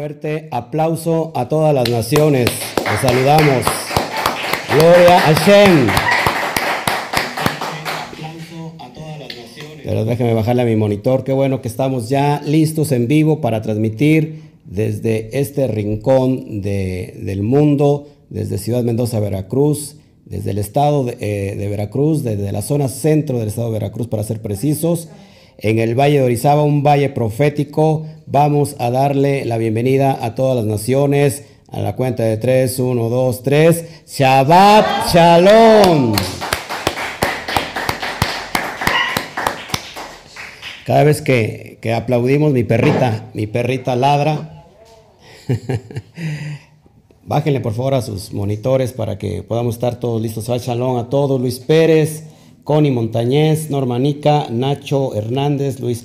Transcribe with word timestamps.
fuerte 0.00 0.48
aplauso 0.50 1.30
a 1.34 1.50
todas 1.50 1.74
las 1.74 1.86
naciones. 1.90 2.48
Les 2.90 3.00
saludamos. 3.02 3.66
Gloria 4.72 5.28
a 5.28 5.32
Shem. 5.44 5.88
Aplauso 8.08 8.72
a 8.78 8.94
todas 8.94 9.18
las 9.18 9.28
naciones. 9.28 9.80
Pero 9.84 10.06
déjeme 10.06 10.32
bajarle 10.32 10.62
a 10.62 10.64
mi 10.64 10.74
monitor. 10.74 11.22
Qué 11.22 11.34
bueno 11.34 11.60
que 11.60 11.68
estamos 11.68 12.08
ya 12.08 12.40
listos 12.46 12.92
en 12.92 13.08
vivo 13.08 13.42
para 13.42 13.60
transmitir 13.60 14.40
desde 14.64 15.38
este 15.38 15.66
rincón 15.68 16.62
del 16.62 17.42
mundo, 17.42 18.08
desde 18.30 18.56
Ciudad 18.56 18.82
Mendoza, 18.82 19.20
Veracruz, 19.20 19.96
desde 20.24 20.52
el 20.52 20.56
estado 20.56 21.04
de, 21.04 21.18
eh, 21.20 21.56
de 21.56 21.68
Veracruz, 21.68 22.22
desde 22.22 22.50
la 22.52 22.62
zona 22.62 22.88
centro 22.88 23.38
del 23.38 23.48
estado 23.48 23.66
de 23.66 23.74
Veracruz, 23.74 24.06
para 24.06 24.24
ser 24.24 24.40
precisos 24.40 25.10
en 25.62 25.78
el 25.78 25.94
Valle 25.94 26.18
de 26.18 26.22
Orizaba, 26.22 26.62
un 26.62 26.82
valle 26.82 27.10
profético. 27.10 28.06
Vamos 28.26 28.76
a 28.78 28.90
darle 28.90 29.44
la 29.44 29.58
bienvenida 29.58 30.18
a 30.22 30.34
todas 30.34 30.56
las 30.56 30.64
naciones. 30.64 31.44
A 31.70 31.80
la 31.80 31.94
cuenta 31.94 32.24
de 32.24 32.36
tres, 32.36 32.78
uno, 32.78 33.08
dos, 33.08 33.42
tres. 33.42 33.84
Shabbat 34.06 35.12
Shalom. 35.12 36.14
Cada 40.84 41.04
vez 41.04 41.22
que, 41.22 41.78
que 41.80 41.92
aplaudimos, 41.92 42.52
mi 42.52 42.64
perrita, 42.64 43.26
mi 43.34 43.46
perrita 43.46 43.94
ladra. 43.94 44.64
Bájenle 47.22 47.60
por 47.60 47.74
favor 47.74 47.94
a 47.94 48.02
sus 48.02 48.32
monitores 48.32 48.92
para 48.92 49.18
que 49.18 49.42
podamos 49.42 49.74
estar 49.74 50.00
todos 50.00 50.20
listos. 50.20 50.46
Shabbat 50.46 50.62
Shalom 50.62 50.96
a 50.96 51.10
todos. 51.10 51.38
Luis 51.40 51.58
Pérez. 51.60 52.24
Connie 52.64 52.90
Montañez, 52.90 53.70
Normanica, 53.70 54.46
Nacho 54.50 55.14
Hernández, 55.14 55.80
Luis 55.80 56.04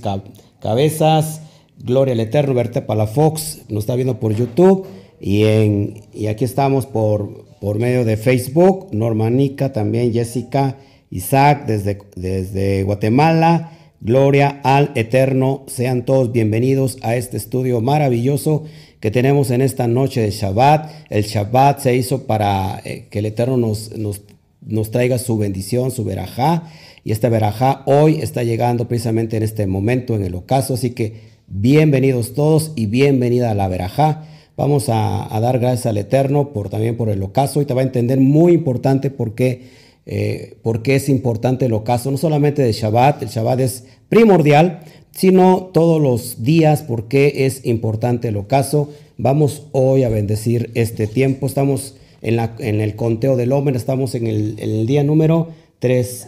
Cabezas, 0.60 1.42
Gloria 1.78 2.14
al 2.14 2.20
Eterno, 2.20 2.54
Berta 2.54 2.86
Palafox, 2.86 3.62
nos 3.70 3.84
está 3.84 3.96
viendo 3.96 4.20
por 4.20 4.34
YouTube 4.34 4.88
y, 5.20 5.44
en, 5.44 6.02
y 6.14 6.28
aquí 6.28 6.46
estamos 6.46 6.86
por, 6.86 7.46
por 7.60 7.80
medio 7.80 8.06
de 8.06 8.18
Facebook, 8.18 8.88
Normanica, 8.92 9.74
también 9.74 10.14
Jessica, 10.14 10.78
Isaac 11.10 11.66
desde, 11.68 12.00
desde 12.16 12.84
Guatemala, 12.84 13.72
Gloria 14.02 14.62
al 14.64 14.92
Eterno, 14.96 15.64
sean 15.68 16.06
todos 16.06 16.32
bienvenidos 16.32 16.98
a 17.02 17.16
este 17.16 17.38
estudio 17.38 17.82
maravilloso 17.82 18.66
que 19.00 19.12
tenemos 19.12 19.52
en 19.52 19.62
esta 19.62 19.88
noche 19.88 20.22
de 20.22 20.32
Shabbat. 20.32 20.92
El 21.10 21.24
Shabbat 21.24 21.80
se 21.80 21.96
hizo 21.96 22.28
para 22.28 22.82
eh, 22.84 23.08
que 23.10 23.20
el 23.20 23.26
Eterno 23.26 23.58
nos, 23.58 23.98
nos 23.98 24.22
nos 24.66 24.92
traiga 24.92 25.18
su 25.18 25.38
bendición, 25.38 25.92
su 25.92 26.04
verajá. 26.04 26.64
Y 27.04 27.12
esta 27.12 27.30
verajá 27.30 27.84
hoy 27.86 28.20
está 28.22 28.44
llegando 28.44 28.88
precisamente 28.88 29.38
en 29.38 29.44
este 29.44 29.68
momento 29.68 30.16
en 30.16 30.24
el 30.24 30.36
ocaso. 30.36 30.74
Así 30.74 30.92
que 30.92 31.36
bienvenidos 31.48 32.34
todos 32.34 32.72
y 32.76 32.88
bienvenida 32.88 33.52
a 33.52 33.56
la 33.56 33.68
verajá. 33.68 34.26
Vamos 34.58 34.86
a, 34.88 35.28
dar 35.42 35.60
gracias 35.60 35.86
al 35.86 35.98
Eterno 35.98 36.54
por, 36.54 36.70
también 36.70 36.96
por 36.96 37.10
el 37.10 37.22
ocaso 37.22 37.62
y 37.62 37.66
te 37.66 37.74
va 37.74 37.82
a 37.82 37.86
entender 37.86 38.20
muy 38.20 38.54
importante 38.54 39.10
por 39.12 39.36
qué, 39.36 39.70
eh, 40.06 40.58
por 40.64 40.82
qué 40.82 40.96
es 40.96 41.10
importante 41.10 41.66
el 41.66 41.74
ocaso. 41.74 42.10
No 42.10 42.18
solamente 42.18 42.64
de 42.64 42.72
Shabbat, 42.72 43.22
el 43.22 43.30
Shabbat 43.30 43.60
es 43.60 43.84
primordial, 44.08 44.80
sino 45.12 45.70
todos 45.74 46.02
los 46.02 46.44
días, 46.44 46.84
por 46.84 47.08
qué 47.08 47.46
es 47.46 47.66
importante 47.66 48.30
el 48.30 48.38
ocaso. 48.38 48.92
Vamos 49.18 49.64
hoy 49.74 50.04
a 50.04 50.10
bendecir 50.10 50.72
este 50.74 51.06
tiempo. 51.06 51.48
Estamos 51.48 51.96
en, 52.26 52.82
el 52.82 52.96
conteo 52.96 53.36
del 53.36 53.52
hombre. 53.52 53.78
Estamos 53.78 54.16
en 54.16 54.28
el, 54.28 54.86
día 54.88 55.04
número 55.04 55.50
3, 55.80 56.28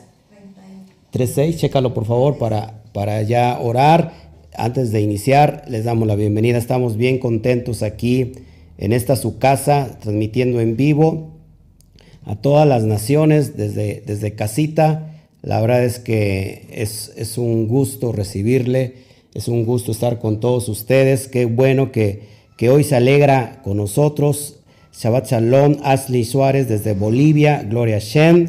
36. 1.12 1.58
Chécalo 1.58 1.94
por 1.94 2.06
favor 2.06 2.38
para, 2.38 2.84
para 2.94 3.22
ya 3.24 3.60
orar. 3.60 4.14
Antes 4.56 4.92
de 4.92 5.02
iniciar, 5.02 5.66
les 5.68 5.86
damos 5.86 6.08
la 6.08 6.16
bienvenida. 6.16 6.58
Estamos 6.58 6.98
bien 6.98 7.20
contentos 7.20 7.84
aquí 7.84 8.34
en 8.78 8.94
esta 8.94 9.16
su 9.16 9.40
casa, 9.40 9.98
transmitiendo 10.02 10.62
en 10.62 10.78
vivo 10.78 11.32
a 12.26 12.36
todas 12.36 12.68
las 12.68 12.84
naciones 12.84 13.58
desde, 13.58 14.04
desde 14.06 14.36
casita. 14.36 15.14
La 15.42 15.62
verdad 15.62 15.84
es 15.84 16.00
que 16.00 16.68
es, 16.72 17.12
es, 17.16 17.38
un 17.38 17.68
gusto 17.68 18.12
recibirle, 18.12 18.96
es 19.34 19.48
un 19.48 19.66
gusto 19.66 19.92
estar 19.92 20.20
con 20.20 20.40
todos 20.40 20.70
ustedes. 20.70 21.28
Qué 21.28 21.46
bueno 21.46 21.92
que, 21.92 22.24
que 22.58 22.70
hoy 22.70 22.84
se 22.84 22.96
alegra 22.96 23.62
con 23.64 23.78
nosotros 23.78 24.57
Shabbat 24.98 25.30
Shalom, 25.30 25.78
Ashley 25.84 26.26
Suárez 26.26 26.68
desde 26.68 26.94
Bolivia, 26.94 27.62
Gloria 27.62 28.00
Shem, 28.00 28.48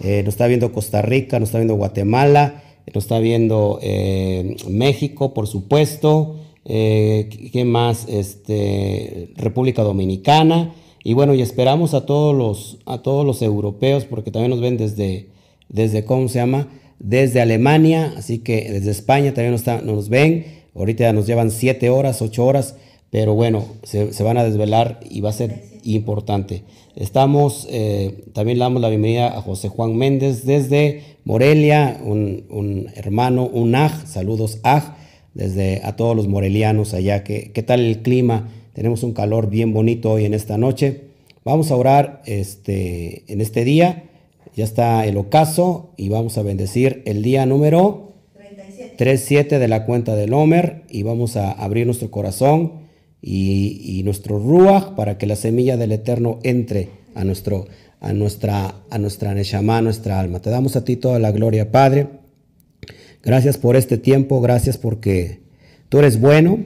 eh, 0.00 0.22
nos 0.24 0.34
está 0.34 0.46
viendo 0.46 0.70
Costa 0.70 1.02
Rica, 1.02 1.40
nos 1.40 1.48
está 1.48 1.58
viendo 1.58 1.74
Guatemala, 1.74 2.62
nos 2.94 3.02
está 3.02 3.18
viendo 3.18 3.80
eh, 3.82 4.56
México, 4.68 5.34
por 5.34 5.48
supuesto, 5.48 6.36
eh, 6.64 7.50
¿qué 7.52 7.64
más? 7.64 8.06
Este, 8.08 9.30
República 9.34 9.82
Dominicana, 9.82 10.72
y 11.02 11.14
bueno, 11.14 11.34
y 11.34 11.42
esperamos 11.42 11.94
a 11.94 12.06
todos 12.06 12.32
los, 12.32 12.78
a 12.86 13.02
todos 13.02 13.26
los 13.26 13.42
europeos, 13.42 14.04
porque 14.04 14.30
también 14.30 14.50
nos 14.50 14.60
ven 14.60 14.76
desde, 14.76 15.30
desde, 15.68 16.04
¿cómo 16.04 16.28
se 16.28 16.38
llama? 16.38 16.68
Desde 17.00 17.40
Alemania, 17.40 18.14
así 18.16 18.38
que 18.38 18.70
desde 18.70 18.92
España 18.92 19.34
también 19.34 19.50
nos, 19.50 19.66
nos 19.82 20.08
ven, 20.08 20.46
ahorita 20.76 21.12
nos 21.12 21.26
llevan 21.26 21.50
siete 21.50 21.90
horas, 21.90 22.22
ocho 22.22 22.46
horas, 22.46 22.76
pero 23.10 23.34
bueno, 23.34 23.64
se, 23.82 24.12
se 24.12 24.22
van 24.22 24.38
a 24.38 24.44
desvelar 24.44 25.00
y 25.08 25.20
va 25.20 25.30
a 25.30 25.32
ser 25.32 25.68
importante. 25.84 26.62
Estamos, 26.96 27.66
eh, 27.70 28.24
también 28.32 28.58
le 28.58 28.64
damos 28.64 28.82
la 28.82 28.88
bienvenida 28.88 29.36
a 29.36 29.40
José 29.40 29.68
Juan 29.68 29.96
Méndez 29.96 30.44
desde 30.44 31.02
Morelia, 31.24 32.00
un, 32.04 32.88
hermano, 32.94 33.46
un 33.46 33.74
aj, 33.74 34.06
saludos 34.06 34.58
aj, 34.64 34.96
desde 35.34 35.80
a 35.84 35.96
todos 35.96 36.16
los 36.16 36.28
morelianos 36.28 36.94
allá. 36.94 37.24
¿Qué, 37.24 37.52
¿Qué 37.52 37.62
tal 37.62 37.80
el 37.80 38.02
clima? 38.02 38.48
Tenemos 38.72 39.02
un 39.02 39.12
calor 39.12 39.48
bien 39.48 39.72
bonito 39.72 40.12
hoy 40.12 40.24
en 40.24 40.34
esta 40.34 40.58
noche. 40.58 41.02
Vamos 41.44 41.70
a 41.70 41.76
orar 41.76 42.22
este, 42.26 43.24
en 43.32 43.40
este 43.40 43.64
día. 43.64 44.04
Ya 44.56 44.64
está 44.64 45.06
el 45.06 45.16
ocaso 45.16 45.90
y 45.96 46.08
vamos 46.08 46.36
a 46.36 46.42
bendecir 46.42 47.02
el 47.06 47.22
día 47.22 47.46
número 47.46 48.12
37 48.96 49.60
de 49.60 49.68
la 49.68 49.86
cuenta 49.86 50.16
del 50.16 50.32
Homer 50.32 50.82
y 50.90 51.04
vamos 51.04 51.36
a 51.36 51.52
abrir 51.52 51.86
nuestro 51.86 52.10
corazón 52.10 52.87
y, 53.20 54.02
nuestro 54.04 54.38
ruach 54.38 54.94
para 54.94 55.18
que 55.18 55.26
la 55.26 55.36
semilla 55.36 55.76
del 55.76 55.92
Eterno 55.92 56.38
entre 56.42 56.90
a, 57.14 57.24
nuestro, 57.24 57.66
a 58.00 58.12
nuestra, 58.12 58.74
a 58.90 58.98
nuestra 58.98 59.34
Neshama, 59.34 59.78
a 59.78 59.82
nuestra 59.82 60.20
alma. 60.20 60.40
Te 60.40 60.50
damos 60.50 60.76
a 60.76 60.84
ti 60.84 60.96
toda 60.96 61.18
la 61.18 61.32
gloria, 61.32 61.70
Padre. 61.70 62.06
Gracias 63.22 63.58
por 63.58 63.76
este 63.76 63.98
tiempo, 63.98 64.40
gracias 64.40 64.78
porque 64.78 65.40
tú 65.88 65.98
eres 65.98 66.20
bueno. 66.20 66.64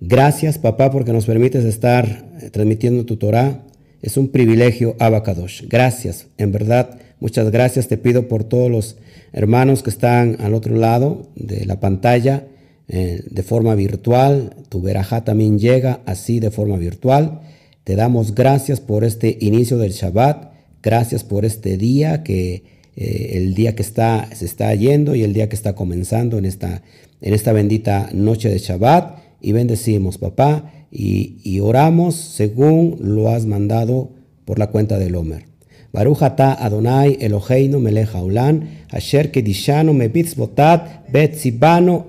Gracias, 0.00 0.58
papá, 0.58 0.90
porque 0.90 1.12
nos 1.12 1.26
permites 1.26 1.64
estar 1.64 2.26
eh, 2.40 2.50
transmitiendo 2.50 3.04
tu 3.06 3.16
Torah. 3.16 3.62
Es 4.02 4.16
un 4.16 4.28
privilegio, 4.28 4.96
Abacadosh. 4.98 5.66
Gracias, 5.68 6.26
en 6.38 6.52
verdad, 6.52 6.98
muchas 7.20 7.50
gracias. 7.50 7.88
Te 7.88 7.96
pido 7.96 8.28
por 8.28 8.44
todos 8.44 8.70
los 8.70 8.96
hermanos 9.32 9.82
que 9.82 9.90
están 9.90 10.36
al 10.40 10.54
otro 10.54 10.76
lado 10.76 11.28
de 11.34 11.64
la 11.66 11.80
pantalla 11.80 12.46
eh, 12.88 13.22
de 13.28 13.42
forma 13.42 13.74
virtual. 13.74 14.54
Tu 14.68 14.80
verajá 14.80 15.24
también 15.24 15.58
llega 15.58 16.00
así 16.06 16.40
de 16.40 16.50
forma 16.50 16.76
virtual. 16.76 17.40
Te 17.84 17.96
damos 17.96 18.34
gracias 18.34 18.80
por 18.80 19.04
este 19.04 19.38
inicio 19.40 19.78
del 19.78 19.92
Shabbat. 19.92 20.52
Gracias 20.82 21.24
por 21.24 21.44
este 21.44 21.76
día 21.76 22.22
que 22.22 22.64
eh, 22.96 23.30
el 23.34 23.54
día 23.54 23.74
que 23.74 23.82
está, 23.82 24.28
se 24.34 24.44
está 24.44 24.74
yendo 24.74 25.14
y 25.14 25.22
el 25.22 25.32
día 25.32 25.48
que 25.48 25.56
está 25.56 25.74
comenzando 25.74 26.38
en 26.38 26.44
esta, 26.44 26.82
en 27.20 27.34
esta 27.34 27.52
bendita 27.52 28.08
noche 28.12 28.48
de 28.48 28.58
Shabbat. 28.58 29.18
Y 29.40 29.52
bendecimos, 29.52 30.18
papá, 30.18 30.72
y, 30.90 31.38
y 31.44 31.60
oramos 31.60 32.14
según 32.14 32.96
lo 33.00 33.28
has 33.28 33.46
mandado 33.46 34.10
por 34.44 34.58
la 34.58 34.68
cuenta 34.68 34.98
del 34.98 35.14
Homer. 35.14 35.44
Baruch 35.92 36.22
Adonai 36.22 37.16
Eloheinu 37.20 37.80
melech 37.80 38.14
haolam, 38.14 38.68
asher 38.90 39.30
kedishanu 39.30 39.92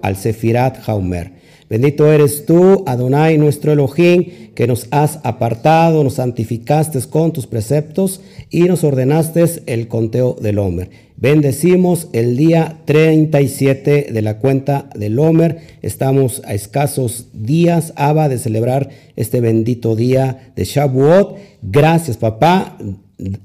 al 0.01 0.15
sefirat 0.15 0.77
haumer. 0.87 1.37
Bendito 1.69 2.09
eres 2.09 2.45
tú, 2.45 2.85
Adonai, 2.85 3.37
nuestro 3.37 3.73
Elohim, 3.73 4.53
que 4.55 4.67
nos 4.67 4.87
has 4.89 5.19
apartado, 5.23 6.01
nos 6.01 6.13
santificaste 6.13 6.97
con 7.09 7.33
tus 7.33 7.45
preceptos 7.45 8.21
y 8.49 8.61
nos 8.61 8.85
ordenaste 8.85 9.43
el 9.65 9.89
conteo 9.89 10.37
del 10.41 10.59
Homer. 10.59 10.89
Bendecimos 11.17 12.07
el 12.13 12.37
día 12.37 12.77
37 12.85 14.07
de 14.13 14.21
la 14.21 14.37
cuenta 14.37 14.89
del 14.95 15.19
Homer. 15.19 15.57
Estamos 15.81 16.41
a 16.45 16.53
escasos 16.53 17.27
días, 17.33 17.91
Abba, 17.97 18.29
de 18.29 18.37
celebrar 18.37 18.89
este 19.17 19.41
bendito 19.41 19.97
día 19.97 20.53
de 20.55 20.63
Shavuot. 20.63 21.37
Gracias, 21.61 22.15
papá 22.15 22.77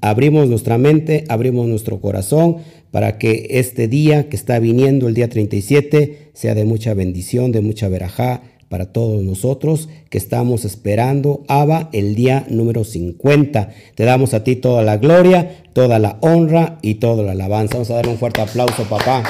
abrimos 0.00 0.49
nuestra 0.49 0.79
mente, 0.79 1.25
abrimos 1.29 1.67
nuestro 1.67 2.00
corazón 2.00 2.58
para 2.93 3.19
que 3.19 3.49
este 3.50 3.89
día 3.89 4.29
que 4.29 4.37
está 4.37 4.61
viniendo, 4.61 5.09
el 5.09 5.15
día 5.15 5.29
37, 5.29 6.31
sea 6.35 6.55
de 6.55 6.65
mucha 6.65 6.94
bendición, 6.94 7.50
de 7.50 7.61
mucha 7.61 7.89
verajá 7.89 8.43
para 8.69 8.87
todos 8.87 9.23
nosotros 9.23 9.89
que 10.09 10.17
estamos 10.17 10.65
esperando, 10.65 11.43
Abba, 11.49 11.91
el 11.93 12.15
día 12.15 12.47
número 12.49 12.85
50. 12.85 13.71
Te 13.94 14.05
damos 14.05 14.33
a 14.33 14.44
ti 14.44 14.56
toda 14.56 14.83
la 14.83 14.97
gloria, 14.97 15.65
toda 15.73 15.99
la 15.99 16.19
honra 16.21 16.79
y 16.81 16.94
toda 16.94 17.23
la 17.23 17.33
alabanza. 17.33 17.75
Vamos 17.75 17.91
a 17.91 17.97
dar 17.97 18.09
un 18.09 18.17
fuerte 18.17 18.41
aplauso, 18.41 18.85
papá. 18.85 19.25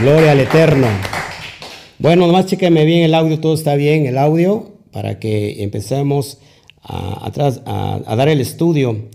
Gloria 0.00 0.32
al 0.32 0.40
Eterno. 0.40 0.88
Bueno, 2.00 2.26
nomás 2.26 2.46
chequenme 2.46 2.84
bien 2.84 3.02
el 3.02 3.14
audio, 3.14 3.38
todo 3.38 3.54
está 3.54 3.74
bien, 3.74 4.06
el 4.06 4.16
audio, 4.16 4.72
para 4.90 5.18
que 5.18 5.62
empecemos 5.62 6.38
a, 6.82 7.30
dar 8.16 8.28
el 8.28 8.40
estudio. 8.40 9.10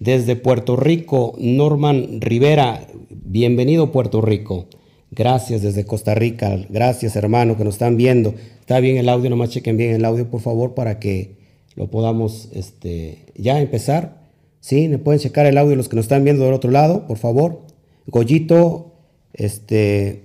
Desde 0.00 0.36
Puerto 0.36 0.76
Rico, 0.76 1.34
Norman 1.38 2.20
Rivera, 2.20 2.86
bienvenido 3.10 3.92
Puerto 3.92 4.20
Rico. 4.20 4.66
Gracias 5.10 5.62
desde 5.62 5.84
Costa 5.84 6.14
Rica, 6.14 6.58
gracias 6.68 7.16
hermano 7.16 7.56
que 7.56 7.64
nos 7.64 7.74
están 7.74 7.96
viendo. 7.96 8.34
Está 8.60 8.80
bien 8.80 8.96
el 8.96 9.08
audio, 9.08 9.30
nomás 9.30 9.50
chequen 9.50 9.76
bien 9.76 9.94
el 9.94 10.04
audio 10.04 10.30
por 10.30 10.40
favor 10.40 10.74
para 10.74 10.98
que 10.98 11.36
lo 11.74 11.90
podamos 11.90 12.48
este, 12.52 13.26
ya 13.34 13.60
empezar. 13.60 14.22
Sí, 14.60 14.88
me 14.88 14.98
pueden 14.98 15.20
checar 15.20 15.46
el 15.46 15.58
audio 15.58 15.76
los 15.76 15.88
que 15.88 15.96
nos 15.96 16.04
están 16.04 16.24
viendo 16.24 16.44
del 16.44 16.54
otro 16.54 16.70
lado, 16.70 17.06
por 17.06 17.18
favor. 17.18 17.62
Goyito, 18.06 18.92
este, 19.32 20.24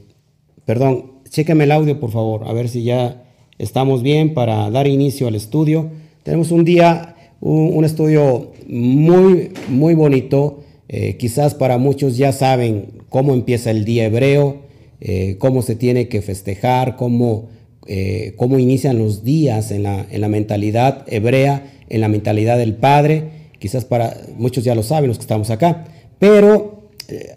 perdón, 0.65 1.13
Chéqueme 1.33 1.63
el 1.63 1.71
audio, 1.71 1.99
por 1.99 2.11
favor, 2.11 2.43
a 2.47 2.53
ver 2.53 2.69
si 2.69 2.83
ya 2.83 3.23
estamos 3.57 4.03
bien 4.03 4.35
para 4.35 4.69
dar 4.69 4.85
inicio 4.85 5.27
al 5.27 5.33
estudio. 5.33 5.89
Tenemos 6.21 6.51
un 6.51 6.63
día, 6.63 7.12
un, 7.43 7.83
estudio 7.83 8.51
muy, 8.67 9.51
muy 9.67 9.95
bonito. 9.95 10.61
Eh, 10.87 11.17
quizás 11.17 11.53
para 11.53 11.77
muchos 11.77 12.17
ya 12.17 12.31
saben 12.31 13.03
cómo 13.09 13.33
empieza 13.33 13.71
el 13.71 13.83
día 13.83 14.05
hebreo, 14.05 14.61
eh, 15.01 15.35
cómo 15.39 15.61
se 15.61 15.75
tiene 15.75 16.07
que 16.07 16.21
festejar, 16.21 16.95
cómo, 16.95 17.49
eh, 17.85 18.33
cómo 18.37 18.59
inician 18.59 18.97
los 18.97 19.23
días 19.23 19.71
en 19.71 19.83
la, 19.83 20.05
en 20.09 20.21
la 20.21 20.29
mentalidad 20.29 21.03
hebrea, 21.07 21.69
en 21.89 21.99
la 21.99 22.07
mentalidad 22.07 22.57
del 22.57 22.75
Padre. 22.75 23.25
Quizás 23.59 23.83
para 23.83 24.17
muchos 24.37 24.63
ya 24.63 24.73
lo 24.73 24.83
saben 24.83 25.09
los 25.09 25.17
que 25.17 25.23
estamos 25.23 25.49
acá. 25.49 25.85
Pero 26.19 26.83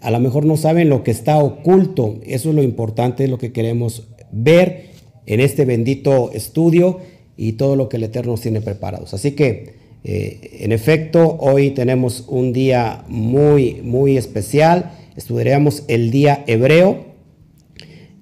a 0.01 0.09
lo 0.09 0.19
mejor 0.21 0.45
no 0.45 0.55
saben 0.55 0.87
lo 0.87 1.03
que 1.03 1.11
está 1.11 1.37
oculto. 1.37 2.19
Eso 2.25 2.49
es 2.49 2.55
lo 2.55 2.63
importante, 2.63 3.27
lo 3.27 3.37
que 3.37 3.51
queremos 3.51 4.07
ver 4.31 4.85
en 5.25 5.41
este 5.41 5.65
bendito 5.65 6.31
estudio 6.31 6.99
y 7.35 7.53
todo 7.53 7.75
lo 7.75 7.89
que 7.89 7.97
el 7.97 8.03
Eterno 8.03 8.31
nos 8.31 8.41
tiene 8.41 8.61
preparados. 8.61 9.13
Así 9.13 9.31
que, 9.31 9.86
eh, 10.09 10.59
en 10.61 10.71
efecto, 10.71 11.35
hoy 11.41 11.71
tenemos 11.71 12.23
un 12.29 12.53
día 12.53 13.03
muy, 13.09 13.81
muy 13.83 14.15
especial. 14.15 14.93
Estudiaremos 15.17 15.83
el 15.89 16.11
día 16.11 16.45
hebreo, 16.47 17.07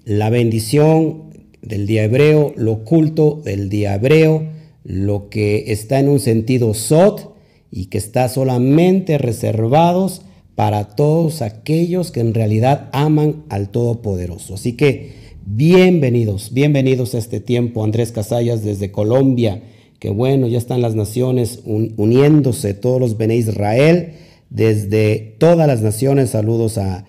la 0.03 0.31
bendición 0.31 1.25
del 1.61 1.85
día 1.85 2.05
hebreo, 2.05 2.53
lo 2.55 2.71
oculto 2.71 3.39
del 3.45 3.69
día 3.69 3.93
hebreo, 3.93 4.47
lo 4.83 5.29
que 5.29 5.71
está 5.71 5.99
en 5.99 6.09
un 6.09 6.19
sentido 6.19 6.73
sot 6.73 7.35
y 7.69 7.85
que 7.85 7.99
está 7.99 8.29
solamente 8.29 9.19
reservados 9.19 10.23
para 10.55 10.95
todos 10.95 11.43
aquellos 11.43 12.09
que 12.09 12.21
en 12.21 12.33
realidad 12.33 12.89
aman 12.93 13.43
al 13.49 13.69
Todopoderoso. 13.69 14.55
Así 14.55 14.73
que 14.73 15.11
bienvenidos, 15.45 16.51
bienvenidos 16.51 17.13
a 17.13 17.19
este 17.19 17.39
tiempo, 17.41 17.83
Andrés 17.83 18.11
Casallas 18.11 18.63
desde 18.63 18.91
Colombia, 18.91 19.61
que 20.05 20.11
bueno, 20.11 20.45
ya 20.45 20.59
están 20.59 20.83
las 20.83 20.93
naciones 20.93 21.61
uniéndose, 21.65 22.75
todos 22.75 22.99
los 22.99 23.17
Bene 23.17 23.37
Israel, 23.37 24.13
desde 24.51 25.17
todas 25.39 25.65
las 25.65 25.81
naciones, 25.81 26.29
saludos 26.29 26.77
a, 26.77 27.05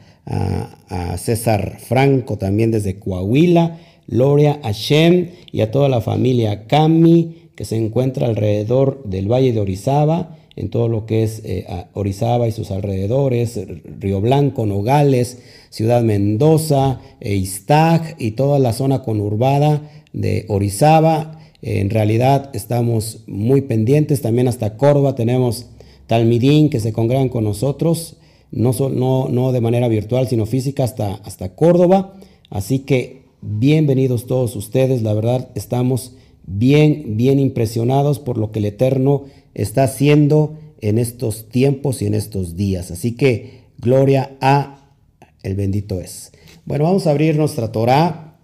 César 1.19 1.77
Franco 1.79 2.39
también 2.39 2.71
desde 2.71 2.99
Coahuila, 2.99 3.79
Gloria 4.09 4.61
a 4.63 4.73
Shem 4.73 5.29
y 5.53 5.61
a 5.61 5.71
toda 5.71 5.91
la 5.91 6.01
familia 6.01 6.67
Cami 6.67 7.51
que 7.55 7.67
se 7.67 7.77
encuentra 7.77 8.29
alrededor 8.29 9.03
del 9.05 9.31
Valle 9.31 9.53
de 9.53 9.61
Orizaba 9.61 10.35
en 10.57 10.71
todo 10.71 10.89
lo 10.89 11.05
que 11.05 11.23
es 11.23 11.43
eh, 11.45 11.67
Orizaba 11.93 12.49
y 12.49 12.53
sus 12.53 12.71
alrededores, 12.71 13.61
Río 14.01 14.23
Blanco, 14.23 14.65
Nogales, 14.65 15.43
Ciudad 15.69 16.03
Mendoza, 16.03 17.01
e 17.21 17.37
y 17.37 18.31
toda 18.31 18.59
la 18.59 18.73
zona 18.73 19.03
conurbada 19.03 19.83
de 20.15 20.47
Orizaba. 20.49 21.36
En 21.67 21.91
realidad 21.91 22.51
estamos 22.55 23.25
muy 23.27 23.63
pendientes, 23.63 24.23
también 24.23 24.47
hasta 24.47 24.77
Córdoba 24.77 25.17
tenemos 25.17 25.67
Talmidín 26.07 26.71
que 26.71 26.79
se 26.79 26.93
congregan 26.93 27.29
con 27.29 27.43
nosotros, 27.43 28.19
no, 28.53 28.73
no, 28.89 29.29
no 29.29 29.51
de 29.51 29.61
manera 29.61 29.89
virtual, 29.89 30.29
sino 30.29 30.47
física 30.47 30.85
hasta, 30.85 31.15
hasta 31.15 31.57
Córdoba. 31.57 32.15
Así 32.51 32.79
que 32.79 33.25
bienvenidos 33.41 34.27
todos 34.27 34.55
ustedes, 34.55 35.03
la 35.03 35.13
verdad 35.13 35.51
estamos 35.57 36.15
bien, 36.47 37.17
bien 37.17 37.41
impresionados 37.41 38.21
por 38.21 38.39
lo 38.39 38.53
que 38.53 38.61
el 38.61 38.67
Eterno 38.67 39.25
está 39.55 39.83
haciendo 39.85 40.57
en 40.81 40.99
estos 40.99 41.49
tiempos 41.49 42.01
y 42.01 42.07
en 42.07 42.15
estos 42.15 42.57
días. 42.57 42.93
Así 42.93 43.17
que 43.17 43.63
gloria 43.79 44.37
a 44.41 44.93
el 45.43 45.57
bendito 45.57 46.01
es. 46.01 46.33
Bueno, 46.65 46.85
vamos 46.85 47.07
a 47.07 47.11
abrir 47.11 47.37
nuestra 47.37 47.73
Torah. 47.73 48.37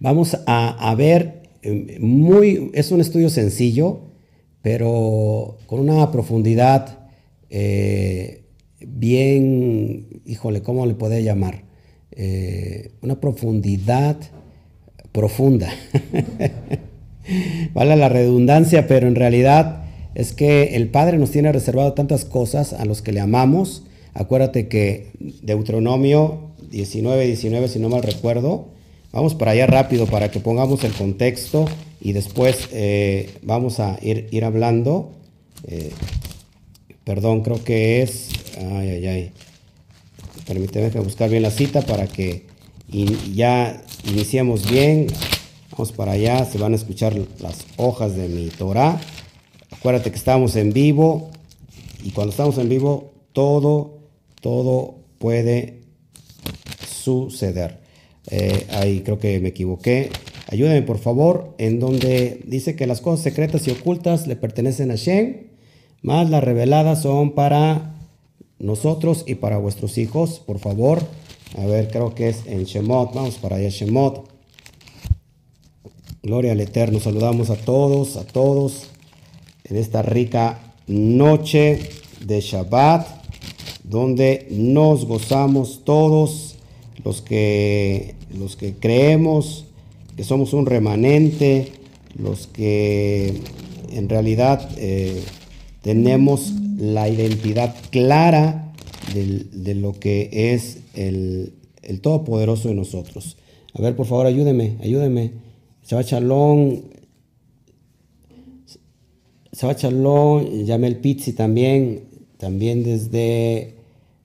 Vamos 0.00 0.36
a, 0.46 0.94
ver, 0.96 1.37
muy, 2.00 2.70
es 2.74 2.90
un 2.90 3.00
estudio 3.00 3.30
sencillo, 3.30 4.00
pero 4.62 5.58
con 5.66 5.80
una 5.80 6.10
profundidad 6.10 6.98
eh, 7.50 8.44
bien, 8.80 10.22
híjole, 10.26 10.62
¿cómo 10.62 10.86
le 10.86 10.94
puede 10.94 11.22
llamar? 11.22 11.64
Eh, 12.12 12.92
una 13.02 13.20
profundidad 13.20 14.16
profunda. 15.12 15.70
vale 17.74 17.96
la 17.96 18.08
redundancia, 18.08 18.86
pero 18.86 19.06
en 19.06 19.14
realidad 19.14 19.84
es 20.14 20.32
que 20.32 20.76
el 20.76 20.88
Padre 20.88 21.18
nos 21.18 21.30
tiene 21.30 21.52
reservado 21.52 21.92
tantas 21.92 22.24
cosas 22.24 22.72
a 22.72 22.84
los 22.84 23.02
que 23.02 23.12
le 23.12 23.20
amamos. 23.20 23.84
Acuérdate 24.14 24.68
que 24.68 25.12
Deuteronomio 25.42 26.52
19, 26.70 27.26
19, 27.26 27.68
si 27.68 27.78
no 27.78 27.88
mal 27.88 28.02
recuerdo, 28.02 28.68
vamos 29.12 29.34
para 29.34 29.52
allá 29.52 29.66
rápido 29.66 30.06
para 30.06 30.30
que 30.30 30.40
pongamos 30.40 30.84
el 30.84 30.92
contexto 30.92 31.66
y 32.00 32.12
después 32.12 32.68
eh, 32.72 33.38
vamos 33.42 33.80
a 33.80 33.98
ir, 34.02 34.28
ir 34.30 34.44
hablando. 34.44 35.12
Eh, 35.66 35.90
perdón, 37.04 37.42
creo 37.42 37.62
que 37.64 38.02
es... 38.02 38.28
Ay, 38.58 38.90
ay, 38.90 39.06
ay. 39.06 39.32
Permíteme 40.46 40.88
buscar 41.00 41.28
bien 41.28 41.42
la 41.42 41.50
cita 41.50 41.82
para 41.82 42.06
que 42.06 42.46
ya 43.34 43.82
iniciemos 44.04 44.70
bien. 44.70 45.08
Vamos 45.72 45.92
para 45.92 46.12
allá, 46.12 46.44
se 46.44 46.58
van 46.58 46.72
a 46.72 46.76
escuchar 46.76 47.14
las 47.40 47.66
hojas 47.76 48.16
de 48.16 48.28
mi 48.28 48.48
Torah. 48.48 49.00
Acuérdate 49.70 50.10
que 50.10 50.16
estamos 50.16 50.56
en 50.56 50.72
vivo 50.72 51.30
y 52.02 52.10
cuando 52.10 52.30
estamos 52.30 52.58
en 52.58 52.68
vivo 52.68 53.12
todo, 53.32 53.98
todo 54.40 54.96
puede 55.18 55.82
suceder. 56.88 57.87
Eh, 58.30 58.66
ahí 58.70 59.00
creo 59.00 59.18
que 59.18 59.40
me 59.40 59.48
equivoqué. 59.48 60.10
Ayúdame 60.50 60.82
por 60.82 60.98
favor 60.98 61.54
en 61.58 61.78
donde 61.80 62.40
dice 62.46 62.76
que 62.76 62.86
las 62.86 63.00
cosas 63.00 63.22
secretas 63.22 63.66
y 63.66 63.70
ocultas 63.70 64.26
le 64.26 64.36
pertenecen 64.36 64.90
a 64.90 64.96
Shem, 64.96 65.48
más 66.02 66.30
las 66.30 66.44
reveladas 66.44 67.02
son 67.02 67.32
para 67.32 67.94
nosotros 68.58 69.24
y 69.26 69.36
para 69.36 69.58
vuestros 69.58 69.98
hijos. 69.98 70.40
Por 70.44 70.58
favor, 70.58 71.02
a 71.56 71.66
ver, 71.66 71.88
creo 71.88 72.14
que 72.14 72.28
es 72.28 72.46
en 72.46 72.64
Shemot. 72.64 73.14
Vamos 73.14 73.36
para 73.36 73.56
allá, 73.56 73.68
Shemot. 73.68 74.28
Gloria 76.22 76.52
al 76.52 76.60
Eterno. 76.60 77.00
Saludamos 77.00 77.50
a 77.50 77.56
todos, 77.56 78.16
a 78.16 78.24
todos 78.24 78.88
en 79.64 79.76
esta 79.76 80.02
rica 80.02 80.58
noche 80.86 81.90
de 82.24 82.40
Shabbat, 82.40 83.06
donde 83.84 84.46
nos 84.50 85.06
gozamos 85.06 85.84
todos 85.84 86.56
los 87.04 87.22
que, 87.22 88.14
los 88.36 88.56
que 88.56 88.74
creemos 88.74 89.64
que 90.16 90.24
somos 90.24 90.52
un 90.52 90.66
remanente, 90.66 91.68
los 92.16 92.48
que 92.48 93.40
en 93.92 94.08
realidad 94.08 94.68
eh, 94.76 95.22
tenemos 95.82 96.52
la 96.76 97.08
identidad 97.08 97.74
clara 97.90 98.74
de, 99.14 99.74
lo 99.74 99.92
que 99.92 100.28
es 100.52 100.78
el, 100.94 101.54
Todopoderoso 102.02 102.68
de 102.68 102.74
nosotros. 102.74 103.36
A 103.74 103.80
ver, 103.80 103.96
por 103.96 104.06
favor, 104.06 104.26
ayúdeme, 104.26 104.76
ayúdeme. 104.82 105.32
Shabbat 105.86 106.06
Shalom, 106.06 106.80
Shabbat 109.52 109.80
Shalom, 109.80 110.64
Yamel 110.64 110.96
Pizzi 110.96 111.32
también, 111.32 112.02
también 112.36 112.82
desde 112.82 113.76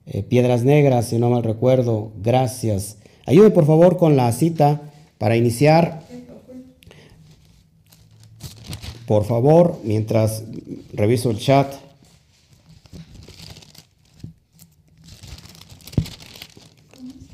eh, 0.06 0.22
Piedras 0.28 0.64
Negras, 0.64 1.08
si 1.08 1.18
no 1.18 1.30
mal 1.30 1.44
recuerdo. 1.44 2.10
Gracias. 2.22 2.98
Ayúdeme 3.26 3.50
por 3.50 3.66
favor 3.66 3.96
con 3.96 4.16
la 4.16 4.30
cita 4.32 4.82
para 5.18 5.36
iniciar. 5.36 6.02
Por 9.06 9.24
favor, 9.24 9.80
mientras 9.84 10.44
reviso 10.92 11.30
el 11.30 11.38
chat. 11.38 11.72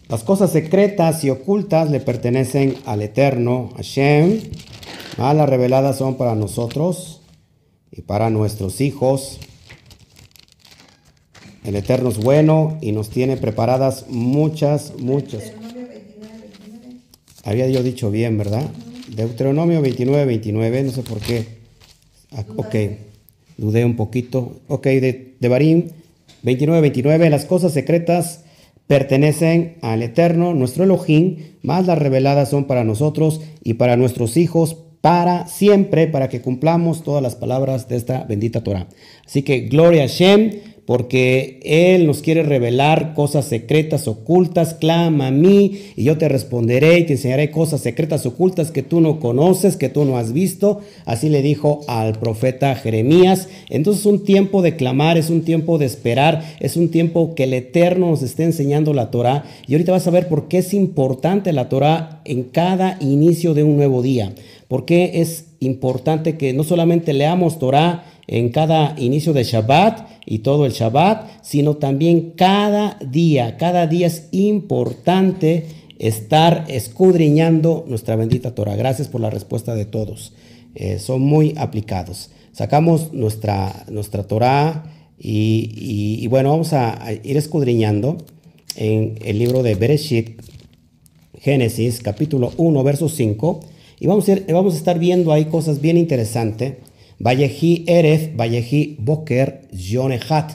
Las 0.08 0.24
cosas 0.24 0.50
secretas 0.50 1.22
y 1.22 1.30
ocultas 1.30 1.88
le 1.90 2.00
pertenecen 2.00 2.76
al 2.84 3.00
Eterno, 3.00 3.70
Hashem. 3.76 4.40
Ah, 5.18 5.34
las 5.34 5.48
reveladas 5.48 5.98
son 5.98 6.16
para 6.16 6.34
nosotros 6.34 7.20
y 7.92 8.02
para 8.02 8.28
nuestros 8.28 8.80
hijos. 8.80 9.38
El 11.62 11.76
Eterno 11.76 12.08
es 12.08 12.18
bueno 12.18 12.78
y 12.80 12.90
nos 12.90 13.10
tiene 13.10 13.36
preparadas 13.36 14.06
muchas, 14.08 14.94
muchas. 14.98 15.52
Había 17.44 17.68
yo 17.68 17.82
dicho 17.82 18.10
bien, 18.10 18.38
¿verdad? 18.38 18.64
Deuteronomio 19.14 19.82
29, 19.82 20.24
29, 20.24 20.82
no 20.84 20.90
sé 20.92 21.02
por 21.02 21.18
qué. 21.18 21.46
Ah, 22.32 22.44
ok, 22.56 22.74
dudé 23.56 23.84
un 23.84 23.96
poquito. 23.96 24.60
Ok, 24.68 24.84
de, 24.84 25.34
de 25.38 25.48
Barín 25.48 25.92
29, 26.42 26.80
29, 26.80 27.30
las 27.30 27.44
cosas 27.44 27.72
secretas 27.72 28.44
pertenecen 28.86 29.76
al 29.82 30.02
Eterno, 30.02 30.54
nuestro 30.54 30.84
Elohim, 30.84 31.36
más 31.62 31.86
las 31.86 31.98
reveladas 31.98 32.50
son 32.50 32.64
para 32.64 32.84
nosotros 32.84 33.40
y 33.62 33.74
para 33.74 33.96
nuestros 33.96 34.36
hijos 34.36 34.76
para 35.00 35.46
siempre, 35.46 36.08
para 36.08 36.28
que 36.28 36.42
cumplamos 36.42 37.02
todas 37.02 37.22
las 37.22 37.34
palabras 37.34 37.88
de 37.88 37.96
esta 37.96 38.24
bendita 38.24 38.62
Torah. 38.62 38.88
Así 39.24 39.42
que 39.42 39.60
gloria 39.60 40.04
a 40.04 40.06
Shem, 40.06 40.60
porque 40.90 41.60
Él 41.62 42.04
nos 42.04 42.20
quiere 42.20 42.42
revelar 42.42 43.14
cosas 43.14 43.44
secretas, 43.44 44.08
ocultas. 44.08 44.74
Clama 44.74 45.28
a 45.28 45.30
mí 45.30 45.82
y 45.94 46.02
yo 46.02 46.18
te 46.18 46.28
responderé 46.28 46.98
y 46.98 47.04
te 47.04 47.12
enseñaré 47.12 47.52
cosas 47.52 47.80
secretas, 47.80 48.26
ocultas 48.26 48.72
que 48.72 48.82
tú 48.82 49.00
no 49.00 49.20
conoces, 49.20 49.76
que 49.76 49.88
tú 49.88 50.04
no 50.04 50.18
has 50.18 50.32
visto. 50.32 50.80
Así 51.04 51.28
le 51.28 51.42
dijo 51.42 51.82
al 51.86 52.18
profeta 52.18 52.74
Jeremías. 52.74 53.48
Entonces 53.68 54.00
es 54.00 54.06
un 54.06 54.24
tiempo 54.24 54.62
de 54.62 54.74
clamar, 54.74 55.16
es 55.16 55.30
un 55.30 55.42
tiempo 55.42 55.78
de 55.78 55.86
esperar, 55.86 56.42
es 56.58 56.76
un 56.76 56.90
tiempo 56.90 57.36
que 57.36 57.44
el 57.44 57.54
Eterno 57.54 58.10
nos 58.10 58.22
está 58.22 58.42
enseñando 58.42 58.92
la 58.92 59.12
Torah. 59.12 59.44
Y 59.68 59.74
ahorita 59.74 59.92
vas 59.92 60.08
a 60.08 60.10
ver 60.10 60.26
por 60.26 60.48
qué 60.48 60.58
es 60.58 60.74
importante 60.74 61.52
la 61.52 61.68
Torah 61.68 62.20
en 62.24 62.42
cada 62.42 62.96
inicio 63.00 63.54
de 63.54 63.62
un 63.62 63.76
nuevo 63.76 64.02
día. 64.02 64.32
¿Por 64.66 64.86
qué 64.86 65.20
es 65.20 65.44
importante 65.60 66.36
que 66.36 66.52
no 66.52 66.64
solamente 66.64 67.12
leamos 67.12 67.60
Torah 67.60 68.06
en 68.30 68.50
cada 68.50 68.94
inicio 68.96 69.32
de 69.32 69.42
Shabbat 69.42 70.08
y 70.24 70.38
todo 70.38 70.64
el 70.64 70.70
Shabbat, 70.70 71.42
sino 71.42 71.78
también 71.78 72.34
cada 72.36 72.96
día? 73.04 73.56
Cada 73.56 73.88
día 73.88 74.06
es 74.06 74.28
importante 74.30 75.66
estar 75.98 76.64
escudriñando 76.68 77.84
nuestra 77.88 78.14
bendita 78.14 78.54
Torah. 78.54 78.76
Gracias 78.76 79.08
por 79.08 79.20
la 79.20 79.30
respuesta 79.30 79.74
de 79.74 79.84
todos. 79.84 80.32
Eh, 80.76 81.00
son 81.00 81.22
muy 81.22 81.54
aplicados. 81.56 82.30
Sacamos 82.52 83.12
nuestra, 83.12 83.84
nuestra 83.90 84.22
Torah 84.22 84.84
y, 85.18 86.24
bueno, 86.28 86.50
vamos 86.50 86.72
a, 86.72 87.12
ir 87.24 87.36
escudriñando 87.36 88.16
en 88.76 89.18
el 89.24 89.40
libro 89.40 89.64
de 89.64 89.74
Bereshit, 89.74 90.40
Génesis, 91.40 91.98
capítulo 91.98 92.52
1, 92.56 92.84
verso 92.84 93.08
5 93.08 93.60
y 93.98 94.06
vamos 94.06 94.28
a, 94.28 94.36
vamos 94.52 94.74
a 94.74 94.76
estar 94.76 95.00
viendo 95.00 95.32
ahí 95.32 95.46
cosas 95.46 95.80
bien 95.80 95.96
interesantes. 95.96 96.74
Vallejí 97.20 97.84
Eref, 97.86 98.34
Vallejí 98.34 98.96
Boker, 98.98 99.68
Yonehat. 99.72 100.52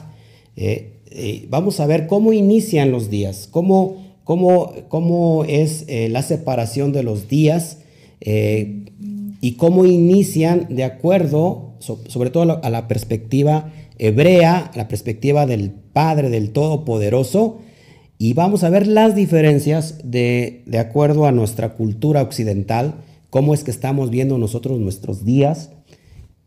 Eh, 0.56 1.00
eh, 1.10 1.46
vamos 1.48 1.78
a 1.78 1.86
ver 1.86 2.08
cómo 2.08 2.32
inician 2.32 2.90
los 2.90 3.08
días, 3.08 3.48
cómo, 3.50 4.04
cómo, 4.24 4.72
cómo 4.88 5.44
es 5.44 5.84
eh, 5.86 6.08
la 6.08 6.22
separación 6.22 6.92
de 6.92 7.04
los 7.04 7.28
días 7.28 7.78
y 8.18 9.52
cómo 9.52 9.84
inician 9.84 10.66
de 10.70 10.82
acuerdo, 10.82 11.74
sobre 11.78 12.30
todo 12.30 12.60
a 12.64 12.70
la, 12.70 12.88
perspectiva 12.88 13.70
hebrea, 13.98 14.72
la 14.74 14.88
perspectiva 14.88 15.46
del 15.46 15.70
Padre, 15.70 16.30
del 16.30 16.50
Todopoderoso, 16.50 17.58
y 18.18 18.32
vamos 18.32 18.64
a 18.64 18.70
ver 18.70 18.88
las 18.88 19.14
diferencias 19.14 19.98
de, 20.02 20.62
de 20.66 20.78
acuerdo 20.78 21.26
a 21.26 21.32
nuestra 21.32 21.74
cultura 21.74 22.22
occidental 22.22 22.94
cómo 23.30 23.54
es 23.54 23.62
que 23.62 23.70
estamos 23.70 24.10
viendo 24.10 24.38
nosotros 24.38 24.80
nuestros 24.80 25.24
días 25.24 25.70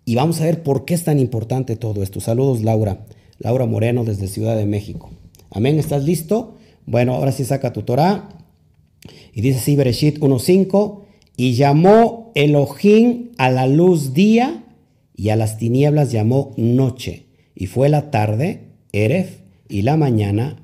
y 0.09 0.15
vamos 0.15 0.41
a 0.41 0.45
ver 0.45 0.63
por 0.63 0.85
qué 0.85 0.95
es 0.95 1.03
tan 1.03 1.19
importante 1.19 1.75
todo 1.75 2.01
esto. 2.01 2.19
Saludos 2.19 2.63
Laura, 2.63 3.05
Laura 3.37 3.67
Moreno 3.67 4.03
desde 4.03 4.27
Ciudad 4.27 4.57
de 4.57 4.65
México. 4.65 5.11
Amén, 5.51 5.77
¿estás 5.77 6.03
listo? 6.03 6.57
Bueno, 6.87 7.13
ahora 7.13 7.31
sí 7.31 7.45
saca 7.45 7.73
tu 7.73 7.83
Torah 7.83 8.27
y 9.35 9.41
dice 9.41 9.59
así 9.59 9.75
Bereshit 9.75 10.17
1.5 10.17 11.01
y 11.37 11.53
llamó 11.53 12.31
Elohim 12.33 13.33
a 13.37 13.51
la 13.51 13.67
luz 13.67 14.15
día 14.15 14.63
y 15.15 15.29
a 15.29 15.35
las 15.35 15.59
tinieblas 15.59 16.11
llamó 16.11 16.55
noche 16.57 17.27
y 17.53 17.67
fue 17.67 17.87
la 17.87 18.09
tarde, 18.09 18.61
Eref, 18.91 19.41
y 19.67 19.83
la 19.83 19.95
mañana, 19.95 20.55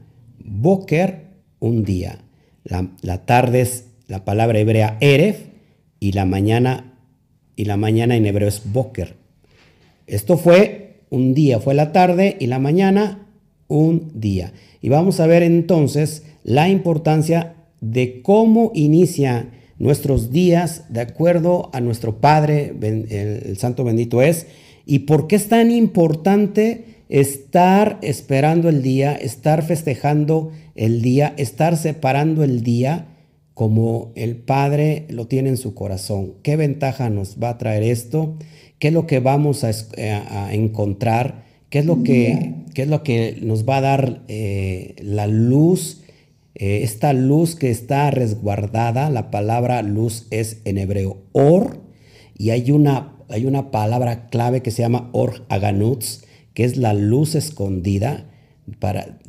Boker, 0.44 1.28
un 1.60 1.84
día. 1.84 2.18
La, 2.64 2.90
la 3.04 3.28
tarde 3.28 3.62
es 3.62 3.90
la 4.08 4.26
palabra 4.26 4.58
hebrea 4.58 4.98
Eref 5.02 5.40
y 6.00 6.14
la 6.14 6.26
mañana 6.26 6.94
y 7.56 7.66
la 7.66 7.78
mañana 7.78 8.16
en 8.16 8.26
hebreo 8.26 8.48
es 8.48 8.64
boker. 8.66 9.24
Esto 10.08 10.38
fue 10.38 11.02
un 11.10 11.34
día, 11.34 11.60
fue 11.60 11.74
la 11.74 11.92
tarde 11.92 12.38
y 12.40 12.48
la 12.48 12.60
mañana 12.60 13.28
un 13.68 14.12
día. 14.14 14.54
Y 14.82 14.90
vamos 14.90 15.20
a 15.20 15.28
ver 15.28 15.44
entonces 15.44 16.24
la 16.44 16.70
importancia 16.70 17.56
de 17.82 18.22
cómo 18.22 18.72
inicia 18.74 19.50
nuestros 19.78 20.32
días 20.32 20.86
de 20.90 21.02
acuerdo 21.02 21.70
a 21.74 21.82
nuestro 21.82 22.20
Padre, 22.20 22.74
el 22.82 23.58
Santo 23.58 23.84
bendito 23.84 24.22
es, 24.22 24.48
y 24.86 25.00
por 25.00 25.28
qué 25.28 25.36
es 25.36 25.50
tan 25.50 25.72
importante 25.72 27.04
estar 27.10 28.00
esperando 28.02 28.70
el 28.70 28.82
día, 28.82 29.14
estar 29.14 29.64
festejando 29.64 30.52
el 30.76 31.02
día, 31.02 31.34
estar 31.38 31.78
separando 31.78 32.44
el 32.44 32.62
día 32.62 33.08
como 33.56 34.12
el 34.16 34.36
Padre 34.36 35.06
lo 35.10 35.28
tiene 35.28 35.50
en 35.50 35.58
su 35.58 35.74
corazón. 35.74 36.34
¿Qué 36.44 36.58
ventaja 36.58 37.10
nos 37.10 37.38
va 37.42 37.52
a 37.52 37.58
traer 37.58 37.84
esto? 37.84 38.36
¿Qué 38.80 38.90
es 38.90 38.94
lo 38.94 39.08
que 39.08 39.22
vamos 39.22 39.64
a, 39.64 39.72
eh, 39.72 40.22
encontrar? 40.52 41.46
¿Qué 41.70 41.80
es, 41.80 41.86
lo 41.86 42.04
que, 42.04 42.54
es 42.76 42.88
lo 42.88 43.02
que 43.02 43.40
nos 43.42 43.68
va 43.68 43.78
a 43.78 43.82
dar 43.82 44.24
eh, 44.28 44.96
la 45.02 45.26
luz? 45.28 46.02
Eh, 46.54 46.82
esta 46.84 47.14
luz 47.14 47.56
que 47.56 47.72
está 47.72 48.12
resguardada, 48.12 49.10
la 49.10 49.32
palabra 49.32 49.82
luz 49.84 50.28
es 50.32 50.62
en 50.66 50.78
hebreo 50.78 51.24
or, 51.32 51.80
y 52.38 52.50
hay 52.50 52.72
una, 52.72 53.16
hay 53.30 53.46
una 53.46 53.72
palabra 53.72 54.28
clave 54.28 54.62
que 54.64 54.72
se 54.72 54.82
llama 54.82 55.10
or 55.14 55.46
aganutz, 55.48 56.26
que 56.54 56.66
es 56.66 56.76
la 56.76 56.94
luz 56.94 57.36
escondida. 57.36 58.30
Para, 58.80 59.20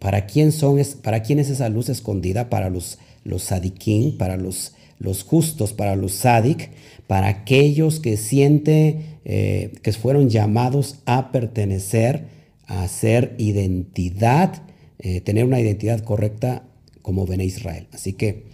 para, 0.00 0.26
quién 0.26 0.50
son, 0.52 0.80
¿Para 1.02 1.22
quién 1.22 1.38
es 1.38 1.50
esa 1.50 1.68
luz 1.68 1.88
escondida? 1.88 2.48
Para 2.48 2.70
los 2.70 2.98
los 3.26 3.42
sadiquín, 3.42 4.16
para 4.16 4.36
los, 4.36 4.74
los 4.98 5.22
justos, 5.24 5.72
para 5.72 5.96
los 5.96 6.12
sadik, 6.12 6.70
para 7.06 7.28
aquellos 7.28 8.00
que 8.00 8.16
sienten 8.16 9.18
eh, 9.24 9.72
que 9.82 9.92
fueron 9.92 10.30
llamados 10.30 11.00
a 11.04 11.32
pertenecer, 11.32 12.24
a 12.66 12.86
ser 12.88 13.34
identidad, 13.38 14.62
eh, 14.98 15.20
tener 15.20 15.44
una 15.44 15.60
identidad 15.60 16.00
correcta 16.00 16.64
como 17.02 17.26
Bene 17.26 17.44
Israel. 17.44 17.86
Así 17.92 18.12
que 18.12 18.44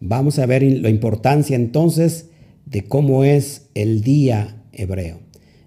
vamos 0.00 0.38
a 0.38 0.46
ver 0.46 0.62
la 0.62 0.88
importancia 0.88 1.56
entonces 1.56 2.26
de 2.66 2.84
cómo 2.84 3.24
es 3.24 3.66
el 3.74 4.02
día 4.02 4.62
hebreo. 4.72 5.18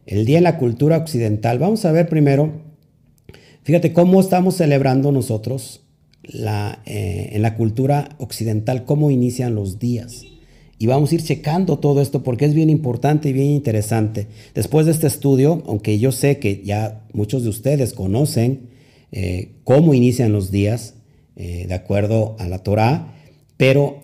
El 0.05 0.25
día 0.25 0.39
en 0.39 0.43
la 0.43 0.57
cultura 0.57 0.97
occidental. 0.97 1.59
Vamos 1.59 1.85
a 1.85 1.91
ver 1.91 2.09
primero, 2.09 2.61
fíjate 3.63 3.93
cómo 3.93 4.19
estamos 4.19 4.55
celebrando 4.57 5.11
nosotros 5.11 5.82
la, 6.23 6.81
eh, 6.85 7.29
en 7.33 7.41
la 7.41 7.55
cultura 7.55 8.15
occidental 8.17 8.85
cómo 8.85 9.11
inician 9.11 9.55
los 9.55 9.79
días. 9.79 10.25
Y 10.79 10.87
vamos 10.87 11.11
a 11.11 11.15
ir 11.15 11.23
checando 11.23 11.79
todo 11.79 12.01
esto 12.01 12.23
porque 12.23 12.45
es 12.45 12.53
bien 12.53 12.69
importante 12.69 13.29
y 13.29 13.33
bien 13.33 13.51
interesante. 13.51 14.27
Después 14.53 14.85
de 14.85 14.91
este 14.91 15.07
estudio, 15.07 15.63
aunque 15.65 15.99
yo 15.99 16.11
sé 16.11 16.39
que 16.39 16.61
ya 16.63 17.05
muchos 17.13 17.43
de 17.43 17.49
ustedes 17.49 17.93
conocen 17.93 18.69
eh, 19.11 19.51
cómo 19.63 19.93
inician 19.93 20.33
los 20.33 20.51
días 20.51 20.95
eh, 21.35 21.65
de 21.67 21.73
acuerdo 21.73 22.35
a 22.39 22.47
la 22.47 22.59
Torah, 22.59 23.13
pero 23.57 24.03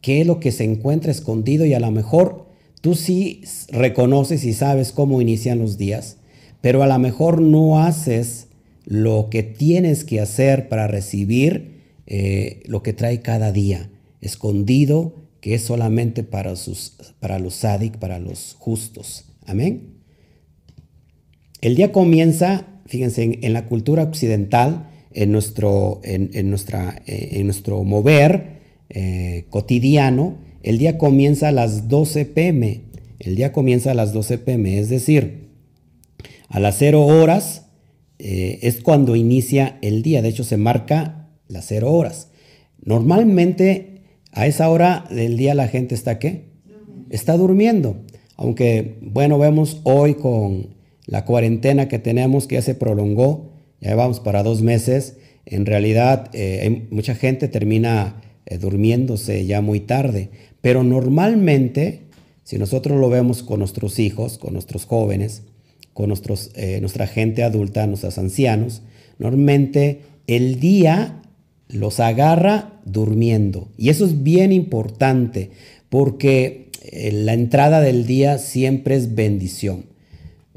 qué 0.00 0.20
es 0.20 0.26
lo 0.26 0.40
que 0.40 0.52
se 0.52 0.64
encuentra 0.64 1.10
escondido 1.10 1.64
y 1.64 1.74
a 1.74 1.80
lo 1.80 1.90
mejor 1.90 2.46
tú 2.80 2.94
sí 2.94 3.42
reconoces 3.70 4.44
y 4.44 4.52
sabes 4.52 4.92
cómo 4.92 5.20
inician 5.20 5.58
los 5.58 5.78
días, 5.78 6.18
pero 6.60 6.82
a 6.82 6.86
lo 6.86 6.98
mejor 6.98 7.40
no 7.40 7.80
haces 7.80 8.48
lo 8.90 9.28
que 9.30 9.44
tienes 9.44 10.02
que 10.02 10.20
hacer 10.20 10.68
para 10.68 10.88
recibir 10.88 11.80
eh, 12.08 12.60
lo 12.66 12.82
que 12.82 12.92
trae 12.92 13.22
cada 13.22 13.52
día, 13.52 13.88
escondido, 14.20 15.14
que 15.40 15.54
es 15.54 15.62
solamente 15.62 16.24
para, 16.24 16.56
sus, 16.56 16.96
para 17.20 17.38
los 17.38 17.54
sádic, 17.54 17.98
para 17.98 18.18
los 18.18 18.56
justos. 18.58 19.26
Amén. 19.46 19.94
El 21.60 21.76
día 21.76 21.92
comienza, 21.92 22.66
fíjense, 22.86 23.38
en, 23.40 23.52
la 23.52 23.68
cultura 23.68 24.02
occidental, 24.02 24.90
en 25.12 25.30
nuestro, 25.30 26.00
en, 26.02 26.50
nuestra, 26.50 27.00
eh, 27.06 27.28
en 27.34 27.46
nuestro 27.46 27.84
mover 27.84 28.58
eh, 28.88 29.44
cotidiano, 29.50 30.38
el 30.64 30.78
día 30.78 30.98
comienza 30.98 31.46
a 31.46 31.52
las 31.52 31.86
12 31.86 32.24
pm. 32.24 32.80
El 33.20 33.36
día 33.36 33.52
comienza 33.52 33.92
a 33.92 33.94
las 33.94 34.12
12 34.12 34.38
pm, 34.38 34.80
es 34.80 34.88
decir, 34.88 35.48
a 36.48 36.58
las 36.58 36.76
0 36.78 37.06
horas 37.06 37.69
eh, 38.22 38.58
es 38.62 38.82
cuando 38.82 39.16
inicia 39.16 39.78
el 39.80 40.02
día. 40.02 40.20
De 40.20 40.28
hecho, 40.28 40.44
se 40.44 40.58
marca 40.58 41.28
las 41.48 41.66
cero 41.66 41.92
horas. 41.92 42.28
Normalmente 42.82 44.02
a 44.32 44.46
esa 44.46 44.68
hora 44.68 45.06
del 45.10 45.36
día 45.36 45.54
la 45.54 45.68
gente 45.68 45.94
está 45.94 46.18
qué? 46.18 46.50
Está 47.08 47.36
durmiendo. 47.36 47.96
Aunque, 48.36 48.98
bueno, 49.00 49.38
vemos 49.38 49.80
hoy 49.84 50.14
con 50.14 50.76
la 51.06 51.24
cuarentena 51.24 51.88
que 51.88 51.98
tenemos, 51.98 52.46
que 52.46 52.56
ya 52.56 52.62
se 52.62 52.74
prolongó, 52.74 53.52
ya 53.80 53.94
vamos 53.94 54.20
para 54.20 54.42
dos 54.42 54.62
meses, 54.62 55.16
en 55.46 55.66
realidad 55.66 56.28
eh, 56.32 56.86
mucha 56.90 57.14
gente 57.14 57.48
termina 57.48 58.22
eh, 58.46 58.58
durmiéndose 58.58 59.46
ya 59.46 59.60
muy 59.60 59.80
tarde. 59.80 60.30
Pero 60.60 60.84
normalmente, 60.84 62.02
si 62.44 62.58
nosotros 62.58 63.00
lo 63.00 63.08
vemos 63.08 63.42
con 63.42 63.60
nuestros 63.60 63.98
hijos, 63.98 64.38
con 64.38 64.52
nuestros 64.52 64.84
jóvenes, 64.84 65.42
nuestros, 66.06 66.50
eh, 66.54 66.78
nuestra 66.80 67.06
gente 67.06 67.42
adulta, 67.42 67.86
nuestros 67.86 68.18
ancianos, 68.18 68.82
normalmente 69.18 70.02
el 70.26 70.60
día 70.60 71.22
los 71.68 72.00
agarra 72.00 72.80
durmiendo. 72.84 73.68
Y 73.76 73.90
eso 73.90 74.04
es 74.04 74.22
bien 74.22 74.52
importante 74.52 75.50
porque 75.88 76.70
eh, 76.82 77.12
la 77.12 77.34
entrada 77.34 77.80
del 77.80 78.06
día 78.06 78.38
siempre 78.38 78.96
es 78.96 79.14
bendición. 79.14 79.84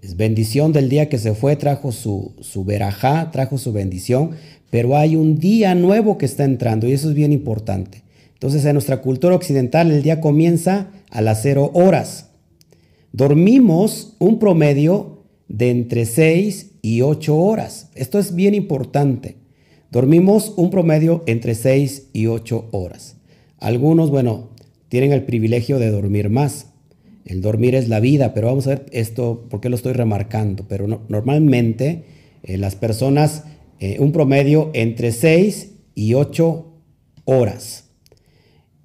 Es 0.01 0.17
bendición 0.17 0.73
del 0.73 0.89
día 0.89 1.07
que 1.07 1.17
se 1.17 1.33
fue, 1.33 1.55
trajo 1.55 1.91
su, 1.91 2.33
su 2.41 2.65
verajá, 2.65 3.31
trajo 3.31 3.57
su 3.57 3.71
bendición, 3.71 4.31
pero 4.69 4.97
hay 4.97 5.15
un 5.15 5.39
día 5.39 5.75
nuevo 5.75 6.17
que 6.17 6.25
está 6.25 6.43
entrando 6.43 6.87
y 6.87 6.91
eso 6.91 7.09
es 7.09 7.15
bien 7.15 7.31
importante. 7.31 8.03
Entonces 8.33 8.65
en 8.65 8.73
nuestra 8.73 9.01
cultura 9.01 9.35
occidental 9.35 9.91
el 9.91 10.03
día 10.03 10.19
comienza 10.19 10.89
a 11.09 11.21
las 11.21 11.41
cero 11.41 11.71
horas. 11.73 12.31
Dormimos 13.13 14.15
un 14.19 14.39
promedio 14.39 15.12
de 15.47 15.69
entre 15.69 16.05
6 16.05 16.71
y 16.81 17.01
8 17.01 17.35
horas. 17.37 17.89
Esto 17.95 18.19
es 18.19 18.35
bien 18.35 18.53
importante. 18.53 19.37
Dormimos 19.91 20.53
un 20.57 20.69
promedio 20.69 21.23
entre 21.27 21.55
6 21.55 22.09
y 22.13 22.27
8 22.27 22.69
horas. 22.71 23.17
Algunos, 23.59 24.09
bueno, 24.09 24.49
tienen 24.89 25.11
el 25.11 25.23
privilegio 25.23 25.79
de 25.79 25.91
dormir 25.91 26.29
más. 26.29 26.67
El 27.25 27.41
dormir 27.41 27.75
es 27.75 27.87
la 27.87 27.99
vida, 27.99 28.33
pero 28.33 28.47
vamos 28.47 28.67
a 28.67 28.71
ver 28.71 28.85
esto, 28.91 29.47
¿por 29.49 29.61
qué 29.61 29.69
lo 29.69 29.75
estoy 29.75 29.93
remarcando? 29.93 30.67
Pero 30.67 30.87
normalmente 31.07 32.03
eh, 32.43 32.57
las 32.57 32.75
personas, 32.75 33.43
eh, 33.79 33.97
un 33.99 34.11
promedio 34.11 34.71
entre 34.73 35.11
6 35.11 35.71
y 35.95 36.15
8 36.15 36.67
horas. 37.25 37.85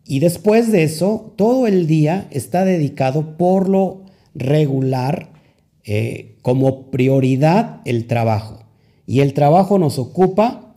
Y 0.04 0.20
después 0.20 0.70
de 0.72 0.84
eso, 0.84 1.34
todo 1.36 1.66
el 1.66 1.86
día 1.86 2.28
está 2.30 2.64
dedicado 2.64 3.36
por 3.36 3.68
lo 3.68 4.04
regular 4.34 5.37
eh, 5.84 6.36
como 6.42 6.90
prioridad 6.90 7.80
el 7.84 8.06
trabajo. 8.06 8.64
Y 9.06 9.20
el 9.20 9.32
trabajo 9.32 9.78
nos 9.78 9.98
ocupa 9.98 10.76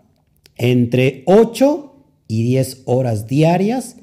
entre 0.56 1.24
8 1.26 1.96
y 2.28 2.44
10 2.44 2.84
horas 2.86 3.28
diarias 3.28 3.98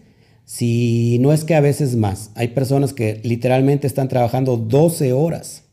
si 0.45 1.19
no 1.21 1.35
es 1.35 1.45
que 1.45 1.55
a 1.55 1.61
veces 1.61 1.95
más. 1.95 2.31
Hay 2.35 2.49
personas 2.49 2.95
que 2.95 3.21
literalmente 3.23 3.87
están 3.87 4.09
trabajando 4.09 4.57
12 4.57 5.13
horas. 5.13 5.65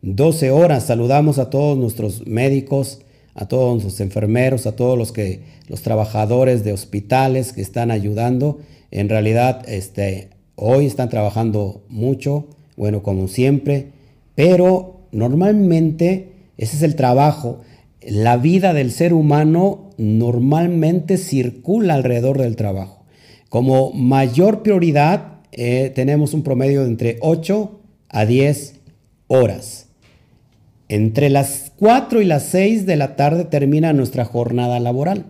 12 0.00 0.50
horas. 0.50 0.84
Saludamos 0.84 1.38
a 1.38 1.50
todos 1.50 1.76
nuestros 1.76 2.26
médicos, 2.26 3.00
a 3.34 3.46
todos 3.46 3.72
nuestros 3.82 4.00
enfermeros, 4.00 4.66
a 4.66 4.72
todos 4.74 4.96
los 4.96 5.12
que 5.12 5.42
los 5.68 5.82
trabajadores 5.82 6.64
de 6.64 6.72
hospitales 6.72 7.52
que 7.52 7.60
están 7.60 7.90
ayudando. 7.90 8.58
En 8.90 9.10
realidad, 9.10 9.68
este, 9.68 10.30
hoy 10.54 10.86
están 10.86 11.10
trabajando 11.10 11.84
mucho, 11.90 12.46
bueno, 12.76 13.02
como 13.02 13.28
siempre, 13.28 13.92
pero 14.36 15.08
normalmente 15.10 16.52
ese 16.56 16.76
es 16.76 16.82
el 16.82 16.94
trabajo. 16.94 17.62
La 18.00 18.36
vida 18.36 18.72
del 18.72 18.92
ser 18.92 19.12
humano 19.12 19.90
normalmente 19.98 21.16
circula 21.16 21.94
alrededor 21.94 22.38
del 22.38 22.54
trabajo. 22.54 23.04
Como 23.48 23.92
mayor 23.92 24.62
prioridad 24.62 25.40
eh, 25.50 25.90
tenemos 25.94 26.34
un 26.34 26.42
promedio 26.42 26.82
de 26.82 26.88
entre 26.88 27.16
8 27.20 27.80
a 28.08 28.26
10 28.26 28.80
horas. 29.26 29.88
Entre 30.88 31.30
las 31.30 31.72
4 31.76 32.20
y 32.20 32.26
las 32.26 32.44
6 32.44 32.86
de 32.86 32.96
la 32.96 33.16
tarde 33.16 33.44
termina 33.44 33.92
nuestra 33.92 34.24
jornada 34.24 34.78
laboral. 34.78 35.24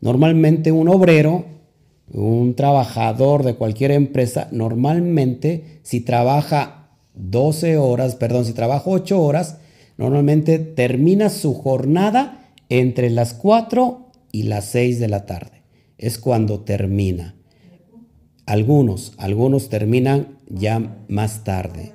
Normalmente 0.00 0.72
un 0.72 0.88
obrero, 0.88 1.46
un 2.12 2.54
trabajador 2.54 3.44
de 3.44 3.54
cualquier 3.54 3.92
empresa, 3.92 4.48
normalmente 4.50 5.80
si 5.82 6.00
trabaja 6.00 6.81
12 7.14 7.76
horas, 7.76 8.14
perdón, 8.14 8.44
si 8.44 8.52
trabaja 8.52 8.84
8 8.86 9.20
horas, 9.20 9.58
normalmente 9.96 10.58
termina 10.58 11.30
su 11.30 11.54
jornada 11.54 12.48
entre 12.68 13.10
las 13.10 13.34
4 13.34 14.10
y 14.32 14.44
las 14.44 14.66
6 14.66 14.98
de 14.98 15.08
la 15.08 15.26
tarde. 15.26 15.62
Es 15.98 16.18
cuando 16.18 16.60
termina. 16.60 17.36
Algunos, 18.46 19.12
algunos 19.18 19.68
terminan 19.68 20.38
ya 20.48 20.96
más 21.08 21.44
tarde, 21.44 21.92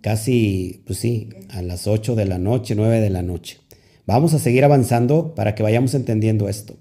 casi, 0.00 0.82
pues 0.86 0.98
sí, 0.98 1.30
a 1.48 1.62
las 1.62 1.86
8 1.86 2.16
de 2.16 2.24
la 2.24 2.38
noche, 2.38 2.74
9 2.74 3.00
de 3.00 3.10
la 3.10 3.22
noche. 3.22 3.58
Vamos 4.06 4.34
a 4.34 4.38
seguir 4.38 4.64
avanzando 4.64 5.34
para 5.34 5.54
que 5.54 5.62
vayamos 5.62 5.94
entendiendo 5.94 6.48
esto. 6.48 6.76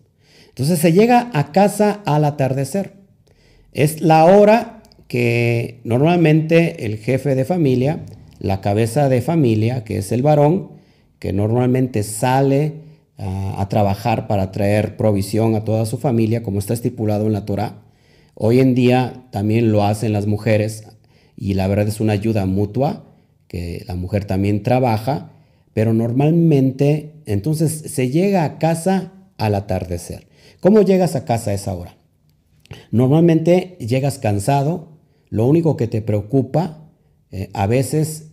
Entonces 0.49 0.79
se 0.79 0.93
llega 0.93 1.31
a 1.33 1.51
casa 1.51 2.01
al 2.05 2.23
atardecer. 2.23 2.93
Es 3.73 4.01
la 4.01 4.25
hora 4.25 4.74
que 5.07 5.79
normalmente 5.83 6.85
el 6.85 6.97
jefe 6.97 7.35
de 7.35 7.45
familia, 7.45 8.05
la 8.39 8.61
cabeza 8.61 9.09
de 9.09 9.21
familia, 9.21 9.83
que 9.83 9.97
es 9.97 10.11
el 10.11 10.21
varón, 10.21 10.71
que 11.19 11.33
normalmente 11.33 12.03
sale 12.03 12.73
a, 13.17 13.61
a 13.61 13.69
trabajar 13.69 14.27
para 14.27 14.51
traer 14.51 14.97
provisión 14.97 15.55
a 15.55 15.63
toda 15.63 15.85
su 15.85 15.97
familia, 15.97 16.43
como 16.43 16.59
está 16.59 16.73
estipulado 16.73 17.27
en 17.27 17.33
la 17.33 17.45
Torah, 17.45 17.85
Hoy 18.37 18.59
en 18.59 18.75
día 18.75 19.23
también 19.31 19.71
lo 19.71 19.85
hacen 19.85 20.11
las 20.11 20.27
mujeres 20.27 20.83
y 21.37 21.53
la 21.53 21.67
verdad 21.67 21.87
es 21.87 22.01
una 22.01 22.11
ayuda 22.11 22.45
mutua, 22.45 23.05
que 23.47 23.85
la 23.87 23.95
mujer 23.95 24.25
también 24.25 24.61
trabaja, 24.61 25.31
pero 25.73 25.93
normalmente 25.93 27.13
entonces 27.25 27.71
se 27.71 28.09
llega 28.09 28.43
a 28.43 28.59
casa 28.59 29.13
al 29.37 29.55
atardecer. 29.55 30.27
¿Cómo 30.59 30.81
llegas 30.81 31.15
a 31.15 31.23
casa 31.23 31.51
a 31.51 31.53
esa 31.53 31.73
hora? 31.73 31.95
Normalmente 32.91 33.77
llegas 33.79 34.19
cansado, 34.19 34.94
lo 35.35 35.45
único 35.45 35.75
que 35.75 35.87
te 35.87 36.01
preocupa, 36.01 36.87
eh, 37.29 37.49
a 37.53 37.67
veces 37.67 38.31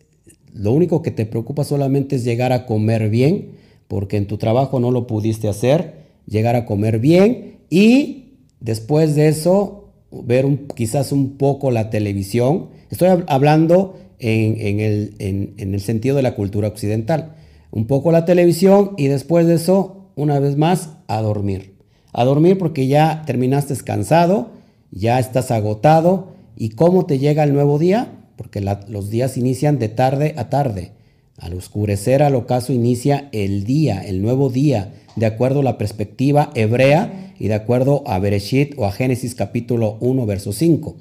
lo 0.55 0.73
único 0.73 1.03
que 1.03 1.11
te 1.11 1.27
preocupa 1.27 1.65
solamente 1.65 2.15
es 2.15 2.23
llegar 2.23 2.53
a 2.53 2.65
comer 2.65 3.11
bien, 3.11 3.57
porque 3.89 4.17
en 4.17 4.29
tu 4.29 4.39
trabajo 4.39 4.79
no 4.79 4.93
lo 4.93 5.09
pudiste 5.09 5.49
hacer, 5.49 5.95
llegar 6.27 6.55
a 6.55 6.65
comer 6.65 7.01
bien 7.01 7.57
y 7.71 8.35
después 8.61 9.17
de 9.17 9.27
eso 9.27 9.89
ver 10.13 10.47
quizás 10.77 11.11
un 11.11 11.39
poco 11.39 11.73
la 11.73 11.91
televisión. 11.91 12.69
Estoy 12.89 13.09
hablando 13.27 13.97
en, 14.21 14.79
el, 14.79 15.17
en, 15.19 15.75
el, 15.75 15.81
sentido 15.81 16.15
de 16.15 16.23
la 16.23 16.37
cultura 16.37 16.69
occidental. 16.69 17.35
Un 17.73 17.89
poco 17.89 18.13
la 18.13 18.25
televisión 18.25 18.93
y 18.97 19.09
después 19.09 19.49
de 19.49 19.55
eso, 19.55 20.13
una 20.15 20.39
vez 20.39 20.57
más, 20.57 20.91
a 21.09 21.21
dormir. 21.21 21.75
A 22.13 22.25
dormir 22.25 22.59
porque 22.59 22.87
ya 22.87 23.25
terminaste 23.27 23.75
cansado, 23.83 24.51
ya 24.93 25.19
estás 25.19 25.51
agotado. 25.51 26.33
¿Y 26.63 26.69
cómo 26.69 27.07
te 27.07 27.19
llega 27.19 27.43
el 27.43 27.55
nuevo 27.55 27.77
día? 27.81 28.13
Porque 28.37 28.61
los 28.61 29.11
días 29.11 29.37
inician 29.37 29.81
de 29.81 29.89
tarde 29.89 30.35
a 30.37 30.49
tarde. 30.49 30.93
Al 31.37 31.55
oscurecer 31.55 32.23
al 32.23 32.37
ocaso 32.37 32.73
inicia 32.73 33.29
el 33.33 33.65
día, 33.65 34.01
el 34.01 34.23
nuevo 34.23 34.49
día, 34.49 34.95
de 35.17 35.27
acuerdo 35.27 35.59
a 35.59 35.65
la 35.65 35.77
perspectiva 35.77 36.53
hebrea 36.55 37.35
y 37.37 37.49
de 37.49 37.55
acuerdo 37.55 38.05
a 38.07 38.21
Bereshit 38.21 38.79
o 38.79 38.87
a 38.87 38.93
Génesis 38.93 39.35
capítulo 39.35 39.97
1, 39.99 40.25
verso 40.25 40.53
5. 40.53 40.95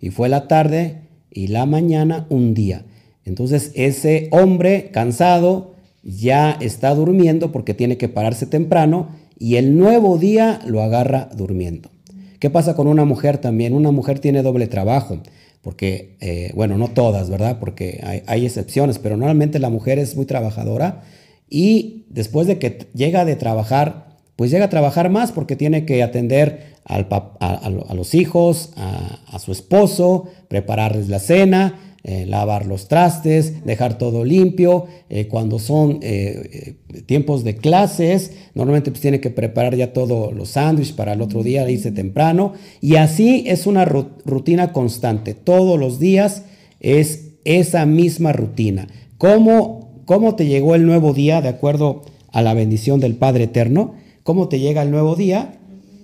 Y 0.00 0.10
fue 0.10 0.28
la 0.28 0.48
tarde 0.48 1.02
y 1.30 1.46
la 1.46 1.64
mañana 1.64 2.26
un 2.28 2.52
día. 2.52 2.84
Entonces 3.24 3.70
ese 3.76 4.26
hombre 4.32 4.90
cansado 4.92 5.76
ya 6.02 6.58
está 6.60 6.92
durmiendo 6.92 7.52
porque 7.52 7.72
tiene 7.72 7.98
que 7.98 8.08
pararse 8.08 8.46
temprano 8.46 9.10
y 9.38 9.58
el 9.58 9.78
nuevo 9.78 10.18
día 10.18 10.58
lo 10.66 10.82
agarra 10.82 11.30
durmiendo. 11.36 11.93
¿Qué 12.38 12.50
pasa 12.50 12.74
con 12.74 12.86
una 12.86 13.04
mujer 13.04 13.38
también? 13.38 13.74
Una 13.74 13.90
mujer 13.90 14.18
tiene 14.18 14.42
doble 14.42 14.66
trabajo, 14.66 15.18
porque, 15.62 16.16
eh, 16.20 16.52
bueno, 16.54 16.76
no 16.78 16.88
todas, 16.88 17.30
¿verdad? 17.30 17.58
Porque 17.58 18.02
hay, 18.26 18.44
excepciones, 18.44 18.98
pero 18.98 19.16
normalmente 19.16 19.58
la 19.58 19.70
mujer 19.70 19.98
es 19.98 20.16
muy 20.16 20.26
trabajadora 20.26 21.02
y 21.48 22.04
después 22.08 22.46
de 22.46 22.58
que 22.58 22.86
llega 22.94 23.24
de 23.24 23.36
trabajar, 23.36 24.16
pues 24.36 24.50
llega 24.50 24.66
a 24.66 24.70
trabajar 24.70 25.10
más 25.10 25.32
porque 25.32 25.56
tiene 25.56 25.86
que 25.86 26.02
atender 26.02 26.74
a, 26.84 27.94
los 27.94 28.14
hijos, 28.14 28.72
a, 28.76 29.38
su 29.38 29.52
esposo, 29.52 30.28
prepararles 30.48 31.08
la 31.08 31.18
cena, 31.18 31.93
eh, 32.06 32.26
lavar 32.26 32.66
los 32.66 32.86
trastes, 32.86 33.64
dejar 33.64 33.96
todo 33.96 34.26
limpio. 34.26 34.84
Eh, 35.08 35.26
cuando 35.26 35.58
son 35.58 36.00
eh, 36.02 36.76
tiempos 37.06 37.44
de 37.44 37.56
clases, 37.56 38.32
normalmente 38.54 38.90
pues 38.90 39.00
tiene 39.00 39.20
que 39.20 39.30
preparar 39.30 39.74
ya 39.74 39.94
todos 39.94 40.34
los 40.34 40.50
sándwiches 40.50 40.92
para 40.92 41.14
el 41.14 41.22
otro 41.22 41.42
día, 41.42 41.68
irse 41.70 41.92
temprano. 41.92 42.52
Y 42.82 42.96
así 42.96 43.44
es 43.46 43.66
una 43.66 43.86
rutina 43.86 44.74
constante. 44.74 45.32
Todos 45.32 45.80
los 45.80 45.98
días 45.98 46.42
es 46.80 47.30
esa 47.46 47.86
misma 47.86 48.34
rutina. 48.34 48.86
¿Cómo, 49.16 50.02
cómo 50.04 50.34
te 50.34 50.44
llegó 50.44 50.74
el 50.74 50.84
nuevo 50.84 51.14
día 51.14 51.40
de 51.40 51.48
acuerdo 51.48 52.02
a 52.30 52.42
la 52.42 52.52
bendición 52.52 53.00
del 53.00 53.14
Padre 53.14 53.44
Eterno? 53.44 53.94
¿Cómo 54.24 54.48
te 54.48 54.60
llega 54.60 54.82
el 54.82 54.90
nuevo 54.90 55.16
día? 55.16 55.58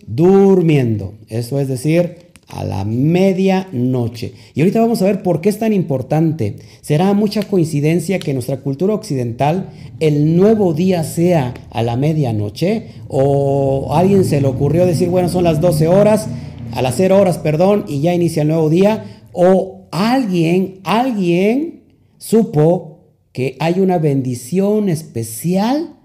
Durmiendo. 0.06 1.12
Eso 1.28 1.60
es 1.60 1.68
decir, 1.68 2.29
a 2.50 2.64
la 2.64 2.84
medianoche. 2.84 4.34
Y 4.54 4.60
ahorita 4.60 4.80
vamos 4.80 5.02
a 5.02 5.06
ver 5.06 5.22
por 5.22 5.40
qué 5.40 5.48
es 5.48 5.58
tan 5.58 5.72
importante. 5.72 6.56
¿Será 6.80 7.12
mucha 7.14 7.42
coincidencia 7.42 8.18
que 8.18 8.30
en 8.30 8.36
nuestra 8.36 8.58
cultura 8.58 8.94
occidental 8.94 9.70
el 10.00 10.36
nuevo 10.36 10.74
día 10.74 11.04
sea 11.04 11.54
a 11.70 11.82
la 11.82 11.96
medianoche? 11.96 12.88
¿O 13.08 13.94
a 13.94 14.00
alguien 14.00 14.24
se 14.24 14.40
le 14.40 14.48
ocurrió 14.48 14.86
decir, 14.86 15.08
bueno, 15.08 15.28
son 15.28 15.44
las 15.44 15.60
12 15.60 15.88
horas, 15.88 16.28
al 16.72 16.86
hacer 16.86 17.12
horas, 17.12 17.38
perdón, 17.38 17.84
y 17.88 18.00
ya 18.00 18.14
inicia 18.14 18.42
el 18.42 18.48
nuevo 18.48 18.70
día, 18.70 19.22
o 19.32 19.88
alguien, 19.90 20.80
alguien 20.84 21.84
supo 22.18 22.90
que 23.32 23.56
hay 23.60 23.80
una 23.80 23.98
bendición 23.98 24.88
especial 24.88 25.96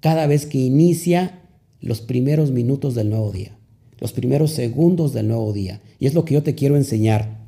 cada 0.00 0.26
vez 0.26 0.46
que 0.46 0.58
inicia 0.58 1.40
los 1.80 2.00
primeros 2.00 2.50
minutos 2.50 2.94
del 2.94 3.10
nuevo 3.10 3.32
día, 3.32 3.56
los 4.02 4.12
primeros 4.12 4.50
segundos 4.50 5.12
del 5.12 5.28
nuevo 5.28 5.52
día. 5.52 5.80
Y 6.00 6.06
es 6.08 6.14
lo 6.14 6.24
que 6.24 6.34
yo 6.34 6.42
te 6.42 6.56
quiero 6.56 6.76
enseñar. 6.76 7.38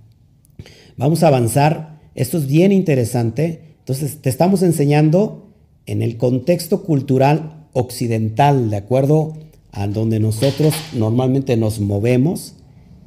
Vamos 0.96 1.24
a 1.24 1.26
avanzar. 1.26 1.98
Esto 2.14 2.38
es 2.38 2.46
bien 2.46 2.70
interesante. 2.70 3.74
Entonces, 3.80 4.22
te 4.22 4.30
estamos 4.30 4.62
enseñando 4.62 5.48
en 5.84 6.00
el 6.00 6.16
contexto 6.16 6.84
cultural 6.84 7.66
occidental, 7.72 8.70
de 8.70 8.76
acuerdo 8.76 9.36
a 9.72 9.88
donde 9.88 10.20
nosotros 10.20 10.72
normalmente 10.92 11.56
nos 11.56 11.80
movemos, 11.80 12.54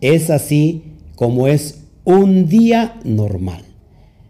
es 0.01 0.29
así 0.29 0.83
como 1.15 1.47
es 1.47 1.85
un 2.03 2.49
día 2.49 2.99
normal. 3.05 3.63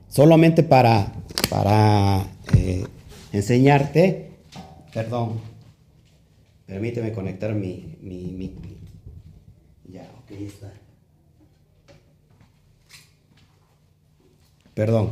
Solamente 0.10 0.62
para, 0.62 1.12
para 1.50 2.28
eh, 2.56 2.86
enseñarte, 3.34 4.30
perdón, 4.94 5.42
permíteme 6.68 7.12
conectar 7.14 7.56
mi, 7.56 7.98
mi, 8.04 8.26
mi, 8.26 8.77
ok, 10.28 10.42
está. 10.42 10.74
Perdón. 14.74 15.12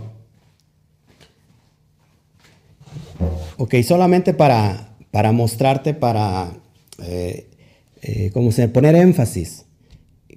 Ok, 3.57 3.75
solamente 3.83 4.33
para, 4.33 4.95
para 5.11 5.31
mostrarte, 5.31 5.93
para 5.93 6.51
eh, 7.03 7.49
eh, 8.01 8.29
¿cómo 8.33 8.51
se 8.51 8.67
poner 8.67 8.95
énfasis, 8.95 9.65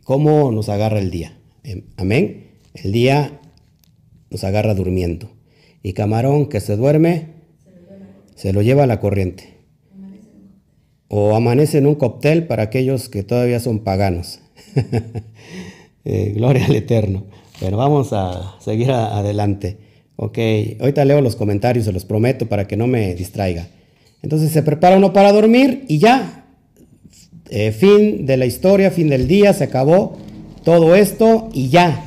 cómo 0.05 0.51
nos 0.53 0.69
agarra 0.69 0.99
el 0.99 1.11
día. 1.11 1.39
Em, 1.65 1.85
amén. 1.97 2.53
El 2.75 2.93
día 2.93 3.41
nos 4.31 4.45
agarra 4.45 4.75
durmiendo. 4.75 5.31
Y 5.83 5.93
camarón 5.93 6.49
que 6.49 6.61
se 6.61 6.77
duerme, 6.77 7.35
se 8.35 8.53
lo 8.53 8.63
lleva 8.63 8.85
a 8.85 8.87
la 8.87 9.01
corriente. 9.01 9.58
O 11.09 11.35
amanece 11.35 11.79
en 11.79 11.87
un 11.87 11.95
cóctel 11.95 12.47
para 12.47 12.65
aquellos 12.65 13.09
que 13.09 13.23
todavía 13.23 13.61
son 13.61 13.81
paganos. 13.81 14.41
Eh, 16.05 16.33
gloria 16.35 16.65
al 16.65 16.75
Eterno. 16.75 17.25
Pero 17.61 17.77
vamos 17.77 18.15
a 18.15 18.57
seguir 18.61 18.91
adelante. 18.91 19.77
Ok, 20.17 20.39
ahorita 20.81 21.05
leo 21.05 21.21
los 21.21 21.37
comentarios, 21.37 21.85
se 21.85 21.93
los 21.93 22.07
prometo 22.07 22.47
para 22.47 22.67
que 22.67 22.79
no 22.79 22.87
me 22.87 23.15
distraiga. 23.15 23.69
Entonces 24.23 24.51
se 24.51 24.63
prepara 24.63 24.97
uno 24.97 25.13
para 25.13 25.33
dormir 25.33 25.85
y 25.87 25.99
ya, 25.99 26.47
eh, 27.51 27.73
fin 27.73 28.27
de 28.27 28.37
la 28.37 28.47
historia, 28.47 28.91
fin 28.91 29.09
del 29.09 29.29
día, 29.29 29.53
se 29.53 29.65
acabó 29.65 30.17
todo 30.65 30.95
esto 30.95 31.49
y 31.53 31.69
ya. 31.69 32.05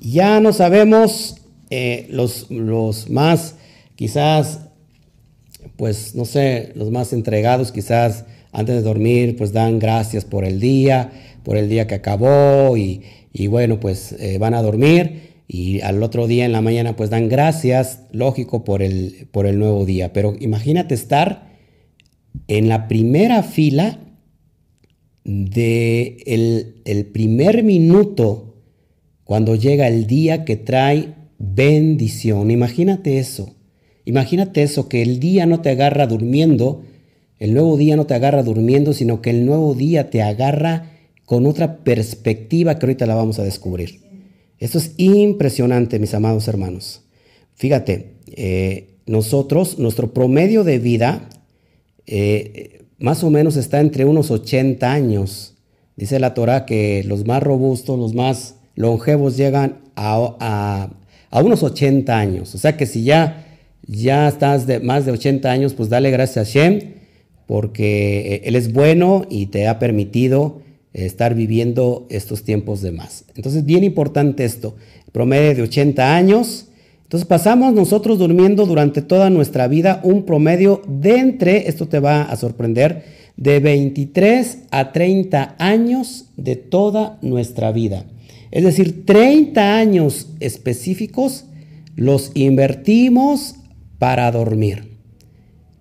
Ya 0.00 0.40
no 0.40 0.52
sabemos 0.52 1.42
eh, 1.70 2.06
los, 2.10 2.50
los 2.50 3.10
más, 3.10 3.56
quizás, 3.96 4.65
pues 5.76 6.14
no 6.14 6.24
sé, 6.24 6.72
los 6.74 6.90
más 6.90 7.12
entregados, 7.12 7.72
quizás 7.72 8.24
antes 8.52 8.76
de 8.76 8.82
dormir, 8.82 9.36
pues 9.36 9.52
dan 9.52 9.78
gracias 9.78 10.24
por 10.24 10.44
el 10.44 10.60
día, 10.60 11.10
por 11.42 11.56
el 11.56 11.68
día 11.68 11.86
que 11.86 11.94
acabó 11.94 12.76
y, 12.76 13.02
bueno, 13.48 13.78
pues 13.80 14.12
eh, 14.12 14.38
van 14.38 14.54
a 14.54 14.62
dormir 14.62 15.26
y 15.48 15.80
al 15.82 16.02
otro 16.02 16.26
día 16.26 16.44
en 16.44 16.52
la 16.52 16.60
mañana 16.60 16.96
pues 16.96 17.10
dan 17.10 17.28
gracias, 17.28 18.00
lógico, 18.10 18.64
por 18.64 18.82
el, 18.82 19.28
por 19.30 19.46
el 19.46 19.58
nuevo 19.58 19.84
día. 19.84 20.12
Pero 20.12 20.34
imagínate 20.40 20.94
estar 20.94 21.46
en 22.48 22.68
la 22.68 22.88
primera 22.88 23.42
fila 23.42 24.00
de 25.24 26.18
el, 26.84 27.06
primer 27.06 27.64
minuto 27.64 28.62
cuando 29.24 29.56
llega 29.56 29.88
el 29.88 30.06
día 30.06 30.44
que 30.44 30.56
trae 30.56 31.14
bendición. 31.38 32.50
Imagínate 32.50 33.18
eso. 33.18 33.55
Imagínate 34.06 34.62
eso, 34.62 34.88
que 34.88 35.02
el 35.02 35.20
día 35.20 35.44
no 35.44 35.60
te 35.60 35.68
agarra 35.68 36.06
durmiendo, 36.06 36.82
el 37.38 37.52
nuevo 37.52 37.76
día 37.76 37.96
no 37.96 38.06
te 38.06 38.14
agarra 38.14 38.42
durmiendo, 38.42 38.94
sino 38.94 39.20
que 39.20 39.28
el 39.28 39.44
nuevo 39.44 39.74
día 39.74 40.08
te 40.08 40.22
agarra 40.22 40.92
con 41.26 41.44
otra 41.44 41.78
perspectiva 41.84 42.78
que 42.78 42.86
ahorita 42.86 43.04
la 43.04 43.14
vamos 43.14 43.38
a 43.38 43.44
descubrir. 43.44 44.00
Esto 44.58 44.78
es 44.78 44.92
impresionante, 44.96 45.98
mis 45.98 46.14
amados 46.14 46.48
hermanos. 46.48 47.02
Fíjate, 47.56 48.14
eh, 48.28 48.94
nosotros, 49.06 49.78
nuestro 49.78 50.14
promedio 50.14 50.64
de 50.64 50.78
vida, 50.78 51.28
eh, 52.06 52.84
más 52.98 53.22
o 53.24 53.30
menos 53.30 53.56
está 53.56 53.80
entre 53.80 54.04
unos 54.04 54.30
80 54.30 54.90
años. 54.90 55.54
Dice 55.96 56.18
la 56.18 56.34
Torah 56.34 56.64
que 56.64 57.04
los 57.04 57.26
más 57.26 57.42
robustos, 57.42 57.98
los 57.98 58.14
más 58.14 58.56
longevos 58.74 59.36
llegan 59.36 59.78
a, 59.96 60.90
unos 61.32 61.62
80 61.62 62.16
años. 62.16 62.54
O 62.54 62.58
sea 62.58 62.76
que 62.76 62.86
si 62.86 63.04
ya, 63.04 63.45
ya 63.86 64.28
estás 64.28 64.66
de 64.66 64.80
más 64.80 65.06
de 65.06 65.12
80 65.12 65.50
años, 65.50 65.74
pues 65.74 65.88
dale 65.88 66.10
gracias 66.10 66.48
a 66.48 66.50
Shem, 66.50 66.80
porque 67.46 68.34
eh, 68.34 68.42
Él 68.44 68.56
es 68.56 68.72
bueno 68.72 69.26
y 69.30 69.46
te 69.46 69.68
ha 69.68 69.78
permitido 69.78 70.60
estar 70.92 71.34
viviendo 71.34 72.06
estos 72.08 72.42
tiempos 72.42 72.80
de 72.80 72.92
más. 72.92 73.24
Entonces, 73.36 73.64
bien 73.64 73.84
importante 73.84 74.44
esto, 74.44 74.76
promedio 75.12 75.54
de 75.54 75.62
80 75.62 76.16
años, 76.16 76.66
entonces 77.02 77.28
pasamos 77.28 77.72
nosotros 77.72 78.18
durmiendo 78.18 78.66
durante 78.66 79.00
toda 79.00 79.30
nuestra 79.30 79.68
vida 79.68 80.00
un 80.02 80.24
promedio 80.24 80.82
de 80.88 81.18
entre, 81.18 81.68
esto 81.68 81.86
te 81.86 82.00
va 82.00 82.22
a 82.22 82.36
sorprender, 82.36 83.04
de 83.36 83.60
23 83.60 84.58
a 84.70 84.92
30 84.92 85.54
años 85.58 86.26
de 86.36 86.56
toda 86.56 87.18
nuestra 87.22 87.70
vida. 87.70 88.06
Es 88.50 88.64
decir, 88.64 89.04
30 89.04 89.76
años 89.76 90.28
específicos 90.40 91.44
los 91.94 92.32
invertimos 92.34 93.54
para 93.98 94.30
dormir. 94.30 94.96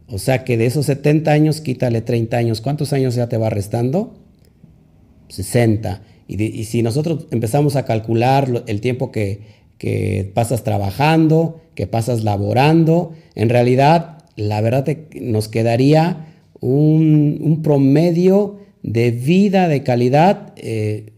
O 0.07 0.19
sea 0.19 0.43
que 0.43 0.57
de 0.57 0.65
esos 0.65 0.85
70 0.85 1.31
años, 1.31 1.61
quítale 1.61 2.01
30 2.01 2.37
años. 2.37 2.61
¿Cuántos 2.61 2.93
años 2.93 3.15
ya 3.15 3.27
te 3.27 3.37
va 3.37 3.49
restando? 3.49 4.15
60. 5.29 6.01
Y, 6.27 6.63
si 6.65 6.81
nosotros 6.81 7.27
empezamos 7.31 7.75
a 7.75 7.85
calcular 7.85 8.63
el 8.67 8.81
tiempo 8.81 9.11
que, 9.11 9.41
que 9.77 10.31
pasas 10.33 10.63
trabajando, 10.63 11.61
que 11.75 11.87
pasas 11.87 12.23
laborando. 12.23 13.13
En 13.35 13.49
realidad, 13.49 14.23
la 14.35 14.61
verdad 14.61 14.87
nos 15.19 15.47
quedaría 15.47 16.27
un, 16.61 17.61
promedio 17.63 18.59
de 18.81 19.11
vida 19.11 19.67
de 19.67 19.83
calidad 19.83 20.53
eh, 20.55 21.13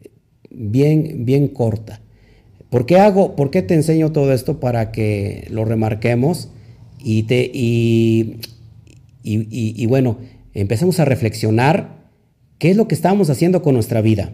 bien, 0.49 1.25
bien 1.25 1.47
corta. 1.47 2.01
¿Por 2.69 2.85
qué 2.85 2.97
hago, 2.97 3.35
por 3.35 3.49
qué 3.49 3.61
te 3.61 3.75
enseño 3.75 4.11
todo 4.11 4.33
esto? 4.33 4.59
Para 4.59 4.91
que 4.91 5.47
lo 5.49 5.63
remarquemos 5.63 6.49
y, 7.07 7.23
te, 7.23 7.49
y, 7.53 8.37
y, 9.23 9.85
bueno, 9.85 10.17
empecemos 10.53 10.99
a 10.99 11.05
reflexionar 11.05 12.09
qué 12.59 12.71
es 12.71 12.75
lo 12.75 12.89
que 12.89 12.95
estamos 12.95 13.29
haciendo 13.29 13.61
con 13.61 13.75
nuestra 13.75 14.01
vida. 14.01 14.33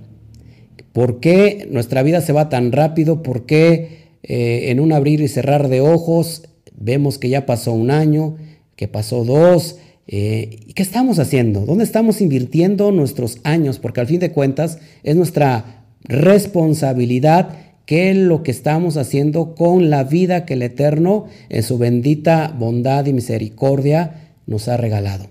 ¿Por 0.91 1.19
qué 1.19 1.67
nuestra 1.69 2.01
vida 2.01 2.21
se 2.21 2.33
va 2.33 2.49
tan 2.49 2.71
rápido? 2.71 3.21
¿Por 3.21 3.45
qué 3.45 4.03
eh, 4.23 4.71
en 4.71 4.79
un 4.79 4.91
abrir 4.91 5.21
y 5.21 5.27
cerrar 5.27 5.67
de 5.67 5.81
ojos, 5.81 6.43
vemos 6.75 7.19
que 7.19 7.29
ya 7.29 7.45
pasó 7.45 7.73
un 7.73 7.91
año, 7.91 8.37
que 8.75 8.87
pasó 8.87 9.23
dos. 9.23 9.77
Eh, 10.07 10.61
¿Y 10.65 10.73
qué 10.73 10.81
estamos 10.81 11.19
haciendo? 11.19 11.67
¿Dónde 11.67 11.83
estamos 11.83 12.21
invirtiendo 12.21 12.91
nuestros 12.91 13.39
años? 13.43 13.77
Porque 13.79 14.01
al 14.01 14.07
fin 14.07 14.19
de 14.19 14.31
cuentas 14.31 14.79
es 15.03 15.15
nuestra 15.15 15.85
responsabilidad 16.05 17.49
qué 17.85 18.11
es 18.11 18.17
lo 18.17 18.43
que 18.43 18.51
estamos 18.51 18.97
haciendo 18.97 19.55
con 19.55 19.89
la 19.89 20.03
vida 20.03 20.45
que 20.45 20.53
el 20.53 20.61
Eterno 20.61 21.25
en 21.49 21.63
su 21.63 21.77
bendita 21.77 22.55
bondad 22.57 23.05
y 23.05 23.13
misericordia 23.13 24.31
nos 24.45 24.67
ha 24.67 24.77
regalado. 24.77 25.27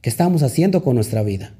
¿Qué 0.00 0.10
estamos 0.10 0.42
haciendo 0.42 0.82
con 0.82 0.94
nuestra 0.94 1.22
vida? 1.22 1.54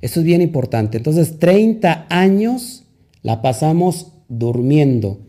Eso 0.00 0.20
es 0.20 0.26
bien 0.26 0.42
importante. 0.42 0.98
Entonces, 0.98 1.38
30 1.38 2.06
años 2.10 2.84
la 3.22 3.42
pasamos 3.42 4.12
durmiendo 4.28 5.20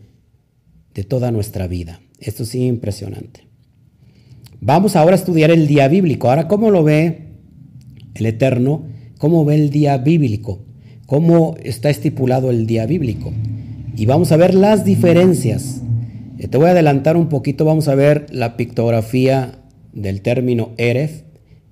de 0.94 1.04
toda 1.04 1.30
nuestra 1.30 1.66
vida. 1.66 2.00
Esto 2.18 2.42
es 2.42 2.54
impresionante. 2.54 3.46
Vamos 4.60 4.96
ahora 4.96 5.12
a 5.14 5.18
estudiar 5.18 5.50
el 5.50 5.66
día 5.66 5.86
bíblico. 5.88 6.28
Ahora, 6.28 6.48
¿cómo 6.48 6.70
lo 6.70 6.82
ve 6.82 7.28
el 8.14 8.26
Eterno? 8.26 8.86
¿Cómo 9.18 9.44
ve 9.44 9.54
el 9.54 9.70
día 9.70 9.96
bíblico? 9.98 10.64
¿Cómo 11.06 11.56
está 11.62 11.90
estipulado 11.90 12.50
el 12.50 12.66
día 12.66 12.86
bíblico? 12.86 13.32
Y 13.98 14.06
vamos 14.06 14.30
a 14.30 14.36
ver 14.36 14.54
las 14.54 14.84
diferencias. 14.84 15.82
Eh, 16.38 16.46
te 16.46 16.56
voy 16.56 16.68
a 16.68 16.70
adelantar 16.70 17.16
un 17.16 17.28
poquito, 17.28 17.64
vamos 17.64 17.88
a 17.88 17.96
ver 17.96 18.26
la 18.30 18.56
pictografía 18.56 19.58
del 19.92 20.22
término 20.22 20.70
Eref 20.76 21.22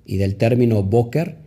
y 0.05 0.17
del 0.17 0.35
término 0.35 0.83
Boker. 0.83 1.37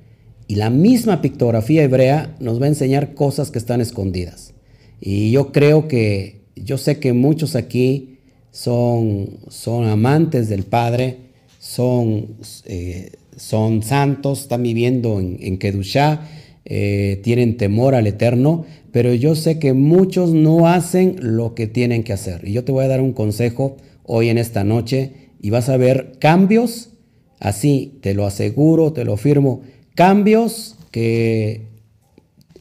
Y 0.47 0.55
la 0.55 0.71
misma 0.71 1.21
pictografía 1.21 1.83
hebrea 1.83 2.35
nos 2.41 2.63
va 2.63 2.65
a 2.65 2.69
enseñar 2.69 3.13
cosas 3.13 3.51
que 3.51 3.59
están 3.59 3.83
escondidas. 3.83 4.55
Y 5.03 5.31
yo 5.33 5.53
creo 5.53 5.87
que 5.87 6.45
yo 6.57 6.79
sé 6.79 6.99
que 6.99 7.13
muchos 7.13 7.57
aquí 7.57 8.21
son, 8.51 9.39
son 9.49 9.87
amantes 9.87 10.49
del 10.49 10.63
Padre, 10.63 11.19
son, 11.59 12.37
eh, 12.65 13.13
son 13.37 13.83
santos, 13.83 14.41
están 14.41 14.63
viviendo 14.63 15.21
en, 15.21 15.37
en 15.41 15.59
Kedushá, 15.59 16.27
eh, 16.73 17.21
tienen 17.25 17.57
temor 17.57 17.95
al 17.95 18.07
Eterno, 18.07 18.65
pero 18.93 19.15
yo 19.15 19.35
sé 19.35 19.59
que 19.59 19.73
muchos 19.73 20.33
no 20.33 20.67
hacen 20.67 21.17
lo 21.21 21.55
que 21.55 21.67
tienen 21.67 22.03
que 22.03 22.13
hacer. 22.13 22.47
Y 22.47 22.53
yo 22.53 22.65
te 22.65 22.73
voy 22.73 22.85
a 22.85 22.89
dar 22.89 23.01
un 23.01 23.13
consejo 23.13 23.77
hoy 24.05 24.29
en 24.29 24.39
esta 24.39 24.65
noche 24.65 25.31
y 25.41 25.51
vas 25.51 25.69
a 25.69 25.77
ver 25.77 26.17
cambios, 26.19 26.91
así 27.39 27.99
te 28.03 28.15
lo 28.15 28.27
aseguro, 28.27 28.93
te 28.93 29.05
lo 29.05 29.17
firmo, 29.17 29.63
cambios 29.95 30.77
que 30.91 31.69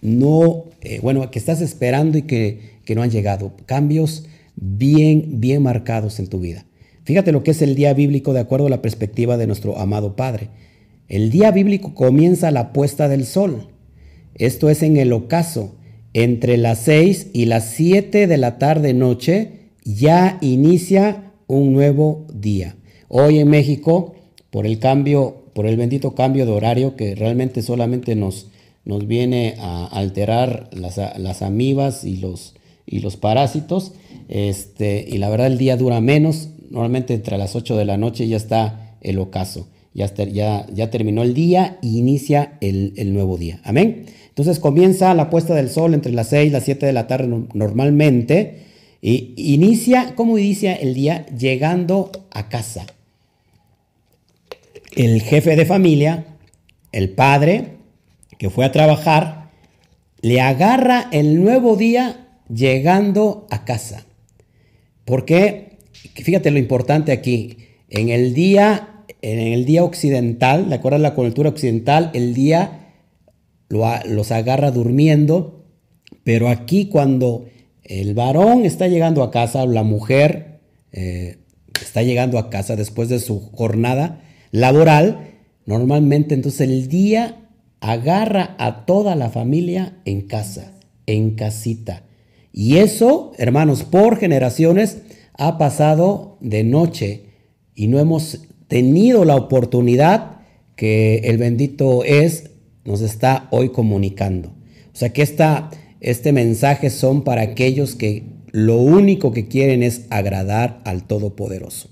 no, 0.01 0.65
eh, 0.81 0.99
bueno, 1.01 1.29
que 1.31 1.39
estás 1.39 1.61
esperando 1.61 2.17
y 2.17 2.23
que, 2.23 2.79
que 2.85 2.95
no 2.95 3.01
han 3.01 3.11
llegado, 3.11 3.53
cambios 3.65 4.25
bien, 4.55 5.39
bien 5.39 5.63
marcados 5.63 6.19
en 6.19 6.27
tu 6.27 6.39
vida. 6.39 6.65
Fíjate 7.03 7.31
lo 7.31 7.43
que 7.43 7.51
es 7.51 7.61
el 7.61 7.75
día 7.75 7.93
bíblico 7.93 8.33
de 8.33 8.39
acuerdo 8.39 8.67
a 8.67 8.69
la 8.69 8.81
perspectiva 8.81 9.37
de 9.37 9.47
nuestro 9.47 9.79
amado 9.79 10.15
Padre. 10.15 10.49
El 11.07 11.31
día 11.31 11.49
bíblico 11.51 11.95
comienza 11.95 12.51
la 12.51 12.71
puesta 12.71 13.07
del 13.07 13.25
sol. 13.25 13.69
Esto 14.35 14.69
es 14.69 14.83
en 14.83 14.95
el 14.97 15.11
ocaso. 15.11 15.75
Entre 16.19 16.57
las 16.57 16.79
6 16.79 17.27
y 17.31 17.45
las 17.45 17.69
7 17.69 18.27
de 18.27 18.37
la 18.37 18.57
tarde 18.57 18.93
noche 18.93 19.69
ya 19.85 20.37
inicia 20.41 21.31
un 21.47 21.71
nuevo 21.71 22.27
día. 22.33 22.75
Hoy 23.07 23.39
en 23.39 23.47
México, 23.47 24.15
por 24.49 24.65
el 24.65 24.79
cambio, 24.79 25.45
por 25.53 25.65
el 25.65 25.77
bendito 25.77 26.15
cambio 26.15 26.45
de 26.45 26.51
horario 26.51 26.97
que 26.97 27.15
realmente 27.15 27.61
solamente 27.61 28.17
nos, 28.17 28.47
nos 28.83 29.07
viene 29.07 29.55
a 29.59 29.85
alterar 29.85 30.69
las, 30.73 30.97
las 30.97 31.41
amibas 31.41 32.03
y 32.03 32.17
los, 32.17 32.53
y 32.85 32.99
los 32.99 33.15
parásitos, 33.15 33.93
este, 34.27 35.05
y 35.07 35.19
la 35.19 35.29
verdad 35.29 35.47
el 35.47 35.57
día 35.57 35.77
dura 35.77 36.01
menos, 36.01 36.49
normalmente 36.69 37.13
entre 37.13 37.37
las 37.37 37.55
8 37.55 37.77
de 37.77 37.85
la 37.85 37.95
noche 37.95 38.27
ya 38.27 38.35
está 38.35 38.97
el 38.99 39.19
ocaso, 39.19 39.69
ya, 39.93 40.13
ya, 40.13 40.67
ya 40.67 40.89
terminó 40.89 41.23
el 41.23 41.33
día 41.33 41.79
y 41.81 41.97
inicia 41.97 42.57
el, 42.59 42.91
el, 42.97 43.13
nuevo 43.13 43.37
día. 43.37 43.61
Amén. 43.63 44.07
Entonces 44.39 44.61
comienza 44.61 45.13
la 45.15 45.29
puesta 45.29 45.53
del 45.53 45.69
sol 45.69 45.93
entre 45.93 46.13
las 46.13 46.29
6 46.29 46.47
y 46.47 46.49
las 46.51 46.63
7 46.63 46.85
de 46.85 46.93
la 46.93 47.07
tarde 47.07 47.27
normalmente, 47.53 48.67
y 49.01 49.33
inicia, 49.35 50.13
¿cómo 50.15 50.37
inicia 50.37 50.75
el 50.75 50.93
día? 50.93 51.25
Llegando 51.25 52.09
a 52.31 52.47
casa. 52.47 52.85
El 54.95 55.21
jefe 55.21 55.57
de 55.57 55.65
familia, 55.65 56.37
el 56.93 57.09
padre, 57.09 57.79
que 58.37 58.49
fue 58.49 58.63
a 58.63 58.71
trabajar, 58.71 59.49
le 60.21 60.39
agarra 60.39 61.09
el 61.11 61.43
nuevo 61.43 61.75
día 61.75 62.29
llegando 62.47 63.45
a 63.49 63.65
casa. 63.65 64.05
Porque, 65.03 65.79
fíjate 66.15 66.49
lo 66.49 66.59
importante 66.59 67.11
aquí, 67.11 67.57
en 67.89 68.07
el 68.07 68.33
día, 68.33 69.03
en 69.21 69.39
el 69.39 69.65
día 69.65 69.83
occidental, 69.83 70.69
de 70.69 70.75
acuerdo 70.75 70.95
a 70.95 70.99
la 70.99 71.13
cultura 71.13 71.49
occidental, 71.49 72.09
el 72.13 72.33
día 72.33 72.85
los 73.69 74.31
agarra 74.31 74.71
durmiendo, 74.71 75.65
pero 76.23 76.49
aquí 76.49 76.85
cuando 76.85 77.45
el 77.83 78.13
varón 78.13 78.65
está 78.65 78.87
llegando 78.87 79.23
a 79.23 79.31
casa, 79.31 79.65
la 79.65 79.83
mujer 79.83 80.59
eh, 80.91 81.37
está 81.81 82.03
llegando 82.03 82.37
a 82.37 82.49
casa 82.49 82.75
después 82.75 83.09
de 83.09 83.19
su 83.19 83.39
jornada 83.51 84.21
laboral, 84.51 85.37
normalmente 85.65 86.35
entonces 86.35 86.61
el 86.61 86.87
día 86.87 87.49
agarra 87.79 88.55
a 88.59 88.85
toda 88.85 89.15
la 89.15 89.29
familia 89.29 89.97
en 90.05 90.21
casa, 90.21 90.73
en 91.05 91.31
casita. 91.31 92.03
Y 92.51 92.77
eso, 92.77 93.31
hermanos, 93.37 93.83
por 93.83 94.17
generaciones 94.17 94.97
ha 95.33 95.57
pasado 95.57 96.37
de 96.41 96.63
noche 96.63 97.25
y 97.75 97.87
no 97.87 97.99
hemos 97.99 98.47
tenido 98.67 99.23
la 99.25 99.35
oportunidad 99.35 100.41
que 100.75 101.19
el 101.25 101.37
bendito 101.37 102.03
es 102.03 102.48
nos 102.85 103.01
está 103.01 103.47
hoy 103.51 103.69
comunicando. 103.69 104.49
O 104.93 104.97
sea 104.99 105.13
que 105.13 105.21
esta, 105.21 105.69
este 106.01 106.31
mensaje 106.31 106.89
son 106.89 107.23
para 107.23 107.41
aquellos 107.41 107.95
que 107.95 108.23
lo 108.51 108.77
único 108.77 109.31
que 109.31 109.47
quieren 109.47 109.83
es 109.83 110.05
agradar 110.09 110.81
al 110.85 111.03
Todopoderoso. 111.03 111.89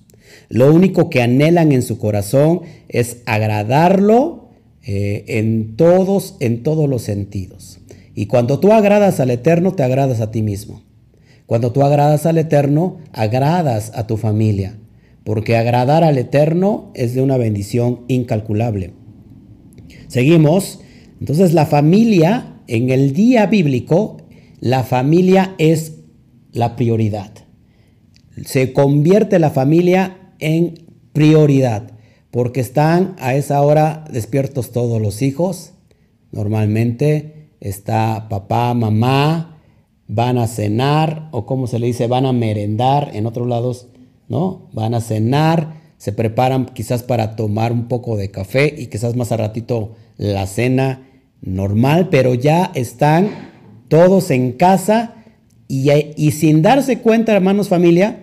Lo 0.49 0.73
único 0.73 1.09
que 1.09 1.21
anhelan 1.21 1.71
en 1.71 1.81
su 1.81 1.97
corazón 1.97 2.61
es 2.89 3.17
agradarlo 3.25 4.49
eh, 4.83 5.25
en 5.27 5.75
todos, 5.75 6.35
en 6.39 6.63
todos 6.63 6.89
los 6.89 7.01
sentidos. 7.01 7.79
Y 8.15 8.25
cuando 8.25 8.59
tú 8.59 8.71
agradas 8.71 9.19
al 9.19 9.29
Eterno, 9.29 9.73
te 9.73 9.83
agradas 9.83 10.21
a 10.21 10.31
ti 10.31 10.41
mismo. 10.41 10.81
Cuando 11.45 11.71
tú 11.71 11.83
agradas 11.83 12.25
al 12.25 12.37
Eterno, 12.37 12.97
agradas 13.13 13.91
a 13.95 14.07
tu 14.07 14.17
familia, 14.17 14.77
porque 15.23 15.55
agradar 15.55 16.03
al 16.03 16.17
Eterno 16.17 16.91
es 16.93 17.13
de 17.13 17.21
una 17.21 17.37
bendición 17.37 18.01
incalculable. 18.07 18.93
Seguimos. 20.07 20.79
Entonces 21.19 21.53
la 21.53 21.65
familia, 21.65 22.61
en 22.67 22.89
el 22.89 23.13
día 23.13 23.45
bíblico, 23.45 24.17
la 24.59 24.83
familia 24.83 25.55
es 25.57 25.99
la 26.51 26.75
prioridad. 26.75 27.31
Se 28.45 28.73
convierte 28.73 29.39
la 29.39 29.49
familia 29.49 30.33
en 30.39 30.85
prioridad, 31.13 31.91
porque 32.31 32.59
están 32.59 33.15
a 33.19 33.33
esa 33.33 33.61
hora 33.61 34.05
despiertos 34.11 34.71
todos 34.71 35.01
los 35.01 35.21
hijos, 35.21 35.73
normalmente 36.31 37.49
está 37.59 38.29
papá, 38.29 38.73
mamá, 38.73 39.57
van 40.07 40.37
a 40.37 40.47
cenar, 40.47 41.29
o 41.31 41.45
como 41.45 41.67
se 41.67 41.79
le 41.79 41.87
dice, 41.87 42.07
van 42.07 42.25
a 42.25 42.33
merendar, 42.33 43.11
en 43.13 43.25
otros 43.25 43.47
lados, 43.47 43.87
¿no? 44.29 44.69
Van 44.73 44.93
a 44.93 45.01
cenar, 45.01 45.81
se 45.97 46.11
preparan 46.11 46.65
quizás 46.67 47.03
para 47.03 47.35
tomar 47.35 47.71
un 47.71 47.87
poco 47.87 48.17
de 48.17 48.31
café 48.31 48.73
y 48.77 48.87
quizás 48.87 49.15
más 49.15 49.31
a 49.31 49.37
ratito 49.37 49.95
la 50.17 50.45
cena 50.47 51.07
normal, 51.41 52.09
pero 52.09 52.33
ya 52.33 52.71
están 52.75 53.29
todos 53.87 54.31
en 54.31 54.53
casa 54.53 55.15
y, 55.67 55.91
y 56.15 56.31
sin 56.31 56.61
darse 56.61 56.99
cuenta, 56.99 57.33
hermanos, 57.33 57.69
familia, 57.69 58.19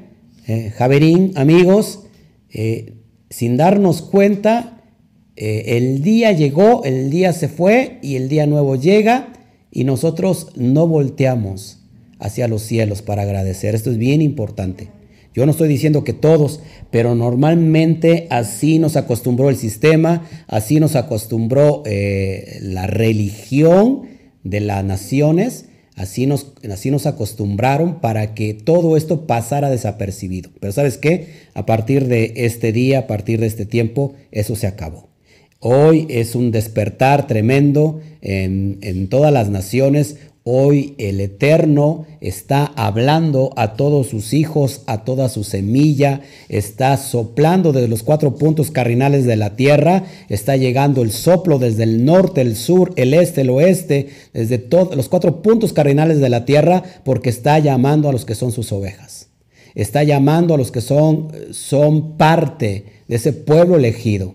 eh, 0.46 0.72
Javerín, 0.76 1.32
amigos, 1.36 2.00
eh, 2.52 2.94
sin 3.30 3.56
darnos 3.56 4.02
cuenta, 4.02 4.82
eh, 5.36 5.76
el 5.78 6.02
día 6.02 6.32
llegó, 6.32 6.84
el 6.84 7.10
día 7.10 7.32
se 7.32 7.48
fue 7.48 7.98
y 8.02 8.16
el 8.16 8.28
día 8.28 8.46
nuevo 8.46 8.76
llega 8.76 9.32
y 9.70 9.84
nosotros 9.84 10.52
no 10.54 10.86
volteamos 10.86 11.80
hacia 12.18 12.46
los 12.46 12.62
cielos 12.62 13.02
para 13.02 13.22
agradecer. 13.22 13.74
Esto 13.74 13.90
es 13.90 13.98
bien 13.98 14.22
importante. 14.22 14.88
Yo 15.34 15.44
no 15.46 15.52
estoy 15.52 15.68
diciendo 15.68 16.04
que 16.04 16.12
todos, 16.12 16.60
pero 16.90 17.16
normalmente 17.16 18.28
así 18.30 18.78
nos 18.78 18.96
acostumbró 18.96 19.50
el 19.50 19.56
sistema, 19.56 20.28
así 20.46 20.78
nos 20.78 20.94
acostumbró 20.94 21.82
eh, 21.86 22.58
la 22.62 22.86
religión 22.86 24.02
de 24.44 24.60
las 24.60 24.84
naciones, 24.84 25.66
así 25.96 26.26
nos, 26.26 26.52
así 26.70 26.92
nos 26.92 27.06
acostumbraron 27.06 28.00
para 28.00 28.34
que 28.34 28.54
todo 28.54 28.96
esto 28.96 29.26
pasara 29.26 29.70
desapercibido. 29.70 30.50
Pero 30.60 30.72
sabes 30.72 30.98
qué, 30.98 31.28
a 31.54 31.66
partir 31.66 32.06
de 32.06 32.32
este 32.36 32.70
día, 32.70 33.00
a 33.00 33.06
partir 33.08 33.40
de 33.40 33.46
este 33.46 33.66
tiempo, 33.66 34.14
eso 34.30 34.54
se 34.54 34.68
acabó. 34.68 35.08
Hoy 35.66 36.06
es 36.10 36.34
un 36.34 36.50
despertar 36.50 37.26
tremendo 37.26 38.02
en, 38.20 39.08
todas 39.08 39.32
las 39.32 39.48
naciones. 39.48 40.18
Hoy 40.46 40.94
el 40.98 41.22
Eterno 41.22 42.04
está 42.20 42.66
hablando 42.76 43.54
a 43.56 43.76
todos 43.76 44.08
sus 44.08 44.34
hijos, 44.34 44.82
a 44.84 45.02
toda 45.02 45.30
su 45.30 45.42
semilla, 45.42 46.20
está 46.50 46.98
soplando 46.98 47.72
desde 47.72 47.88
los 47.88 48.02
cuatro 48.02 48.34
puntos 48.36 48.70
cardinales 48.70 49.24
de 49.24 49.36
la 49.36 49.56
tierra, 49.56 50.04
está 50.28 50.58
llegando 50.58 51.00
el 51.00 51.12
soplo 51.12 51.58
desde 51.58 51.84
el 51.84 52.04
norte, 52.04 52.42
el 52.42 52.56
sur, 52.56 52.92
el 52.96 53.14
este, 53.14 53.40
el 53.40 53.48
oeste, 53.48 54.08
desde 54.34 54.58
todos 54.58 54.94
los 54.94 55.08
cuatro 55.08 55.40
puntos 55.40 55.72
cardinales 55.72 56.20
de 56.20 56.28
la 56.28 56.44
tierra, 56.44 56.82
porque 57.04 57.30
está 57.30 57.58
llamando 57.58 58.10
a 58.10 58.12
los 58.12 58.26
que 58.26 58.34
son 58.34 58.52
sus 58.52 58.70
ovejas. 58.70 59.28
Está 59.74 60.02
llamando 60.02 60.52
a 60.52 60.58
los 60.58 60.70
que 60.70 60.82
son, 60.82 61.28
son 61.52 62.18
parte 62.18 62.84
de 63.08 63.16
ese 63.16 63.32
pueblo 63.32 63.76
elegido 63.76 64.34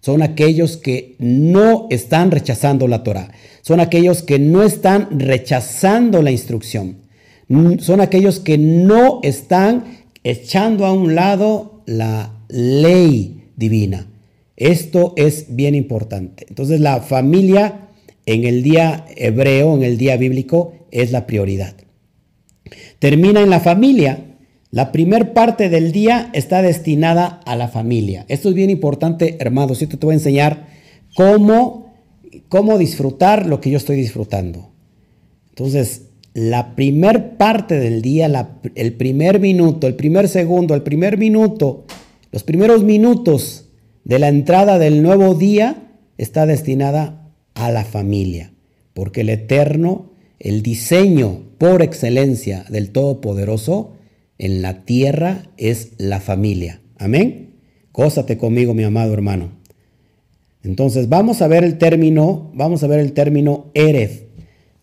son 0.00 0.22
aquellos 0.22 0.76
que 0.76 1.14
no 1.18 1.86
están 1.90 2.30
rechazando 2.30 2.88
la 2.88 3.02
Torah. 3.02 3.32
Son 3.62 3.80
aquellos 3.80 4.22
que 4.22 4.38
no 4.38 4.62
están 4.62 5.20
rechazando 5.20 6.22
la 6.22 6.30
instrucción. 6.30 6.96
Son 7.78 8.00
aquellos 8.00 8.40
que 8.40 8.56
no 8.58 9.20
están 9.22 9.98
echando 10.24 10.86
a 10.86 10.92
un 10.92 11.14
lado 11.14 11.82
la 11.86 12.32
ley 12.48 13.48
divina. 13.56 14.06
Esto 14.56 15.14
es 15.16 15.54
bien 15.54 15.74
importante. 15.74 16.46
Entonces 16.48 16.80
la 16.80 17.00
familia 17.00 17.88
en 18.26 18.44
el 18.44 18.62
día 18.62 19.04
hebreo, 19.16 19.74
en 19.74 19.82
el 19.82 19.98
día 19.98 20.16
bíblico, 20.16 20.74
es 20.90 21.12
la 21.12 21.26
prioridad. 21.26 21.74
Termina 22.98 23.40
en 23.40 23.50
la 23.50 23.60
familia 23.60 24.29
la 24.70 24.92
primer 24.92 25.32
parte 25.32 25.68
del 25.68 25.90
día 25.90 26.30
está 26.32 26.62
destinada 26.62 27.40
a 27.44 27.56
la 27.56 27.68
familia. 27.68 28.24
Esto 28.28 28.50
es 28.50 28.54
bien 28.54 28.70
importante, 28.70 29.36
hermanos. 29.40 29.80
Yo 29.80 29.88
te 29.88 29.96
voy 29.96 30.12
a 30.12 30.18
enseñar 30.18 30.68
cómo, 31.16 31.92
cómo 32.48 32.78
disfrutar 32.78 33.46
lo 33.46 33.60
que 33.60 33.70
yo 33.70 33.78
estoy 33.78 33.96
disfrutando. 33.96 34.70
Entonces, 35.48 36.06
la 36.34 36.76
primer 36.76 37.36
parte 37.36 37.80
del 37.80 38.00
día, 38.00 38.50
el 38.76 38.92
primer 38.92 39.40
minuto, 39.40 39.88
el 39.88 39.96
primer 39.96 40.28
segundo, 40.28 40.74
el 40.74 40.82
primer 40.82 41.18
minuto, 41.18 41.84
los 42.30 42.44
primeros 42.44 42.84
minutos 42.84 43.66
de 44.04 44.20
la 44.20 44.28
entrada 44.28 44.78
del 44.78 45.02
nuevo 45.02 45.34
día 45.34 45.90
está 46.16 46.46
destinada 46.46 47.28
a 47.54 47.70
la 47.70 47.84
familia. 47.84 48.52
porque 48.92 49.22
el 49.22 49.30
eterno, 49.30 50.10
el 50.40 50.62
diseño 50.62 51.42
por 51.58 51.80
excelencia 51.80 52.66
del 52.68 52.90
Todopoderoso 52.90 53.92
en 54.40 54.62
la 54.62 54.84
tierra 54.84 55.44
es 55.58 55.92
la 55.98 56.18
familia. 56.18 56.80
Amén. 56.98 57.50
Cósate 57.92 58.38
conmigo, 58.38 58.72
mi 58.72 58.82
amado 58.82 59.12
hermano. 59.12 59.50
Entonces, 60.64 61.10
vamos 61.10 61.42
a 61.42 61.48
ver 61.48 61.62
el 61.62 61.76
término, 61.76 62.50
vamos 62.54 62.82
a 62.82 62.86
ver 62.86 63.00
el 63.00 63.12
término 63.12 63.66
Eref, 63.74 64.22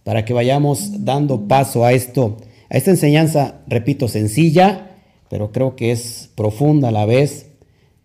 para 0.04 0.26
que 0.26 0.34
vayamos 0.34 1.04
dando 1.04 1.48
paso 1.48 1.84
a 1.86 1.94
esto, 1.94 2.38
a 2.70 2.78
esta 2.78 2.92
enseñanza, 2.92 3.62
repito, 3.68 4.08
sencilla, 4.08 4.92
pero 5.30 5.52
creo 5.52 5.76
que 5.76 5.92
es 5.92 6.30
profunda 6.36 6.90
a 6.90 6.92
la 6.92 7.06
vez. 7.06 7.48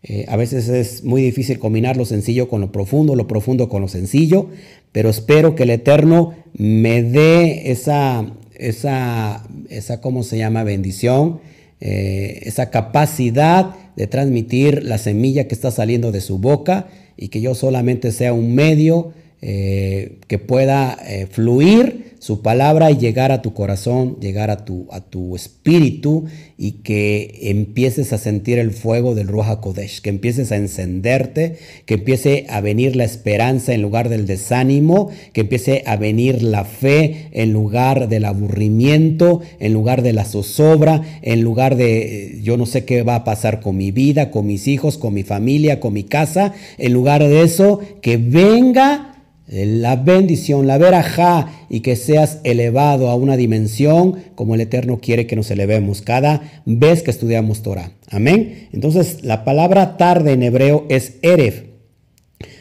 Eh, 0.02 0.24
a 0.28 0.36
veces 0.36 0.68
es 0.70 1.04
muy 1.04 1.20
difícil 1.20 1.58
combinar 1.58 1.98
lo 1.98 2.06
sencillo 2.06 2.48
con 2.48 2.62
lo 2.62 2.72
profundo, 2.72 3.14
lo 3.14 3.28
profundo 3.28 3.68
con 3.68 3.82
lo 3.82 3.88
sencillo, 3.88 4.48
pero 4.90 5.10
espero 5.10 5.54
que 5.54 5.64
el 5.64 5.70
Eterno 5.70 6.32
me 6.54 7.02
dé 7.02 7.70
esa, 7.70 8.32
esa, 8.68 9.46
esa 9.68 10.00
¿cómo 10.00 10.22
se 10.22 10.38
llama?, 10.38 10.64
bendición, 10.64 11.40
eh, 11.80 12.40
esa 12.42 12.70
capacidad 12.70 13.74
de 13.96 14.06
transmitir 14.06 14.84
la 14.84 14.98
semilla 14.98 15.48
que 15.48 15.54
está 15.54 15.70
saliendo 15.70 16.12
de 16.12 16.20
su 16.20 16.38
boca 16.38 16.86
y 17.16 17.28
que 17.28 17.40
yo 17.40 17.54
solamente 17.54 18.12
sea 18.12 18.32
un 18.32 18.54
medio 18.54 19.12
eh, 19.42 20.20
que 20.28 20.38
pueda 20.38 20.98
fluir 21.30 22.12
su 22.22 22.40
palabra 22.40 22.92
y 22.92 22.98
llegar 22.98 23.32
a 23.32 23.42
tu 23.42 23.52
corazón, 23.52 24.18
llegar 24.20 24.52
a 24.52 24.64
tu, 24.64 24.86
a 24.92 25.00
tu 25.00 25.34
espíritu 25.34 26.26
y 26.56 26.82
que 26.84 27.50
empieces 27.50 28.12
a 28.12 28.18
sentir 28.18 28.60
el 28.60 28.70
fuego 28.70 29.16
del 29.16 29.26
Ruach 29.26 29.48
HaKodesh, 29.48 30.02
que 30.02 30.10
empieces 30.10 30.52
a 30.52 30.56
encenderte, 30.56 31.56
que 31.84 31.94
empiece 31.94 32.46
a 32.48 32.60
venir 32.60 32.94
la 32.94 33.02
esperanza 33.02 33.74
en 33.74 33.82
lugar 33.82 34.08
del 34.08 34.24
desánimo, 34.24 35.10
que 35.32 35.40
empiece 35.40 35.82
a 35.84 35.96
venir 35.96 36.44
la 36.44 36.64
fe 36.64 37.26
en 37.32 37.52
lugar 37.52 38.08
del 38.08 38.24
aburrimiento, 38.24 39.40
en 39.58 39.72
lugar 39.72 40.02
de 40.02 40.12
la 40.12 40.24
zozobra, 40.24 41.02
en 41.22 41.42
lugar 41.42 41.74
de 41.74 42.38
yo 42.40 42.56
no 42.56 42.66
sé 42.66 42.84
qué 42.84 43.02
va 43.02 43.16
a 43.16 43.24
pasar 43.24 43.60
con 43.60 43.76
mi 43.76 43.90
vida, 43.90 44.30
con 44.30 44.46
mis 44.46 44.68
hijos, 44.68 44.96
con 44.96 45.12
mi 45.12 45.24
familia, 45.24 45.80
con 45.80 45.92
mi 45.92 46.04
casa, 46.04 46.54
en 46.78 46.92
lugar 46.92 47.20
de 47.20 47.42
eso, 47.42 47.80
que 48.00 48.16
venga 48.16 49.11
la 49.52 49.96
bendición, 49.96 50.66
la 50.66 50.78
verajá 50.78 51.66
y 51.68 51.80
que 51.80 51.94
seas 51.94 52.38
elevado 52.42 53.10
a 53.10 53.16
una 53.16 53.36
dimensión 53.36 54.16
como 54.34 54.54
el 54.54 54.62
Eterno 54.62 54.98
quiere 54.98 55.26
que 55.26 55.36
nos 55.36 55.50
elevemos 55.50 56.00
cada 56.00 56.62
vez 56.64 57.02
que 57.02 57.10
estudiamos 57.10 57.62
Torah. 57.62 57.92
Amén. 58.08 58.68
Entonces, 58.72 59.22
la 59.22 59.44
palabra 59.44 59.98
tarde 59.98 60.32
en 60.32 60.42
hebreo 60.42 60.86
es 60.88 61.16
Eref. 61.20 61.64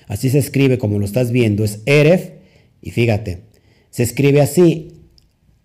Así 0.08 0.30
se 0.30 0.40
escribe 0.40 0.78
como 0.78 1.00
lo 1.00 1.06
estás 1.06 1.32
viendo, 1.32 1.64
es 1.64 1.80
Eref. 1.86 2.32
Y 2.82 2.92
fíjate, 2.92 3.44
se 3.90 4.04
escribe 4.04 4.42
así, 4.42 5.08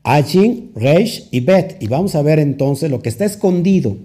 Ajin, 0.05 0.71
Reish 0.77 1.27
y 1.33 1.41
Bet. 1.41 1.77
Y 1.81 1.89
vamos 1.89 2.15
a 2.15 2.23
ver 2.23 2.39
entonces 2.39 2.89
lo 2.89 3.03
que 3.03 3.09
está 3.09 3.25
escondido 3.25 3.97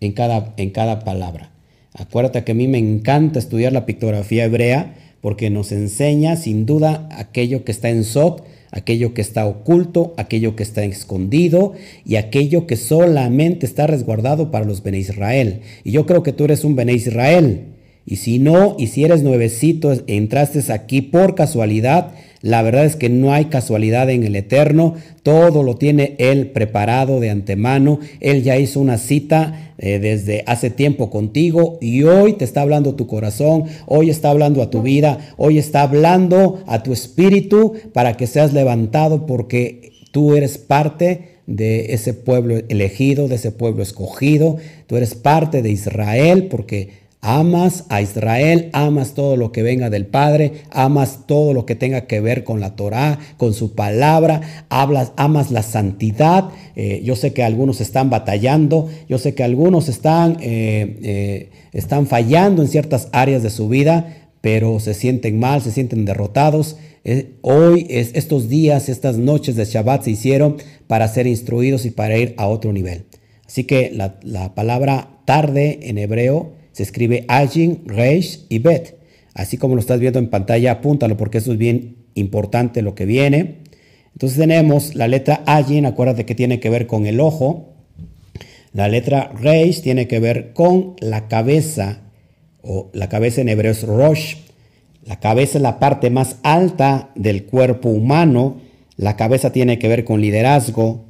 en 0.00 0.10
cada, 0.10 0.54
en 0.56 0.70
cada 0.70 1.04
palabra. 1.04 1.52
Acuérdate 1.92 2.42
que 2.42 2.50
a 2.50 2.56
mí 2.56 2.66
me 2.66 2.78
encanta 2.78 3.38
estudiar 3.38 3.72
la 3.72 3.86
pictografía 3.86 4.46
hebrea 4.46 4.96
porque 5.24 5.48
nos 5.48 5.72
enseña 5.72 6.36
sin 6.36 6.66
duda 6.66 7.08
aquello 7.10 7.64
que 7.64 7.72
está 7.72 7.88
en 7.88 8.04
Sot, 8.04 8.44
aquello 8.70 9.14
que 9.14 9.22
está 9.22 9.46
oculto, 9.46 10.12
aquello 10.18 10.54
que 10.54 10.62
está 10.62 10.84
escondido 10.84 11.72
y 12.04 12.16
aquello 12.16 12.66
que 12.66 12.76
solamente 12.76 13.64
está 13.64 13.86
resguardado 13.86 14.50
para 14.50 14.66
los 14.66 14.82
Bene 14.82 14.98
Israel. 14.98 15.62
Y 15.82 15.92
yo 15.92 16.04
creo 16.04 16.22
que 16.22 16.34
tú 16.34 16.44
eres 16.44 16.62
un 16.62 16.76
Bene 16.76 16.92
Israel. 16.92 17.68
Y 18.04 18.16
si 18.16 18.38
no, 18.38 18.76
y 18.78 18.88
si 18.88 19.02
eres 19.02 19.22
nuevecito, 19.22 19.94
entraste 20.08 20.70
aquí 20.70 21.00
por 21.00 21.34
casualidad, 21.34 22.12
la 22.44 22.60
verdad 22.60 22.84
es 22.84 22.94
que 22.94 23.08
no 23.08 23.32
hay 23.32 23.46
casualidad 23.46 24.10
en 24.10 24.22
el 24.22 24.36
Eterno, 24.36 24.96
todo 25.22 25.62
lo 25.62 25.76
tiene 25.76 26.14
Él 26.18 26.50
preparado 26.50 27.18
de 27.18 27.30
antemano, 27.30 28.00
Él 28.20 28.42
ya 28.42 28.58
hizo 28.58 28.80
una 28.80 28.98
cita 28.98 29.72
eh, 29.78 29.98
desde 29.98 30.44
hace 30.46 30.68
tiempo 30.68 31.08
contigo 31.08 31.78
y 31.80 32.02
hoy 32.02 32.34
te 32.34 32.44
está 32.44 32.60
hablando 32.60 32.96
tu 32.96 33.06
corazón, 33.06 33.64
hoy 33.86 34.10
está 34.10 34.28
hablando 34.28 34.60
a 34.60 34.68
tu 34.68 34.82
vida, 34.82 35.20
hoy 35.38 35.56
está 35.56 35.80
hablando 35.80 36.62
a 36.66 36.82
tu 36.82 36.92
espíritu 36.92 37.76
para 37.94 38.18
que 38.18 38.26
seas 38.26 38.52
levantado 38.52 39.24
porque 39.24 39.92
tú 40.12 40.34
eres 40.34 40.58
parte 40.58 41.38
de 41.46 41.94
ese 41.94 42.12
pueblo 42.12 42.58
elegido, 42.68 43.26
de 43.26 43.36
ese 43.36 43.52
pueblo 43.52 43.82
escogido, 43.82 44.58
tú 44.86 44.98
eres 44.98 45.14
parte 45.14 45.62
de 45.62 45.70
Israel 45.70 46.48
porque 46.50 47.03
Amas 47.26 47.84
a 47.88 48.02
Israel, 48.02 48.68
amas 48.74 49.14
todo 49.14 49.38
lo 49.38 49.50
que 49.50 49.62
venga 49.62 49.88
del 49.88 50.04
Padre, 50.04 50.52
amas 50.70 51.20
todo 51.26 51.54
lo 51.54 51.64
que 51.64 51.74
tenga 51.74 52.02
que 52.02 52.20
ver 52.20 52.44
con 52.44 52.60
la 52.60 52.76
Torá, 52.76 53.18
con 53.38 53.54
su 53.54 53.74
palabra, 53.74 54.42
hablas, 54.68 55.12
amas 55.16 55.50
la 55.50 55.62
santidad. 55.62 56.50
Eh, 56.76 57.00
yo 57.02 57.16
sé 57.16 57.32
que 57.32 57.42
algunos 57.42 57.80
están 57.80 58.10
batallando, 58.10 58.90
yo 59.08 59.16
sé 59.16 59.34
que 59.34 59.42
algunos 59.42 59.88
están, 59.88 60.36
eh, 60.42 60.98
eh, 61.02 61.50
están 61.72 62.06
fallando 62.06 62.60
en 62.60 62.68
ciertas 62.68 63.08
áreas 63.12 63.42
de 63.42 63.48
su 63.48 63.70
vida, 63.70 64.28
pero 64.42 64.78
se 64.78 64.92
sienten 64.92 65.38
mal, 65.38 65.62
se 65.62 65.70
sienten 65.70 66.04
derrotados. 66.04 66.76
hoy, 67.40 67.86
es, 67.88 68.10
estos 68.12 68.50
días, 68.50 68.90
estas 68.90 69.16
noches 69.16 69.56
de 69.56 69.64
Shabbat 69.64 70.04
se 70.04 70.10
hicieron 70.10 70.58
para 70.86 71.08
ser 71.08 71.26
instruidos 71.26 71.86
y 71.86 71.90
para 71.90 72.18
ir 72.18 72.34
a 72.36 72.48
otro 72.48 72.70
nivel. 72.74 73.06
Así 73.46 73.64
que 73.64 73.90
la, 73.94 74.20
la 74.22 74.54
palabra 74.54 75.08
tarde 75.24 75.80
en 75.84 75.96
hebreo, 75.96 76.52
se 76.74 76.82
escribe 76.82 77.24
Ajin, 77.28 77.84
Reish 77.86 78.46
y 78.48 78.58
Bet. 78.58 78.96
Así 79.32 79.58
como 79.58 79.76
lo 79.76 79.80
estás 79.80 80.00
viendo 80.00 80.18
en 80.18 80.28
pantalla, 80.28 80.72
apúntalo 80.72 81.16
porque 81.16 81.38
eso 81.38 81.52
es 81.52 81.58
bien 81.58 81.98
importante 82.14 82.82
lo 82.82 82.96
que 82.96 83.06
viene. 83.06 83.58
Entonces 84.12 84.38
tenemos 84.38 84.96
la 84.96 85.06
letra 85.06 85.44
Ajin, 85.46 85.86
acuérdate 85.86 86.26
que 86.26 86.34
tiene 86.34 86.58
que 86.58 86.70
ver 86.70 86.88
con 86.88 87.06
el 87.06 87.20
ojo. 87.20 87.74
La 88.72 88.88
letra 88.88 89.30
Reish 89.40 89.82
tiene 89.82 90.08
que 90.08 90.18
ver 90.18 90.52
con 90.52 90.96
la 90.98 91.28
cabeza, 91.28 92.00
o 92.60 92.90
la 92.92 93.08
cabeza 93.08 93.40
en 93.40 93.50
hebreo 93.50 93.70
es 93.70 93.84
Rosh. 93.84 94.34
La 95.04 95.20
cabeza 95.20 95.58
es 95.58 95.62
la 95.62 95.78
parte 95.78 96.10
más 96.10 96.38
alta 96.42 97.12
del 97.14 97.44
cuerpo 97.44 97.88
humano. 97.88 98.56
La 98.96 99.14
cabeza 99.16 99.52
tiene 99.52 99.78
que 99.78 99.86
ver 99.86 100.04
con 100.04 100.20
liderazgo. 100.20 101.04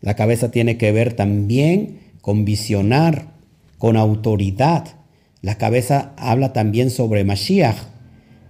La 0.00 0.16
cabeza 0.16 0.50
tiene 0.50 0.78
que 0.78 0.92
ver 0.92 1.12
también 1.12 1.98
con 2.22 2.46
visionar, 2.46 3.34
con 3.76 3.98
autoridad. 3.98 4.99
La 5.42 5.56
cabeza 5.56 6.12
habla 6.16 6.52
también 6.52 6.90
sobre 6.90 7.24
Mashiach. 7.24 7.76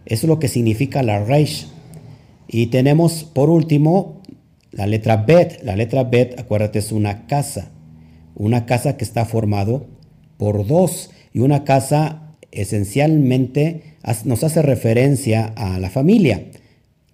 Eso 0.06 0.26
es 0.26 0.28
lo 0.28 0.38
que 0.38 0.48
significa 0.48 1.02
la 1.02 1.24
Reish. 1.24 1.68
Y 2.48 2.66
tenemos 2.66 3.24
por 3.24 3.48
último 3.48 4.22
la 4.72 4.86
letra 4.86 5.18
Bet. 5.18 5.62
La 5.62 5.76
letra 5.76 6.04
Bet, 6.04 6.38
acuérdate, 6.38 6.80
es 6.80 6.90
una 6.90 7.26
casa. 7.26 7.70
Una 8.34 8.66
casa 8.66 8.96
que 8.96 9.04
está 9.04 9.24
formado 9.24 9.86
por 10.36 10.66
dos. 10.66 11.10
Y 11.32 11.40
una 11.40 11.62
casa 11.64 12.34
esencialmente 12.50 13.96
nos 14.24 14.42
hace 14.42 14.62
referencia 14.62 15.52
a 15.56 15.78
la 15.78 15.90
familia. 15.90 16.46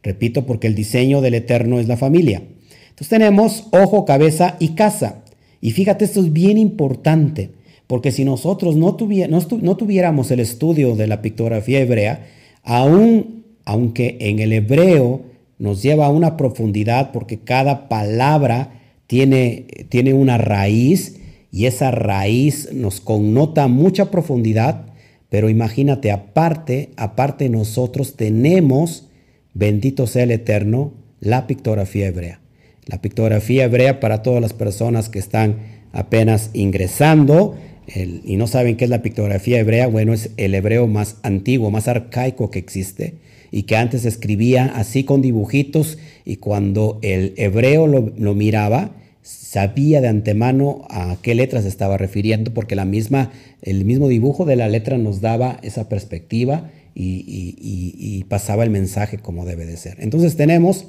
Repito, 0.02 0.46
porque 0.46 0.68
el 0.68 0.74
diseño 0.74 1.20
del 1.20 1.34
Eterno 1.34 1.80
es 1.80 1.88
la 1.88 1.98
familia. 1.98 2.42
Entonces 2.88 3.08
tenemos 3.08 3.66
ojo, 3.72 4.06
cabeza 4.06 4.56
y 4.58 4.68
casa. 4.68 5.22
Y 5.60 5.72
fíjate, 5.72 6.06
esto 6.06 6.20
es 6.20 6.32
bien 6.32 6.56
importante. 6.56 7.50
Porque 7.86 8.10
si 8.10 8.24
nosotros 8.24 8.76
no, 8.76 8.96
tuviéramos 8.96 10.30
el 10.30 10.40
estudio 10.40 10.96
de 10.96 11.06
la 11.06 11.22
pictografía 11.22 11.80
hebrea, 11.80 12.26
aún, 12.64 13.44
aunque 13.64 14.16
en 14.20 14.40
el 14.40 14.52
hebreo 14.52 15.22
nos 15.58 15.82
lleva 15.82 16.06
a 16.06 16.10
una 16.10 16.36
profundidad, 16.36 17.12
porque 17.12 17.38
cada 17.38 17.88
palabra 17.88 18.80
tiene, 19.06 19.66
tiene 19.88 20.14
una 20.14 20.36
raíz 20.36 21.20
y 21.52 21.66
esa 21.66 21.90
raíz 21.92 22.72
nos 22.72 23.00
connota 23.00 23.68
mucha 23.68 24.10
profundidad, 24.10 24.86
pero 25.28 25.48
imagínate, 25.48 26.10
aparte, 26.10 26.90
aparte 26.96 27.48
nosotros 27.48 28.16
tenemos, 28.16 29.08
bendito 29.54 30.06
sea 30.06 30.24
el 30.24 30.32
Eterno, 30.32 30.92
la 31.20 31.46
pictografía 31.46 32.08
hebrea. 32.08 32.40
La 32.84 33.00
pictografía 33.00 33.64
hebrea 33.64 34.00
para 34.00 34.22
todas 34.22 34.40
las 34.40 34.52
personas 34.52 35.08
que 35.08 35.18
están 35.18 35.56
apenas 35.92 36.50
ingresando 36.52 37.56
y 37.94 38.36
no 38.36 38.46
saben 38.46 38.76
qué 38.76 38.84
es 38.84 38.90
la 38.90 39.02
pictografía 39.02 39.58
hebrea, 39.58 39.86
bueno, 39.86 40.12
es 40.12 40.30
el 40.36 40.54
hebreo 40.54 40.86
más 40.86 41.16
antiguo, 41.22 41.70
más 41.70 41.88
arcaico 41.88 42.50
que 42.50 42.58
existe 42.58 43.14
y 43.52 43.62
que 43.62 43.76
antes 43.76 44.04
escribía 44.04 44.66
así 44.74 45.04
con 45.04 45.22
dibujitos 45.22 45.98
y 46.24 46.36
cuando 46.36 46.98
el 47.02 47.34
hebreo 47.36 47.86
lo, 47.86 48.34
miraba, 48.34 48.90
sabía 49.22 50.00
de 50.00 50.08
antemano 50.08 50.86
a 50.90 51.16
qué 51.22 51.34
letra 51.34 51.62
se 51.62 51.68
estaba 51.68 51.96
refiriendo 51.96 52.52
porque 52.52 52.74
la 52.74 52.84
misma, 52.84 53.30
el 53.62 53.84
mismo 53.84 54.08
dibujo 54.08 54.44
de 54.44 54.56
la 54.56 54.68
letra 54.68 54.98
nos 54.98 55.20
daba 55.20 55.58
esa 55.62 55.88
perspectiva 55.88 56.70
y, 56.94 57.24
y 57.58 58.24
pasaba 58.24 58.64
el 58.64 58.70
mensaje 58.70 59.18
como 59.18 59.44
debe 59.44 59.66
de 59.66 59.76
ser. 59.76 59.98
Entonces 60.00 60.36
tenemos 60.36 60.86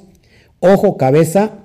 ojo, 0.60 0.96
cabeza 0.96 1.64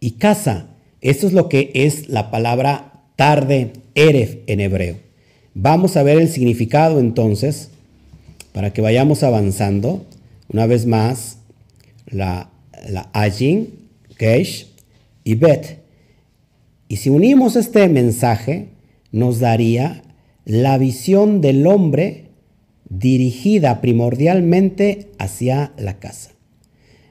y 0.00 0.12
casa. 0.12 0.70
Esto 1.00 1.26
es 1.26 1.32
lo 1.32 1.48
que 1.48 1.70
es 1.74 2.08
la 2.08 2.30
palabra 2.30 2.93
tarde, 3.16 3.72
Eref 3.94 4.38
en 4.46 4.60
hebreo. 4.60 4.96
Vamos 5.54 5.96
a 5.96 6.02
ver 6.02 6.18
el 6.18 6.28
significado 6.28 6.98
entonces, 6.98 7.70
para 8.52 8.72
que 8.72 8.82
vayamos 8.82 9.22
avanzando. 9.22 10.04
Una 10.52 10.66
vez 10.66 10.86
más, 10.86 11.38
la, 12.06 12.50
la 12.88 13.08
Ajin, 13.12 13.70
Gesh 14.18 14.68
y 15.22 15.34
Bet. 15.34 15.78
Y 16.88 16.96
si 16.96 17.10
unimos 17.10 17.56
este 17.56 17.88
mensaje, 17.88 18.68
nos 19.10 19.40
daría 19.40 20.02
la 20.44 20.76
visión 20.78 21.40
del 21.40 21.66
hombre 21.66 22.24
dirigida 22.88 23.80
primordialmente 23.80 25.08
hacia 25.18 25.72
la 25.76 25.98
casa. 25.98 26.30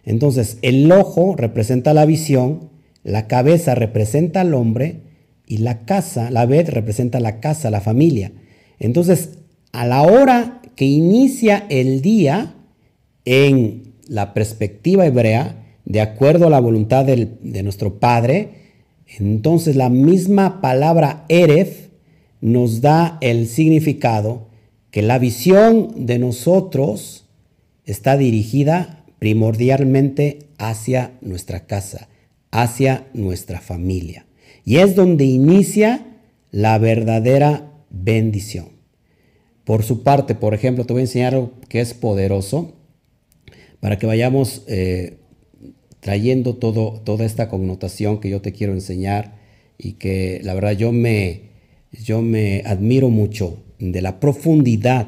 Entonces, 0.06 0.58
el 0.62 0.91
ojo 0.91 1.36
representa 1.36 1.93
la 1.93 2.06
visión, 2.06 2.70
la 3.04 3.28
cabeza 3.28 3.74
representa 3.74 4.41
al 4.41 4.54
hombre 4.54 5.03
y 5.54 5.58
la 5.58 5.86
casa, 5.86 6.32
la 6.32 6.47
Bet 6.47 6.70
representa 6.70 7.20
la 7.20 7.39
casa, 7.39 7.70
la 7.70 7.80
familia. 7.80 8.32
Entonces, 8.80 9.38
a 9.72 9.86
la 9.86 10.01
hora 10.01 10.64
que 10.76 10.86
inicia 10.86 11.68
el 11.70 12.01
día 12.01 12.56
en 13.24 13.93
la 14.08 14.34
perspectiva 14.34 15.06
hebrea, 15.06 15.64
de 15.86 16.01
acuerdo 16.01 16.47
a 16.47 16.49
la 16.49 16.60
voluntad 16.60 17.06
de 17.06 17.62
nuestro 17.62 17.99
Padre, 17.99 18.49
entonces 19.20 19.76
la 19.76 19.89
misma 19.89 20.60
palabra 20.60 21.24
Eref 21.30 21.89
nos 22.41 22.82
da 22.82 23.20
el 23.22 23.47
significado 23.47 24.47
que 24.89 25.04
la 25.04 25.20
visión 25.20 26.08
de 26.08 26.18
nosotros 26.18 27.26
está 27.86 28.18
dirigida 28.18 29.06
primordialmente 29.20 30.47
hacia 30.58 31.12
nuestra 31.22 31.68
casa, 31.68 32.10
hacia 32.49 33.06
nuestra 33.14 33.62
familia. 33.62 34.26
Y 34.66 34.78
es 34.78 34.95
donde 34.95 35.26
inicia 35.26 36.05
la 36.51 36.78
verdadera 36.78 37.72
bendición. 37.89 38.70
Por 39.64 39.84
su 39.84 40.03
parte, 40.03 40.36
por 40.36 40.53
ejemplo, 40.53 40.86
te 40.86 40.93
voy 40.93 41.01
a 41.01 41.05
enseñar 41.05 41.34
algo 41.34 41.53
que 41.70 41.80
es 41.80 41.93
poderoso 41.93 42.74
para 43.80 43.97
que 43.97 44.05
vayamos 44.05 44.64
eh, 44.68 45.18
trayendo 45.99 46.55
todo, 46.55 47.01
toda 47.03 47.26
esta 47.26 47.49
connotación 47.49 48.20
que 48.20 48.30
yo 48.30 48.41
te 48.41 48.51
quiero 48.51 48.74
enseñar 48.74 49.36
y 49.78 49.93
que 49.93 50.41
la 50.43 50.53
verdad 50.53 50.74
yo 50.74 50.91
me, 50.91 51.49
yo 51.91 52.22
me 52.22 52.61
admiro 52.66 53.09
mucho 53.09 53.64
de 53.80 54.01
la 54.01 54.20
profundidad. 54.20 55.07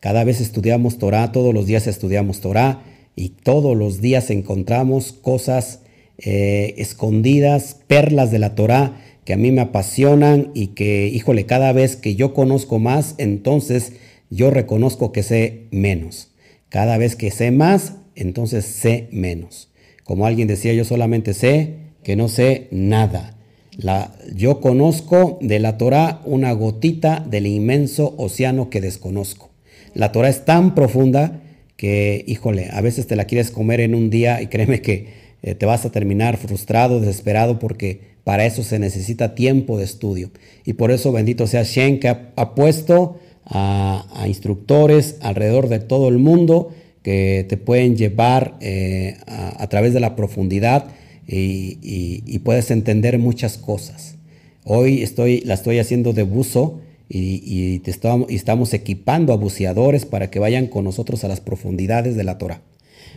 Cada 0.00 0.24
vez 0.24 0.40
estudiamos 0.40 0.98
Torah, 0.98 1.30
todos 1.30 1.52
los 1.52 1.66
días 1.66 1.86
estudiamos 1.86 2.40
Torah 2.40 2.82
y 3.16 3.30
todos 3.30 3.76
los 3.76 4.00
días 4.00 4.30
encontramos 4.30 5.12
cosas 5.12 5.82
eh, 6.22 6.74
escondidas, 6.76 7.76
perlas 7.86 8.30
de 8.30 8.38
la 8.38 8.54
Torah 8.54 9.00
que 9.24 9.32
a 9.32 9.36
mí 9.36 9.52
me 9.52 9.60
apasionan 9.60 10.50
y 10.54 10.68
que, 10.68 11.08
híjole, 11.08 11.46
cada 11.46 11.72
vez 11.72 11.96
que 11.96 12.14
yo 12.14 12.34
conozco 12.34 12.78
más, 12.78 13.14
entonces 13.18 13.92
yo 14.30 14.50
reconozco 14.50 15.12
que 15.12 15.22
sé 15.22 15.66
menos. 15.70 16.32
Cada 16.68 16.98
vez 16.98 17.16
que 17.16 17.30
sé 17.30 17.50
más, 17.50 17.94
entonces 18.14 18.64
sé 18.64 19.08
menos. 19.12 19.68
Como 20.04 20.26
alguien 20.26 20.48
decía, 20.48 20.72
yo 20.72 20.84
solamente 20.84 21.34
sé 21.34 21.76
que 22.02 22.16
no 22.16 22.28
sé 22.28 22.68
nada. 22.70 23.36
La, 23.76 24.12
yo 24.34 24.60
conozco 24.60 25.38
de 25.40 25.58
la 25.58 25.78
Torah 25.78 26.22
una 26.24 26.52
gotita 26.52 27.24
del 27.28 27.46
inmenso 27.46 28.14
océano 28.18 28.68
que 28.68 28.80
desconozco. 28.80 29.50
La 29.94 30.12
Torah 30.12 30.28
es 30.28 30.44
tan 30.44 30.74
profunda 30.74 31.40
que, 31.76 32.24
híjole, 32.26 32.68
a 32.70 32.80
veces 32.80 33.06
te 33.06 33.16
la 33.16 33.24
quieres 33.24 33.50
comer 33.50 33.80
en 33.80 33.94
un 33.94 34.10
día 34.10 34.42
y 34.42 34.48
créeme 34.48 34.82
que 34.82 35.29
eh, 35.42 35.54
te 35.54 35.66
vas 35.66 35.84
a 35.84 35.90
terminar 35.90 36.36
frustrado, 36.36 37.00
desesperado, 37.00 37.58
porque 37.58 38.10
para 38.24 38.44
eso 38.44 38.62
se 38.62 38.78
necesita 38.78 39.34
tiempo 39.34 39.78
de 39.78 39.84
estudio. 39.84 40.30
Y 40.64 40.74
por 40.74 40.90
eso 40.90 41.12
bendito 41.12 41.46
sea 41.46 41.62
Shen 41.62 41.98
que 41.98 42.08
ha, 42.08 42.54
puesto 42.54 43.18
a, 43.46 44.24
instructores 44.26 45.16
alrededor 45.20 45.68
de 45.68 45.80
todo 45.80 46.08
el 46.08 46.18
mundo 46.18 46.70
que 47.02 47.46
te 47.48 47.56
pueden 47.56 47.96
llevar 47.96 48.56
eh, 48.60 49.16
a, 49.26 49.66
través 49.68 49.94
de 49.94 50.00
la 50.00 50.14
profundidad 50.16 50.86
y, 51.26 52.38
puedes 52.40 52.70
entender 52.70 53.18
muchas 53.18 53.56
cosas. 53.56 54.16
Hoy 54.64 55.02
estoy, 55.02 55.40
la 55.40 55.54
estoy 55.54 55.78
haciendo 55.78 56.12
de 56.12 56.22
buzo 56.22 56.80
y, 57.08 57.80
estamos, 57.86 58.28
estamos, 58.30 58.74
equipando 58.74 59.32
a 59.32 59.36
buceadores 59.36 60.04
para 60.04 60.30
que 60.30 60.38
vayan 60.38 60.66
con 60.66 60.84
nosotros 60.84 61.24
a 61.24 61.28
las 61.28 61.40
profundidades 61.40 62.16
de 62.16 62.24
la 62.24 62.36
Torah. 62.36 62.62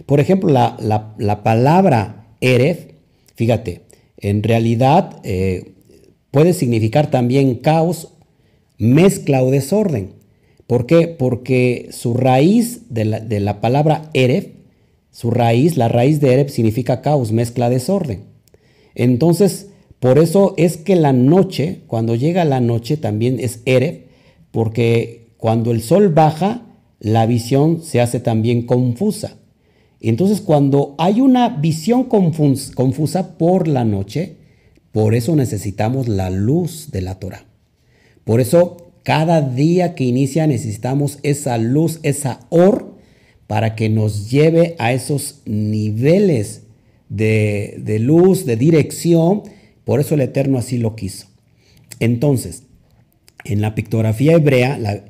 Por 0.06 0.20
ejemplo, 0.20 0.50
la, 0.50 1.44
palabra 1.44 2.28
Eref, 2.42 2.88
fíjate, 3.36 3.82
en 4.18 4.44
realidad 4.44 5.20
eh, 5.24 5.74
puede 6.32 6.54
significar 6.54 7.10
también 7.12 7.56
caos, 7.56 8.10
mezcla 8.78 9.44
o 9.44 9.52
desorden. 9.52 10.14
¿Por 10.68 10.86
qué? 10.86 11.08
Porque 11.08 11.90
su 11.92 12.14
raíz 12.14 12.84
de 12.90 13.06
la, 13.40 13.62
palabra 13.62 14.10
Eref, 14.14 14.48
su 15.12 15.30
raíz, 15.30 15.78
la 15.78 15.90
raíz 15.90 16.20
de 16.20 16.34
Eref 16.34 16.52
significa 16.52 17.02
caos, 17.02 17.32
mezcla, 17.32 17.70
desorden. 17.70 18.24
Entonces, 18.96 19.68
por 20.00 20.18
eso 20.20 20.54
es 20.58 20.78
que 20.78 20.96
la 20.96 21.14
noche, 21.14 21.82
cuando 21.88 22.16
llega 22.16 22.46
la 22.46 22.60
noche, 22.60 22.98
también 22.98 23.40
es 23.40 23.62
Eref, 23.66 24.00
porque 24.52 25.28
cuando 25.38 25.72
el 25.72 25.82
sol 25.82 26.10
baja, 26.10 26.66
la 27.00 27.26
visión 27.26 27.82
se 27.82 28.02
hace 28.02 28.20
también 28.20 28.66
confusa. 28.66 29.38
Entonces, 30.10 30.42
cuando 30.42 30.96
hay 30.98 31.22
una 31.22 31.48
visión 31.48 32.04
confusa 32.04 33.38
por 33.38 33.68
la 33.68 33.86
noche, 33.86 34.36
por 34.92 35.16
eso 35.16 35.36
necesitamos 35.36 36.08
la 36.08 36.30
luz 36.30 36.92
de 36.92 37.02
la 37.02 37.16
Torah. 37.16 37.46
Por 38.26 38.42
eso 38.42 38.92
cada 39.04 39.42
día 39.42 39.96
que 39.96 40.04
inicia 40.04 40.46
necesitamos 40.46 41.20
esa 41.24 41.58
luz, 41.58 42.00
esa 42.04 42.42
or, 42.50 42.94
para 43.48 43.76
que 43.76 43.90
nos 43.90 44.30
lleve 44.30 44.76
a 44.78 44.94
esos 44.94 45.42
niveles 45.46 46.64
de, 47.10 47.98
luz, 48.00 48.46
de 48.46 48.58
dirección. 48.58 49.44
Por 49.86 50.00
eso 50.02 50.16
el 50.16 50.22
Eterno 50.22 50.58
así 50.58 50.78
lo 50.78 50.96
quiso. 50.96 51.28
Entonces, 52.00 52.64
en 53.46 53.62
la 53.62 53.74
pictografía 53.74 54.34
hebrea, 54.34 54.78
la, 54.78 55.04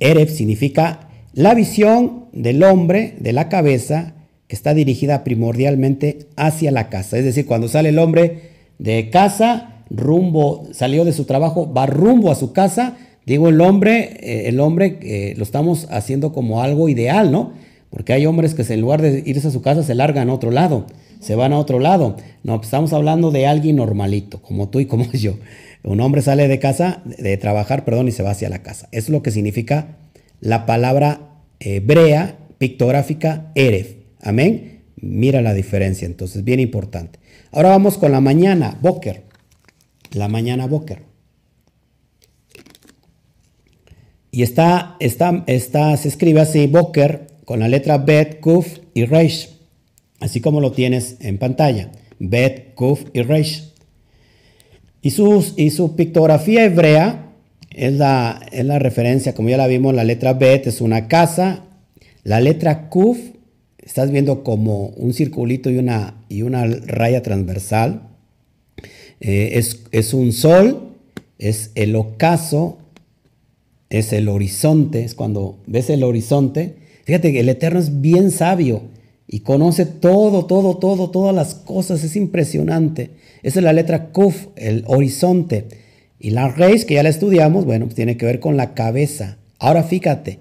el 0.00 0.28
significa 0.28 1.10
la 1.34 1.54
visión 1.54 2.26
del 2.32 2.62
hombre, 2.62 3.14
de 3.20 3.32
la 3.32 3.48
cabeza, 3.48 4.14
está 4.54 4.74
dirigida 4.74 5.24
primordialmente 5.24 6.26
hacia 6.36 6.70
la 6.70 6.88
casa. 6.88 7.18
Es 7.18 7.24
decir, 7.24 7.46
cuando 7.46 7.68
sale 7.68 7.90
el 7.90 7.98
hombre 7.98 8.50
de 8.78 9.10
casa, 9.10 9.84
rumbo, 9.90 10.68
salió 10.72 11.04
de 11.04 11.12
su 11.12 11.24
trabajo, 11.24 11.72
va 11.72 11.86
rumbo 11.86 12.30
a 12.30 12.34
su 12.34 12.52
casa, 12.52 12.96
Digo, 13.24 13.48
el 13.48 13.60
hombre, 13.60 14.16
eh, 14.20 14.48
el 14.48 14.58
hombre 14.60 14.98
eh, 15.02 15.34
lo 15.36 15.44
estamos 15.44 15.86
haciendo 15.90 16.32
como 16.32 16.60
algo 16.60 16.88
ideal, 16.88 17.30
¿no? 17.30 17.52
Porque 17.90 18.12
hay 18.12 18.26
hombres 18.26 18.54
que 18.54 18.62
en 18.72 18.80
lugar 18.80 19.00
de 19.02 19.22
irse 19.24 19.48
a 19.48 19.50
su 19.50 19.62
casa 19.62 19.82
se 19.82 19.94
largan 19.94 20.30
a 20.30 20.34
otro 20.34 20.50
lado, 20.50 20.86
se 21.20 21.36
van 21.36 21.52
a 21.52 21.58
otro 21.58 21.78
lado. 21.78 22.16
No, 22.42 22.56
pues 22.56 22.66
estamos 22.66 22.92
hablando 22.92 23.30
de 23.30 23.46
alguien 23.46 23.76
normalito, 23.76 24.42
como 24.42 24.70
tú 24.70 24.80
y 24.80 24.86
como 24.86 25.04
yo. 25.12 25.34
Un 25.84 26.00
hombre 26.00 26.22
sale 26.22 26.48
de 26.48 26.58
casa, 26.58 27.02
de 27.04 27.36
trabajar, 27.36 27.84
perdón, 27.84 28.08
y 28.08 28.12
se 28.12 28.22
va 28.22 28.30
hacia 28.30 28.48
la 28.48 28.62
casa. 28.62 28.88
Es 28.92 29.08
lo 29.08 29.22
que 29.22 29.30
significa 29.30 29.96
la 30.40 30.66
palabra 30.66 31.20
hebrea 31.60 32.36
pictográfica 32.58 33.52
Eref. 33.54 34.01
Amén. 34.22 34.84
Mira 34.96 35.42
la 35.42 35.52
diferencia, 35.52 36.06
entonces, 36.06 36.44
bien 36.44 36.60
importante. 36.60 37.18
Ahora 37.50 37.70
vamos 37.70 37.98
con 37.98 38.12
la 38.12 38.20
mañana, 38.20 38.78
Boker. 38.80 39.24
La 40.12 40.28
mañana 40.28 40.66
Boker. 40.66 41.02
Y 44.30 44.42
está, 44.42 44.96
está, 45.00 45.44
está, 45.46 45.94
se 45.98 46.08
escribe 46.08 46.40
así, 46.40 46.66
Boker, 46.66 47.26
con 47.44 47.60
la 47.60 47.68
letra 47.68 47.98
Bet, 47.98 48.40
Kuf 48.40 48.78
y 48.94 49.04
Reish. 49.04 49.50
Así 50.20 50.40
como 50.40 50.60
lo 50.60 50.72
tienes 50.72 51.16
en 51.20 51.36
pantalla. 51.36 51.90
Bet, 52.18 52.74
Kuf 52.74 53.04
y 53.12 53.22
Reish. 53.22 53.72
Y, 55.02 55.08
y 55.08 55.70
su 55.70 55.96
pictografía 55.96 56.64
hebrea 56.64 57.32
es 57.70 57.94
la, 57.94 58.40
es 58.52 58.64
la 58.64 58.78
referencia, 58.78 59.34
como 59.34 59.48
ya 59.48 59.56
la 59.56 59.66
vimos, 59.66 59.94
la 59.94 60.04
letra 60.04 60.32
Bet 60.32 60.66
es 60.66 60.80
una 60.80 61.08
casa. 61.08 61.64
La 62.22 62.40
letra 62.40 62.88
Kuf, 62.88 63.18
estás 63.82 64.10
viendo 64.10 64.42
como 64.44 64.86
un 64.88 65.12
circulito 65.12 65.70
y 65.70 65.78
una, 65.78 66.24
y 66.28 66.42
una 66.42 66.64
raya 66.64 67.22
transversal. 67.22 68.02
Eh, 69.20 69.50
es, 69.54 69.82
es 69.92 70.14
un 70.14 70.32
sol, 70.32 70.94
es 71.38 71.70
el 71.74 71.94
ocaso 71.96 72.78
es 73.92 74.14
el 74.14 74.30
horizonte, 74.30 75.04
es 75.04 75.14
cuando 75.14 75.58
ves 75.66 75.90
el 75.90 76.02
horizonte. 76.02 76.76
Fíjate 77.04 77.30
que 77.30 77.40
el 77.40 77.48
Eterno 77.50 77.78
es 77.78 78.00
bien 78.00 78.30
sabio 78.30 78.84
y 79.28 79.40
conoce 79.40 79.84
todo, 79.84 80.46
todo, 80.46 80.78
todo, 80.78 81.10
todas 81.10 81.34
las 81.34 81.54
cosas, 81.54 82.02
es 82.02 82.16
impresionante. 82.16 83.10
Esa 83.42 83.60
es 83.60 83.64
la 83.64 83.74
letra 83.74 84.06
Kuf, 84.06 84.46
el 84.56 84.84
horizonte. 84.86 85.66
Y 86.18 86.30
la 86.30 86.48
Reis, 86.48 86.86
que 86.86 86.94
ya 86.94 87.02
la 87.02 87.10
estudiamos, 87.10 87.66
bueno, 87.66 87.84
pues 87.84 87.94
tiene 87.94 88.16
que 88.16 88.24
ver 88.24 88.40
con 88.40 88.56
la 88.56 88.72
cabeza. 88.72 89.36
Ahora 89.58 89.82
fíjate, 89.82 90.38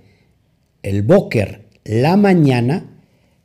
el 0.82 1.02
Boker, 1.02 1.66
la 1.84 2.16
mañana, 2.16 2.91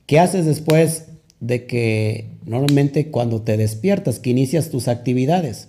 ¿qué 0.07 0.19
haces 0.19 0.47
después 0.47 1.07
de 1.41 1.67
que 1.67 2.31
normalmente 2.45 3.11
cuando 3.11 3.43
te 3.43 3.57
despiertas, 3.57 4.19
que 4.19 4.31
inicias 4.31 4.71
tus 4.71 4.89
actividades? 4.89 5.69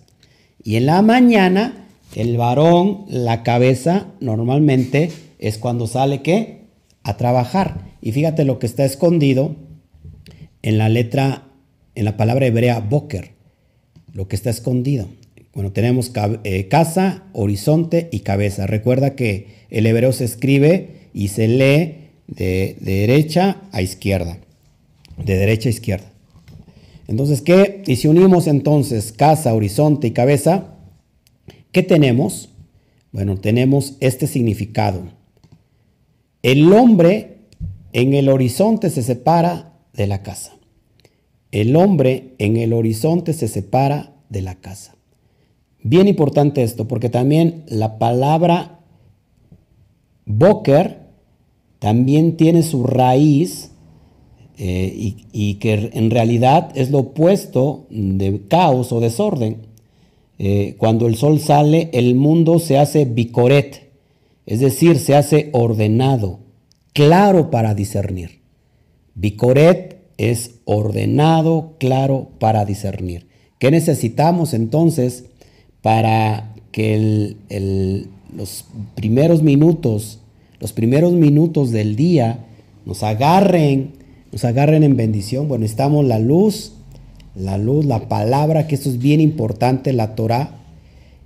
Y 0.63 0.75
en 0.75 0.85
la 0.85 1.01
mañana 1.01 1.87
el 2.15 2.37
varón, 2.37 3.05
la 3.09 3.43
cabeza, 3.43 4.07
normalmente 4.19 5.11
es 5.39 5.57
cuando 5.57 5.87
sale 5.87 6.21
¿qué? 6.21 6.61
A 7.03 7.17
trabajar. 7.17 7.85
Y 8.01 8.11
fíjate 8.11 8.45
lo 8.45 8.59
que 8.59 8.65
está 8.65 8.85
escondido 8.85 9.55
en 10.61 10.77
la 10.77 10.89
letra, 10.89 11.49
en 11.95 12.05
la 12.05 12.17
palabra 12.17 12.47
hebrea 12.47 12.79
boker, 12.79 13.31
lo 14.13 14.27
que 14.27 14.35
está 14.35 14.49
escondido. 14.49 15.07
Bueno, 15.53 15.71
tenemos 15.71 16.11
eh, 16.43 16.67
casa, 16.67 17.23
horizonte 17.33 18.09
y 18.11 18.19
cabeza. 18.19 18.67
Recuerda 18.67 19.15
que 19.15 19.65
el 19.69 19.85
hebreo 19.85 20.11
se 20.11 20.25
escribe 20.25 21.09
y 21.13 21.29
se 21.29 21.47
lee 21.47 22.06
de, 22.27 22.77
derecha 22.79 23.61
a 23.71 23.81
izquierda. 23.81 24.37
De 25.17 25.35
derecha 25.35 25.69
a 25.69 25.71
izquierda. 25.71 26.11
Entonces, 27.07 27.41
¿qué? 27.41 27.83
Y 27.87 27.95
si 27.95 28.07
unimos 28.07 28.47
entonces 28.47 29.11
casa, 29.13 29.53
horizonte 29.53 30.07
y 30.07 30.11
cabeza, 30.11 30.75
¿qué 31.71 31.83
tenemos? 31.83 32.49
Bueno, 33.11 33.37
tenemos 33.37 33.95
este 34.01 34.27
significado. 34.27 35.03
El 36.43 36.71
hombre 36.73 37.37
en 37.93 38.13
el 38.13 38.29
horizonte 38.29 38.89
se 38.89 39.01
separa 39.01 39.73
de 39.93 40.07
la 40.07 40.21
casa. 40.21 40.57
El 41.51 41.75
hombre 41.75 42.35
en 42.37 42.57
el 42.57 42.73
horizonte 42.73 43.33
se 43.33 43.47
separa 43.47 44.13
de 44.29 44.41
la 44.41 44.55
casa. 44.55 44.95
Bien 45.81 46.07
importante 46.07 46.63
esto, 46.63 46.87
porque 46.87 47.09
también 47.09 47.63
la 47.67 47.97
palabra 47.97 48.79
Boker 50.25 51.06
también 51.79 52.37
tiene 52.37 52.63
su 52.63 52.83
raíz 52.83 53.71
eh, 54.57 55.15
y, 55.31 55.55
que 55.55 55.91
en 55.93 56.09
realidad 56.09 56.71
es 56.75 56.89
lo 56.89 56.99
opuesto 56.99 57.85
de 57.89 58.41
caos 58.47 58.91
o 58.91 58.99
desorden. 58.99 59.67
Eh, 60.39 60.75
cuando 60.77 61.07
el 61.07 61.15
sol 61.15 61.39
sale, 61.39 61.89
el 61.93 62.15
mundo 62.15 62.59
se 62.59 62.77
hace 62.77 63.05
bicoret, 63.05 63.89
es 64.45 64.59
decir, 64.59 64.97
se 64.99 65.15
hace 65.15 65.49
ordenado, 65.53 66.39
claro 66.93 67.49
para 67.51 67.73
discernir. 67.73 68.41
Bicoret 69.15 69.97
es 70.17 70.55
ordenado, 70.65 71.73
claro 71.79 72.29
para 72.39 72.65
discernir. 72.65 73.27
¿Qué 73.59 73.71
necesitamos 73.71 74.53
entonces? 74.53 75.25
para 75.87 76.53
que 76.71 77.37
los 78.35 78.65
primeros 78.95 79.41
minutos, 79.41 80.19
los 80.59 80.73
primeros 80.73 81.13
minutos 81.13 81.71
del 81.71 81.95
día 81.95 82.45
nos 82.85 83.03
agarren, 83.03 83.93
nos 84.31 84.43
agarren 84.45 84.83
en 84.83 84.95
bendición. 84.95 85.47
Bueno, 85.47 85.65
estamos 85.65 86.05
la 86.05 86.19
luz, 86.19 86.73
la 87.35 87.57
luz, 87.57 87.85
la 87.85 88.07
palabra, 88.07 88.67
que 88.67 88.75
esto 88.75 88.89
es 88.89 88.97
bien 88.97 89.21
importante, 89.21 89.93
la 89.93 90.15
Torah. 90.15 90.61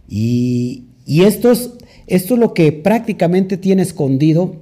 Y, 0.10 0.84
esto, 1.08 1.52
es, 1.52 1.72
esto 2.08 2.34
es 2.34 2.40
lo 2.40 2.54
que 2.54 2.72
prácticamente 2.72 3.58
tiene 3.58 3.82
escondido 3.82 4.56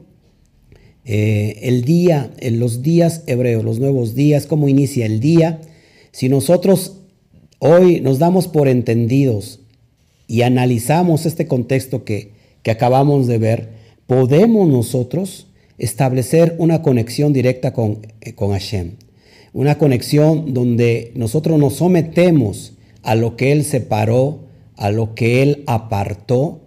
eh, 1.05 1.59
el 1.63 1.83
día, 1.83 2.31
en 2.39 2.59
los 2.59 2.83
días 2.83 3.23
hebreos, 3.25 3.63
los 3.63 3.79
nuevos 3.79 4.13
días, 4.13 4.45
cómo 4.45 4.69
inicia 4.69 5.05
el 5.05 5.19
día. 5.19 5.61
Si 6.11 6.29
nosotros 6.29 6.97
hoy 7.59 8.01
nos 8.01 8.19
damos 8.19 8.47
por 8.47 8.67
entendidos 8.67 9.59
y 10.27 10.43
analizamos 10.43 11.25
este 11.25 11.47
contexto 11.47 12.03
que, 12.03 12.37
acabamos 12.69 13.25
de 13.25 13.39
ver, 13.39 13.69
podemos 14.09 14.67
nosotros 14.67 15.45
establecer 15.77 16.55
una 16.57 16.81
conexión 16.81 17.31
directa 17.31 17.73
con, 17.73 17.99
eh, 18.21 18.33
con 18.33 18.53
Hashem. 18.53 18.93
Una 19.53 19.77
conexión 19.77 20.55
donde 20.55 21.11
nosotros 21.13 21.59
nos 21.59 21.75
sometemos 21.75 22.73
a 23.03 23.13
lo 23.13 23.37
que 23.37 23.51
Él 23.51 23.63
separó, 23.63 24.45
a 24.75 24.89
lo 24.89 25.13
que 25.13 25.43
Él 25.43 25.63
apartó. 25.67 26.61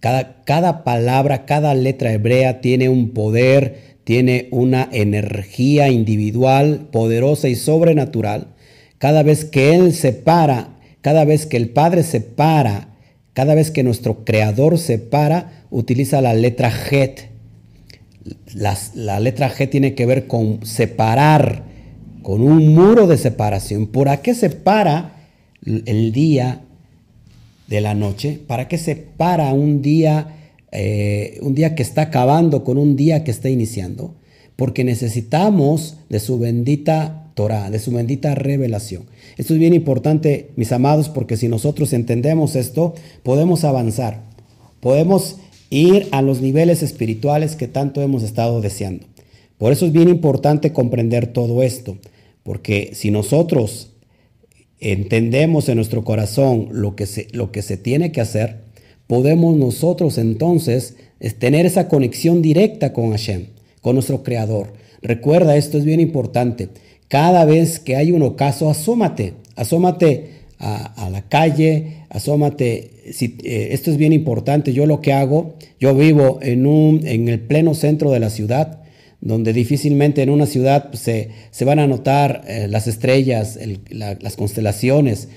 Cada, 0.00 0.44
cada 0.44 0.84
palabra, 0.84 1.46
cada 1.46 1.74
letra 1.74 2.12
hebrea 2.12 2.60
tiene 2.60 2.90
un 2.90 3.14
poder, 3.14 3.96
tiene 4.04 4.48
una 4.50 4.86
energía 4.92 5.88
individual, 5.88 6.88
poderosa 6.92 7.48
y 7.48 7.54
sobrenatural. 7.54 8.48
Cada 8.98 9.22
vez 9.22 9.46
que 9.46 9.74
Él 9.74 9.94
separa, 9.94 10.76
cada 11.00 11.24
vez 11.24 11.46
que 11.46 11.56
el 11.56 11.70
Padre 11.70 12.02
separa 12.02 12.93
cada 13.34 13.54
vez 13.56 13.70
que 13.70 13.82
nuestro 13.82 14.24
creador 14.24 14.78
se 14.78 14.98
para, 14.98 15.64
utiliza 15.70 16.22
la 16.22 16.32
letra 16.34 16.72
Het. 16.90 17.28
La, 18.54 19.20
letra 19.20 19.52
G 19.52 19.68
tiene 19.68 19.94
que 19.94 20.06
ver 20.06 20.26
con 20.26 20.64
separar, 20.64 21.64
con 22.22 22.40
un 22.40 22.74
muro 22.74 23.06
de 23.06 23.18
separación. 23.18 23.88
¿Por 23.88 24.20
qué 24.20 24.34
separa 24.34 25.16
el 25.66 26.12
día 26.12 26.62
de 27.66 27.80
la 27.80 27.94
noche? 27.94 28.40
¿Para 28.46 28.68
qué 28.68 28.78
separa 28.78 29.52
un 29.52 29.82
día, 29.82 30.28
eh, 30.72 31.38
un 31.42 31.54
día 31.54 31.74
que 31.74 31.82
está 31.82 32.02
acabando 32.02 32.64
con 32.64 32.78
un 32.78 32.94
día 32.96 33.24
que 33.24 33.32
está 33.32 33.50
iniciando? 33.50 34.14
Porque 34.56 34.84
necesitamos 34.84 35.98
de 36.08 36.20
su 36.20 36.38
bendita 36.38 37.32
Torah, 37.34 37.68
de 37.70 37.80
su 37.80 37.90
bendita 37.90 38.36
revelación. 38.36 39.06
Esto 39.36 39.54
es 39.54 39.58
bien 39.58 39.74
importante, 39.74 40.50
mis 40.56 40.72
amados, 40.72 41.08
porque 41.08 41.36
si 41.36 41.48
nosotros 41.48 41.92
entendemos 41.92 42.54
esto, 42.56 42.94
podemos 43.22 43.64
avanzar, 43.64 44.22
podemos 44.80 45.36
ir 45.70 46.08
a 46.12 46.22
los 46.22 46.40
niveles 46.40 46.82
espirituales 46.82 47.56
que 47.56 47.66
tanto 47.66 48.00
hemos 48.00 48.22
estado 48.22 48.60
deseando. 48.60 49.06
Por 49.58 49.72
eso 49.72 49.86
es 49.86 49.92
bien 49.92 50.08
importante 50.08 50.72
comprender 50.72 51.26
todo 51.28 51.62
esto, 51.62 51.98
porque 52.42 52.90
si 52.94 53.10
nosotros 53.10 53.90
entendemos 54.78 55.68
en 55.68 55.76
nuestro 55.76 56.04
corazón 56.04 56.68
lo 56.70 56.94
que 56.94 57.06
se, 57.06 57.28
lo 57.32 57.50
que 57.50 57.62
se 57.62 57.76
tiene 57.76 58.12
que 58.12 58.20
hacer, 58.20 58.60
podemos 59.06 59.56
nosotros 59.56 60.18
entonces 60.18 60.96
tener 61.38 61.66
esa 61.66 61.88
conexión 61.88 62.42
directa 62.42 62.92
con 62.92 63.10
Hashem, 63.10 63.46
con 63.80 63.94
nuestro 63.94 64.22
Creador. 64.22 64.74
Recuerda, 65.02 65.56
esto 65.56 65.78
es 65.78 65.84
bien 65.84 66.00
importante. 66.00 66.68
Cada 67.08 67.44
vez 67.44 67.78
que 67.78 67.96
hay 67.96 68.12
un 68.12 68.22
ocaso, 68.22 68.70
asómate, 68.70 69.34
asómate 69.56 70.30
a, 70.58 71.10
la 71.10 71.22
calle, 71.22 72.04
asómate. 72.08 72.90
Si, 73.12 73.36
eh, 73.44 73.68
esto 73.72 73.90
es 73.90 73.96
bien 73.96 74.12
importante. 74.12 74.72
Yo 74.72 74.86
lo 74.86 75.00
que 75.00 75.12
hago, 75.12 75.54
yo 75.78 75.94
vivo 75.94 76.38
en, 76.42 77.28
el 77.28 77.40
pleno 77.40 77.74
centro 77.74 78.10
de 78.10 78.20
la 78.20 78.30
ciudad, 78.30 78.80
donde 79.20 79.52
difícilmente 79.52 80.22
en 80.22 80.30
una 80.30 80.46
ciudad 80.46 80.88
pues, 80.88 81.00
se, 81.00 81.30
se, 81.50 81.64
van 81.64 81.78
a 81.78 81.86
notar 81.86 82.42
eh, 82.46 82.66
las 82.68 82.86
estrellas, 82.86 83.58
las 83.90 84.36
constelaciones. 84.36 85.28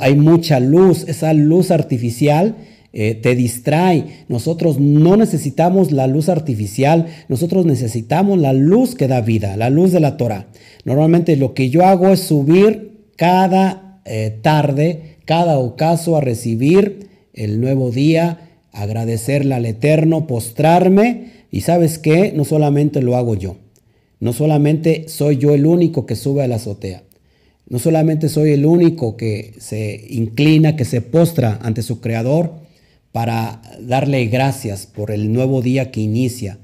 Hay 0.00 0.16
mucha 0.16 0.60
luz, 0.60 1.04
esa 1.08 1.32
luz 1.32 1.70
artificial 1.70 2.56
eh, 2.92 3.14
te 3.14 3.34
distrae. 3.34 4.24
Nosotros 4.28 4.80
no 4.80 5.16
necesitamos 5.16 5.92
la 5.92 6.06
luz 6.06 6.28
artificial, 6.28 7.06
nosotros 7.28 7.66
necesitamos 7.66 8.38
la 8.38 8.52
luz 8.52 8.94
que 8.94 9.08
da 9.08 9.20
vida, 9.20 9.56
la 9.56 9.70
luz 9.70 9.92
de 9.92 10.00
la 10.00 10.16
Torah. 10.16 10.48
Normalmente 10.84 11.36
lo 11.36 11.54
que 11.54 11.70
yo 11.70 11.84
hago 11.84 12.08
es 12.08 12.20
subir 12.20 13.10
cada 13.16 14.00
eh, 14.04 14.38
tarde, 14.42 15.18
cada 15.26 15.58
ocaso 15.58 16.16
a 16.16 16.22
recibir 16.22 17.10
el 17.34 17.60
nuevo 17.60 17.90
día, 17.90 18.48
agradecerle 18.72 19.54
al 19.54 19.66
Eterno, 19.66 20.26
postrarme 20.26 21.32
y 21.50 21.60
sabes 21.62 21.98
qué, 21.98 22.32
no 22.34 22.44
solamente 22.44 23.02
lo 23.02 23.16
hago 23.16 23.34
yo, 23.34 23.56
no 24.20 24.32
solamente 24.32 25.08
soy 25.08 25.36
yo 25.36 25.54
el 25.54 25.66
único 25.66 26.06
que 26.06 26.16
sube 26.16 26.42
a 26.42 26.48
la 26.48 26.56
azotea. 26.56 27.02
No 27.68 27.78
solamente 27.78 28.30
soy 28.30 28.52
el 28.52 28.64
único 28.64 29.18
que 29.18 29.52
se 29.58 30.06
inclina, 30.08 30.74
que 30.74 30.86
se 30.86 31.02
postra 31.02 31.58
ante 31.62 31.82
su 31.82 32.00
Creador, 32.00 32.54
para 33.12 33.62
darle 33.80 34.26
gracias 34.26 34.86
por 34.86 35.10
el 35.10 35.32
nuevo 35.32 35.62
día 35.62 35.90
que 35.90 36.00
inicia, 36.00 36.58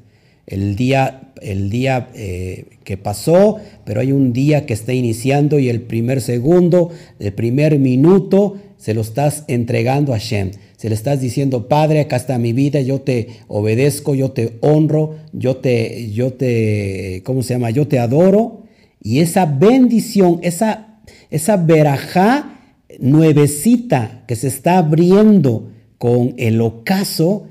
el 0.46 0.76
día, 0.76 1.32
el 1.40 1.70
día 1.70 2.10
eh, 2.14 2.66
que 2.84 2.96
pasó, 2.96 3.58
pero 3.84 4.00
hay 4.00 4.12
un 4.12 4.32
día 4.32 4.66
que 4.66 4.74
está 4.74 4.92
iniciando 4.92 5.58
y 5.58 5.68
el 5.68 5.80
primer 5.80 6.20
segundo, 6.20 6.90
el 7.18 7.32
primer 7.32 7.78
minuto, 7.78 8.56
se 8.76 8.92
lo 8.92 9.00
estás 9.00 9.44
entregando 9.48 10.12
a 10.12 10.18
Shem. 10.18 10.50
Se 10.76 10.90
le 10.90 10.94
estás 10.94 11.18
diciendo, 11.18 11.68
Padre, 11.68 12.00
acá 12.00 12.16
está 12.16 12.36
mi 12.36 12.52
vida, 12.52 12.82
yo 12.82 13.00
te 13.00 13.28
obedezco, 13.48 14.14
yo 14.14 14.32
te 14.32 14.58
honro, 14.60 15.16
yo 15.32 15.56
te, 15.56 16.10
yo 16.12 16.34
te, 16.34 17.22
¿cómo 17.24 17.42
se 17.42 17.54
llama? 17.54 17.70
Yo 17.70 17.88
te 17.88 17.98
adoro. 17.98 18.64
Y 19.02 19.20
esa 19.20 19.46
bendición, 19.46 20.40
esa, 20.42 21.00
esa 21.30 21.56
verajá 21.56 22.60
nuevecita 23.00 24.24
que 24.26 24.36
se 24.36 24.48
está 24.48 24.76
abriendo 24.76 25.70
con 25.98 26.34
el 26.38 26.60
ocaso 26.60 27.48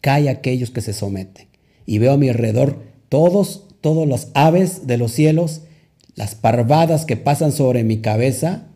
cae 0.00 0.28
aquellos 0.28 0.70
que 0.70 0.80
se 0.80 0.92
someten. 0.92 1.48
Y 1.84 1.98
veo 1.98 2.12
a 2.12 2.16
mi 2.16 2.28
alrededor 2.28 2.82
todos, 3.08 3.64
todos 3.80 4.06
las 4.06 4.30
aves 4.34 4.86
de 4.86 4.98
los 4.98 5.12
cielos, 5.12 5.62
las 6.14 6.34
parvadas 6.34 7.04
que 7.04 7.16
pasan 7.16 7.52
sobre 7.52 7.84
mi 7.84 7.98
cabeza. 7.98 8.68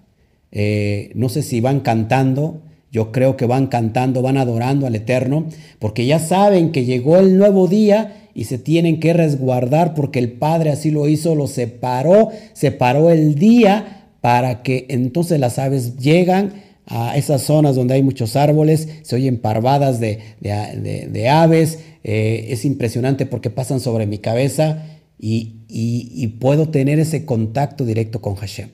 Eh, 0.53 1.12
no 1.14 1.29
sé 1.29 1.43
si 1.43 1.61
van 1.61 1.81
cantando, 1.81 2.62
yo 2.91 3.12
creo 3.12 3.37
que 3.37 3.47
van 3.47 3.68
cantando, 3.68 4.23
van 4.23 4.37
adorando 4.37 4.87
al 4.87 4.95
Eterno, 4.95 5.47
porque 5.79 6.07
ya 6.07 6.18
saben 6.18 6.73
que 6.73 6.85
llegó 6.85 7.18
el 7.18 7.39
nuevo 7.39 7.68
día 7.68 8.29
y 8.35 8.45
se 8.45 8.59
tienen 8.59 9.01
que 9.01 9.12
resguardar 9.12 9.95
porque 9.95 10.18
el 10.18 10.33
Padre 10.33 10.71
así 10.71 10.91
lo 10.91 11.09
hizo, 11.09 11.35
lo 11.35 11.47
separó, 11.47 12.31
separó 12.53 13.11
el 13.11 13.35
día 13.37 14.07
para 14.21 14.62
que 14.62 14.87
entonces 14.89 15.41
las 15.41 15.59
aves 15.59 15.97
llegan 15.97 16.53
a 16.91 17.16
esas 17.16 17.43
zonas 17.43 17.76
donde 17.76 17.95
hay 17.95 18.03
muchos 18.03 18.36
árboles, 18.36 18.88
se 19.03 19.16
oyen 19.16 19.38
parvadas 19.38 19.99
de, 20.01 21.28
aves, 21.30 21.78
eh, 22.05 22.49
es 22.51 22.64
impresionante 22.66 23.24
porque 23.24 23.49
pasan 23.49 23.80
sobre 23.80 24.07
mi 24.07 24.18
cabeza 24.18 24.84
y, 25.18 25.61
y 25.68 26.26
puedo 26.26 26.68
tener 26.68 26.99
ese 26.99 27.24
contacto 27.24 27.86
directo 27.86 28.20
con 28.20 28.34
Hashem. 28.34 28.68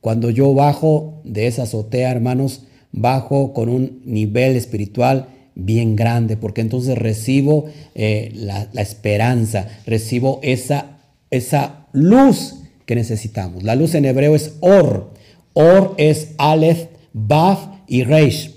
Cuando 0.00 0.30
yo 0.30 0.52
bajo 0.54 1.20
de 1.24 1.46
esa 1.46 1.62
azotea, 1.62 2.10
hermanos, 2.10 2.62
bajo 2.92 3.52
con 3.52 3.68
un 3.68 4.02
nivel 4.04 4.56
espiritual 4.56 5.28
bien 5.56 5.96
grande, 5.96 6.36
porque 6.36 6.60
entonces 6.60 6.96
recibo 6.96 7.66
eh, 7.94 8.30
la, 8.34 8.68
esperanza, 8.80 9.68
recibo 9.86 10.38
esa, 10.42 10.98
esa 11.30 11.86
luz 11.92 12.56
que 12.84 12.94
necesitamos. 12.94 13.64
La 13.64 13.74
luz 13.74 13.94
en 13.94 14.04
hebreo 14.04 14.34
es 14.34 14.54
or. 14.60 15.12
Or 15.54 15.94
es 15.96 16.34
Aleph, 16.36 16.86
Baf 17.18 17.68
y 17.88 18.04
Reish. 18.04 18.54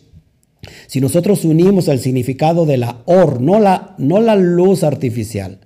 Si 0.88 1.00
nosotros 1.00 1.46
unimos 1.46 1.88
el 1.88 2.00
significado 2.00 2.66
de 2.66 2.76
la 2.76 3.04
or, 3.06 3.40
no 3.40 3.58
la, 3.58 3.96
no 3.98 4.20
la 4.20 4.36
luz 4.36 4.84
artificial, 4.84 5.62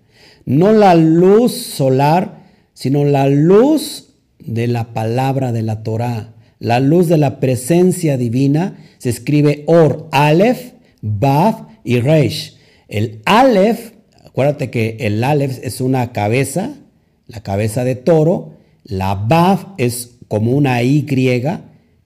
no 0.45 0.71
la 0.71 0.93
luz 0.93 1.53
solar, 1.53 2.43
sino 2.75 3.03
la 3.03 3.27
luz 3.27 4.09
de 4.37 4.67
la 4.67 4.93
palabra 4.93 5.51
de 5.51 5.63
la 5.63 5.81
Torah, 5.81 6.35
la 6.59 6.79
luz 6.79 7.07
de 7.07 7.17
la 7.17 7.39
presencia 7.39 8.15
divina, 8.15 8.77
se 8.99 9.09
escribe 9.09 9.63
or, 9.65 10.07
Aleph, 10.11 10.73
Baf 11.01 11.61
y 11.83 11.99
Reish. 11.99 12.57
El 12.87 13.23
Aleph, 13.25 13.93
acuérdate 14.23 14.69
que 14.69 14.97
el 14.99 15.23
Aleph 15.23 15.59
es 15.63 15.81
una 15.81 16.11
cabeza, 16.11 16.75
la 17.25 17.41
cabeza 17.41 17.83
de 17.85 17.95
toro. 17.95 18.53
La 18.83 19.15
Baf 19.15 19.65
es 19.79 20.17
como 20.27 20.51
una 20.51 20.83
Y, 20.83 21.07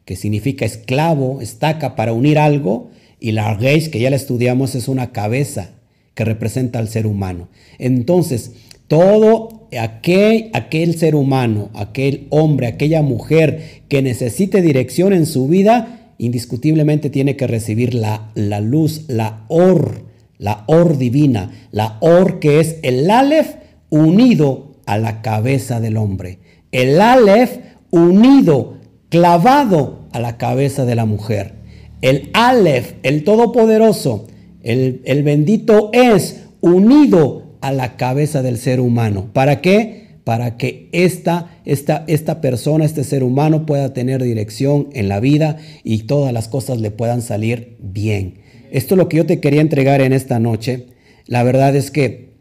que 0.07 0.15
significa 0.15 0.63
esclavo, 0.63 1.41
estaca 1.41 1.97
para 1.97 2.13
unir 2.13 2.39
algo. 2.39 2.89
Y 3.19 3.33
la 3.33 3.53
Reish, 3.55 3.89
que 3.89 3.99
ya 3.99 4.09
la 4.09 4.15
estudiamos, 4.15 4.73
es 4.73 4.87
una 4.87 5.11
cabeza 5.11 5.71
que 6.15 6.23
representa 6.23 6.79
al 6.79 6.87
ser 6.87 7.05
humano. 7.05 7.49
Entonces, 7.77 8.53
todo 8.87 9.67
aquel, 9.77 10.49
aquel 10.53 10.97
ser 10.97 11.13
humano, 11.13 11.71
aquel 11.73 12.27
hombre, 12.29 12.67
aquella 12.67 13.01
mujer 13.01 13.81
que 13.89 14.01
necesite 14.01 14.61
dirección 14.61 15.11
en 15.11 15.25
su 15.25 15.49
vida, 15.49 16.13
indiscutiblemente 16.17 17.09
tiene 17.09 17.35
que 17.35 17.45
recibir 17.45 17.93
la, 17.93 18.31
la 18.33 18.61
luz, 18.61 19.09
la 19.09 19.43
or, 19.49 20.05
la 20.37 20.63
or 20.67 20.97
divina, 20.97 21.51
la 21.71 21.97
or 21.99 22.39
que 22.39 22.61
es 22.61 22.77
el 22.81 23.11
Aleph 23.11 23.55
unido 23.89 24.77
a 24.85 24.97
la 24.97 25.21
cabeza 25.21 25.81
del 25.81 25.97
hombre, 25.97 26.39
el 26.71 27.01
Aleph 27.01 27.57
unido, 27.91 28.76
clavado 29.09 30.07
a 30.11 30.19
la 30.19 30.37
cabeza 30.37 30.85
de 30.85 30.95
la 30.95 31.05
mujer, 31.05 31.53
el 32.01 32.29
Aleph, 32.33 32.93
el 33.03 33.23
Todopoderoso, 33.23 34.27
el, 34.63 35.01
el 35.05 35.23
bendito 35.23 35.89
es 35.93 36.43
unido 36.61 37.43
a 37.61 37.71
la 37.71 37.97
cabeza 37.97 38.41
del 38.41 38.57
ser 38.57 38.79
humano. 38.79 39.29
¿Para 39.33 39.61
qué? 39.61 40.07
para 40.27 40.57
que 40.57 40.89
esta, 40.91 41.57
esta, 41.63 42.03
esta 42.07 42.41
persona, 42.41 42.83
este 42.83 43.05
ser 43.05 43.23
humano 43.23 43.65
pueda 43.65 43.93
tener 43.93 44.21
dirección 44.21 44.89
en 44.91 45.07
la 45.07 45.21
vida 45.21 45.55
y 45.85 45.99
todas 45.99 46.33
las 46.33 46.49
cosas 46.49 46.81
le 46.81 46.91
puedan 46.91 47.21
salir 47.21 47.77
bien. 47.79 48.39
Esto 48.69 48.95
es 48.95 48.97
lo 48.97 49.07
que 49.07 49.15
yo 49.15 49.25
te 49.25 49.39
quería 49.39 49.61
entregar 49.61 50.01
en 50.01 50.11
esta 50.11 50.37
noche. 50.37 50.87
La 51.27 51.43
verdad 51.43 51.77
es 51.77 51.91
que 51.91 52.33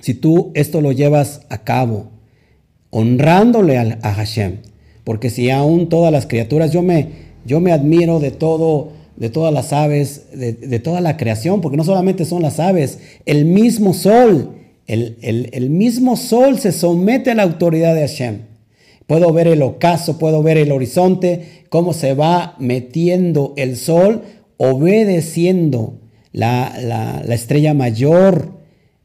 si 0.00 0.14
tú 0.14 0.50
esto 0.54 0.80
lo 0.80 0.92
llevas 0.92 1.42
a 1.50 1.62
cabo, 1.62 2.10
honrándole 2.88 3.76
a, 3.76 4.14
Hashem, 4.14 4.62
porque 5.06 5.30
si 5.30 5.50
aún 5.50 5.88
todas 5.88 6.10
las 6.10 6.26
criaturas, 6.26 6.72
yo 6.72 6.82
me, 6.82 7.10
yo 7.44 7.60
me 7.60 7.70
admiro 7.70 8.18
de 8.18 8.32
todo, 8.32 8.88
de 9.14 9.30
todas 9.30 9.54
las 9.54 9.72
aves, 9.72 10.26
de, 10.32 10.80
toda 10.80 11.00
la 11.00 11.16
creación, 11.16 11.60
porque 11.60 11.76
no 11.76 11.84
solamente 11.84 12.24
son 12.24 12.42
las 12.42 12.58
aves, 12.58 12.98
el 13.24 13.44
mismo 13.44 13.94
sol, 13.94 14.56
el, 14.88 15.70
mismo 15.70 16.16
sol 16.16 16.58
se 16.58 16.72
somete 16.72 17.30
a 17.30 17.36
la 17.36 17.44
autoridad 17.44 17.94
de 17.94 18.00
Hashem. 18.00 18.38
Puedo 19.06 19.32
ver 19.32 19.46
el 19.46 19.62
ocaso, 19.62 20.18
puedo 20.18 20.42
ver 20.42 20.56
el 20.56 20.72
horizonte, 20.72 21.62
cómo 21.68 21.92
se 21.92 22.14
va 22.14 22.56
metiendo 22.58 23.54
el 23.56 23.76
sol, 23.76 24.22
obedeciendo 24.56 26.00
la, 26.32 27.22
estrella 27.28 27.74
mayor, 27.74 28.54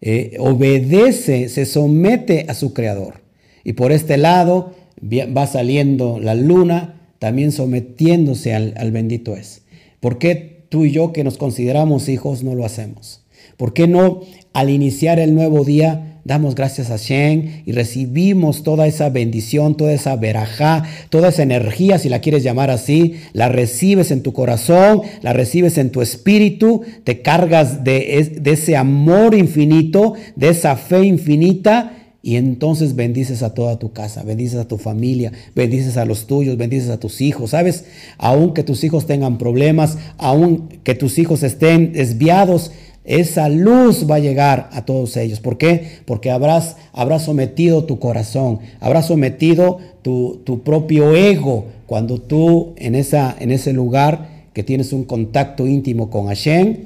eh, 0.01 0.35
obedece, 0.39 1.47
se 1.47 1.67
somete 1.67 2.47
a 2.49 2.55
su 2.55 2.73
creador. 2.73 3.21
Y 3.63 3.73
por 3.73 3.91
este 3.91 4.17
lado 4.17 4.80
va 5.01 5.47
saliendo 5.47 6.19
la 6.19 6.35
luna, 6.35 6.95
también 7.19 7.51
sometiéndose 7.51 8.53
al, 8.53 8.91
bendito 8.91 9.35
es. 9.35 9.63
¿Por 9.99 10.17
qué 10.17 10.65
tú 10.69 10.85
y 10.85 10.91
yo 10.91 11.13
que 11.13 11.23
nos 11.23 11.37
consideramos 11.37 12.09
hijos 12.09 12.43
no 12.43 12.55
lo 12.55 12.65
hacemos? 12.65 13.23
¿Por 13.57 13.73
qué 13.73 13.87
no 13.87 14.21
al 14.53 14.69
iniciar 14.69 15.19
el 15.19 15.35
nuevo 15.35 15.63
día 15.63 16.19
damos 16.23 16.55
gracias 16.55 16.91
a 16.91 16.97
Shen 16.97 17.63
y 17.65 17.71
recibimos 17.71 18.63
toda 18.63 18.85
esa 18.85 19.09
bendición, 19.09 19.75
toda 19.75 19.93
esa 19.93 20.15
verajá, 20.15 20.83
toda 21.09 21.29
esa 21.29 21.43
energía, 21.43 21.97
si 21.97 22.09
la 22.09 22.21
quieres 22.21 22.43
llamar 22.43 22.69
así, 22.69 23.15
la 23.33 23.49
recibes 23.49 24.11
en 24.11 24.21
tu 24.21 24.33
corazón, 24.33 25.01
la 25.21 25.33
recibes 25.33 25.77
en 25.77 25.91
tu 25.91 26.01
espíritu, 26.01 26.81
te 27.03 27.21
cargas 27.21 27.83
de 27.83 28.41
ese 28.45 28.75
amor 28.75 29.33
infinito, 29.35 30.13
de 30.35 30.49
esa 30.49 30.75
fe 30.75 31.03
infinita 31.05 32.00
y 32.23 32.35
entonces 32.35 32.95
bendices 32.95 33.41
a 33.41 33.53
toda 33.53 33.79
tu 33.79 33.93
casa, 33.93 34.23
bendices 34.23 34.59
a 34.59 34.67
tu 34.67 34.77
familia, 34.77 35.31
bendices 35.55 35.97
a 35.97 36.05
los 36.05 36.27
tuyos, 36.27 36.55
bendices 36.55 36.89
a 36.89 36.99
tus 36.99 37.19
hijos. 37.19 37.51
¿Sabes? 37.51 37.85
Aun 38.17 38.53
que 38.53 38.63
tus 38.63 38.83
hijos 38.83 39.07
tengan 39.07 39.37
problemas, 39.39 39.97
aun 40.17 40.69
que 40.83 40.93
tus 40.93 41.17
hijos 41.17 41.41
estén 41.41 41.93
desviados, 41.93 42.71
esa 43.03 43.49
luz 43.49 44.05
va 44.09 44.15
a 44.15 44.19
llegar 44.19 44.69
a 44.73 44.85
todos 44.85 45.17
ellos. 45.17 45.39
¿Por 45.39 45.57
qué? 45.57 46.01
Porque 46.05 46.29
habrás, 46.29 46.77
habrás 46.93 47.25
sometido 47.25 47.85
tu 47.85 47.97
corazón, 47.97 48.59
habrás 48.79 49.07
sometido 49.07 49.79
tu, 50.03 50.41
tu 50.45 50.61
propio 50.61 51.15
ego 51.15 51.65
cuando 51.87 52.21
tú 52.21 52.73
en, 52.77 52.93
esa, 52.93 53.35
en 53.39 53.51
ese 53.51 53.73
lugar 53.73 54.45
que 54.53 54.63
tienes 54.63 54.93
un 54.93 55.05
contacto 55.05 55.65
íntimo 55.65 56.11
con 56.11 56.27
Hashem, 56.27 56.85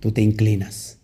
tú 0.00 0.12
te 0.12 0.20
inclinas. 0.20 0.95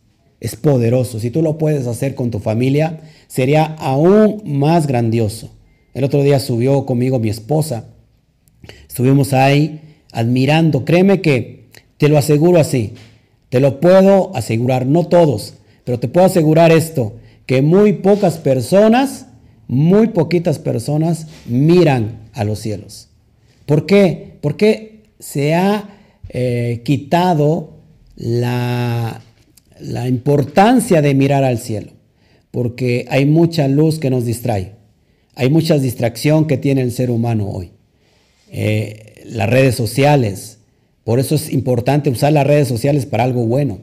Es 0.42 0.56
poderoso. 0.56 1.20
Si 1.20 1.30
tú 1.30 1.40
lo 1.40 1.56
puedes 1.56 1.86
hacer 1.86 2.16
con 2.16 2.32
tu 2.32 2.40
familia, 2.40 2.98
sería 3.28 3.64
aún 3.64 4.42
más 4.44 4.88
grandioso. 4.88 5.50
El 5.94 6.02
otro 6.02 6.24
día 6.24 6.40
subió 6.40 6.84
conmigo 6.84 7.20
mi 7.20 7.28
esposa. 7.28 7.84
Estuvimos 8.88 9.34
ahí 9.34 9.80
admirando. 10.10 10.84
Créeme 10.84 11.20
que 11.20 11.68
te 11.96 12.08
lo 12.08 12.18
aseguro 12.18 12.58
así. 12.58 12.94
Te 13.50 13.60
lo 13.60 13.78
puedo 13.78 14.34
asegurar, 14.34 14.84
no 14.84 15.06
todos, 15.06 15.54
pero 15.84 16.00
te 16.00 16.08
puedo 16.08 16.26
asegurar 16.26 16.72
esto, 16.72 17.12
que 17.46 17.62
muy 17.62 17.92
pocas 17.92 18.38
personas, 18.38 19.26
muy 19.68 20.08
poquitas 20.08 20.58
personas 20.58 21.28
miran 21.46 22.30
a 22.32 22.42
los 22.42 22.58
cielos. 22.58 23.10
¿Por 23.64 23.86
qué? 23.86 24.38
Porque 24.40 25.04
se 25.20 25.54
ha 25.54 25.88
eh, 26.30 26.82
quitado 26.84 27.74
la, 28.16 29.22
la 29.82 30.08
importancia 30.08 31.02
de 31.02 31.14
mirar 31.14 31.44
al 31.44 31.58
cielo, 31.58 31.92
porque 32.50 33.06
hay 33.10 33.26
mucha 33.26 33.68
luz 33.68 33.98
que 33.98 34.10
nos 34.10 34.24
distrae, 34.24 34.72
hay 35.34 35.50
mucha 35.50 35.78
distracción 35.78 36.46
que 36.46 36.56
tiene 36.56 36.82
el 36.82 36.92
ser 36.92 37.10
humano 37.10 37.48
hoy. 37.48 37.70
Eh, 38.50 39.22
las 39.26 39.48
redes 39.48 39.74
sociales, 39.74 40.58
por 41.04 41.18
eso 41.18 41.34
es 41.34 41.52
importante 41.52 42.10
usar 42.10 42.32
las 42.32 42.46
redes 42.46 42.68
sociales 42.68 43.06
para 43.06 43.24
algo 43.24 43.46
bueno. 43.46 43.80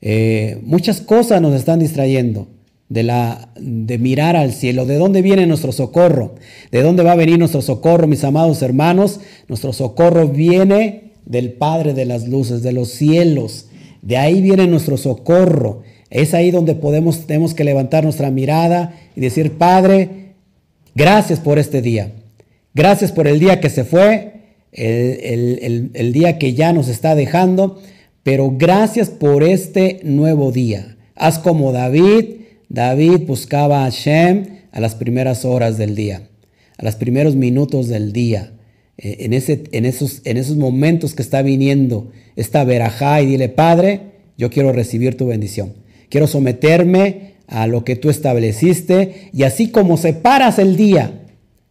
Eh, 0.00 0.60
muchas 0.62 1.00
cosas 1.00 1.42
nos 1.42 1.54
están 1.54 1.80
distrayendo 1.80 2.48
de, 2.88 3.02
la, 3.02 3.52
de 3.60 3.98
mirar 3.98 4.36
al 4.36 4.52
cielo. 4.52 4.86
¿De 4.86 4.96
dónde 4.96 5.22
viene 5.22 5.46
nuestro 5.46 5.72
socorro? 5.72 6.36
¿De 6.70 6.82
dónde 6.82 7.02
va 7.02 7.12
a 7.12 7.16
venir 7.16 7.38
nuestro 7.38 7.62
socorro, 7.62 8.06
mis 8.06 8.24
amados 8.24 8.62
hermanos? 8.62 9.20
Nuestro 9.48 9.72
socorro 9.72 10.28
viene 10.28 11.12
del 11.26 11.52
Padre 11.52 11.92
de 11.92 12.06
las 12.06 12.28
luces, 12.28 12.62
de 12.62 12.72
los 12.72 12.88
cielos. 12.90 13.66
De 14.02 14.16
ahí 14.16 14.40
viene 14.40 14.66
nuestro 14.66 14.96
socorro. 14.96 15.82
Es 16.10 16.34
ahí 16.34 16.50
donde 16.50 16.74
podemos, 16.74 17.26
tenemos 17.26 17.54
que 17.54 17.64
levantar 17.64 18.04
nuestra 18.04 18.30
mirada 18.30 18.94
y 19.14 19.20
decir, 19.20 19.52
Padre, 19.58 20.34
gracias 20.94 21.40
por 21.40 21.58
este 21.58 21.82
día. 21.82 22.12
Gracias 22.74 23.12
por 23.12 23.26
el 23.26 23.38
día 23.38 23.60
que 23.60 23.70
se 23.70 23.84
fue 23.84 24.38
el, 24.72 26.12
día 26.12 26.38
que 26.38 26.54
ya 26.54 26.72
nos 26.72 26.88
está 26.88 27.14
dejando, 27.14 27.80
pero 28.22 28.54
gracias 28.56 29.10
por 29.10 29.42
este 29.42 30.00
nuevo 30.02 30.52
día. 30.52 30.96
Haz 31.14 31.38
como 31.38 31.72
David. 31.72 32.36
David 32.68 33.22
buscaba 33.26 33.84
a 33.84 33.90
Hashem 33.90 34.58
a 34.72 34.80
las 34.80 34.94
primeras 34.94 35.44
horas 35.44 35.78
del 35.78 35.94
día, 35.94 36.28
a 36.76 36.84
los 36.84 36.96
primeros 36.96 37.34
minutos 37.34 37.88
del 37.88 38.12
día, 38.12 38.52
eh, 38.98 39.18
en, 39.20 39.32
ese, 39.32 39.64
en, 39.70 39.86
esos, 39.86 40.20
en 40.24 40.36
esos 40.36 40.56
momentos 40.56 41.14
que 41.14 41.22
está 41.22 41.40
viniendo 41.42 42.10
esta 42.36 42.64
verajá 42.64 43.22
y 43.22 43.26
dile, 43.26 43.48
Padre, 43.48 44.00
yo 44.36 44.50
quiero 44.50 44.72
recibir 44.72 45.16
tu 45.16 45.26
bendición. 45.26 45.74
Quiero 46.08 46.26
someterme 46.26 47.34
a 47.46 47.66
lo 47.66 47.84
que 47.84 47.96
tú 47.96 48.10
estableciste 48.10 49.30
y 49.32 49.44
así 49.44 49.70
como 49.70 49.96
separas 49.96 50.58
el 50.58 50.76
día, 50.76 51.22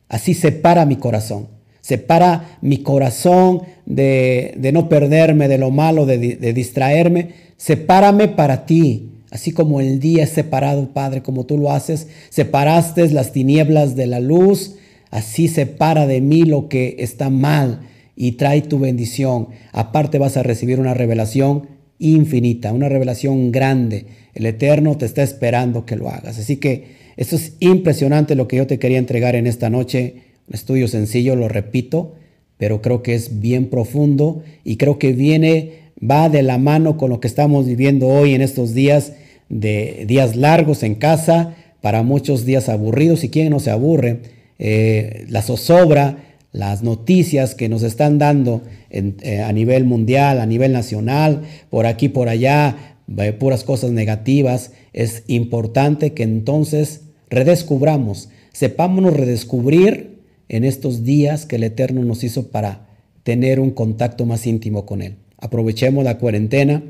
así 0.10 0.34
separa 0.34 0.86
mi 0.86 0.96
corazón. 0.96 1.50
Separa 1.82 2.58
mi 2.62 2.78
corazón 2.80 3.62
de, 3.86 4.58
no 4.74 4.90
perderme, 4.90 5.48
de 5.48 5.58
lo 5.58 5.72
malo, 5.72 6.06
de, 6.06 6.18
de 6.18 6.54
distraerme. 6.54 7.30
Sepárame 7.56 8.28
para 8.28 8.66
ti. 8.66 9.12
Así 9.32 9.52
como 9.52 9.80
el 9.80 10.00
día 10.00 10.24
es 10.24 10.32
separado, 10.32 10.94
Padre, 10.94 11.22
como 11.22 11.46
tú 11.46 11.58
lo 11.58 11.72
haces, 11.72 12.08
separaste 12.30 13.10
las 13.12 13.32
tinieblas 13.32 13.96
de 13.96 14.08
la 14.08 14.20
luz, 14.20 14.76
así 15.18 15.48
separa 15.48 16.08
de 16.08 16.22
mí 16.22 16.44
lo 16.44 16.70
que 16.70 16.96
está 17.00 17.30
mal 17.30 17.82
y 18.16 18.34
trae 18.34 18.62
tu 18.62 18.80
bendición. 18.80 19.50
Aparte 19.72 20.18
vas 20.20 20.38
a 20.38 20.44
recibir 20.44 20.80
una 20.80 20.94
revelación 20.94 21.68
infinita, 22.00 22.74
una 22.74 22.90
revelación 22.90 23.52
grande. 23.52 24.06
El 24.34 24.46
Eterno 24.46 24.98
te 24.98 25.06
está 25.06 25.24
esperando 25.24 25.86
que 25.86 25.96
lo 25.96 26.10
hagas. 26.10 26.40
Así 26.40 26.58
que 26.58 26.98
esto 27.18 27.36
es 27.36 27.54
impresionante 27.60 28.36
lo 28.36 28.48
que 28.48 28.58
yo 28.58 28.68
te 28.68 28.80
quería 28.80 28.98
entregar 28.98 29.36
en 29.36 29.48
esta 29.48 29.70
noche. 29.70 30.16
Un 30.48 30.56
estudio 30.56 30.88
sencillo, 30.88 31.36
lo 31.36 31.48
repito, 31.48 32.16
pero 32.58 32.82
creo 32.82 33.04
que 33.04 33.14
es 33.14 33.40
bien 33.40 33.70
profundo 33.70 34.44
y 34.64 34.78
creo 34.78 35.00
que 35.00 35.14
viene 35.14 35.88
va 36.00 36.30
de 36.30 36.44
la 36.44 36.58
mano 36.58 36.98
con 36.98 37.10
lo 37.10 37.20
que 37.20 37.28
estamos 37.28 37.66
viviendo 37.66 38.08
hoy 38.08 38.34
en 38.36 38.42
estos 38.42 38.74
días 38.74 39.14
de 39.50 40.06
días 40.08 40.36
largos 40.36 40.84
en 40.84 40.96
casa, 40.96 41.56
para 41.82 42.04
muchos 42.04 42.46
días 42.46 42.70
aburridos 42.70 43.24
y 43.24 43.30
quién 43.30 43.50
no 43.50 43.60
se 43.60 43.72
aburre, 43.72 44.20
eh, 44.60 45.26
la 45.30 45.42
zozobra, 45.42 46.18
las 46.52 46.84
noticias 46.84 47.56
que 47.56 47.70
nos 47.70 47.84
están 47.84 48.18
dando 48.18 48.64
eh, 48.90 49.42
a 49.42 49.52
nivel 49.52 49.86
mundial, 49.86 50.40
a 50.40 50.46
nivel 50.46 50.74
nacional, 50.74 51.42
por 51.70 51.86
aquí, 51.86 52.10
por 52.10 52.30
allá, 52.30 52.98
puras 53.40 53.64
cosas 53.64 53.92
negativas, 53.92 54.72
es 54.94 55.24
importante 55.28 56.14
que 56.14 56.24
entonces 56.24 57.02
redescubramos, 57.30 58.30
sepámonos 58.54 59.14
redescubrir 59.14 60.22
en 60.50 60.64
estos 60.64 61.04
días 61.04 61.46
que 61.46 61.58
el 61.58 61.64
Eterno 61.64 62.04
nos 62.04 62.24
hizo 62.24 62.48
para 62.48 62.88
tener 63.24 63.60
un 63.60 63.72
contacto 63.72 64.26
más 64.26 64.48
íntimo 64.48 64.86
con 64.86 65.02
Él 65.02 65.18
aprovechemos 65.38 66.04
la 66.04 66.18
cuarentena, 66.18 66.84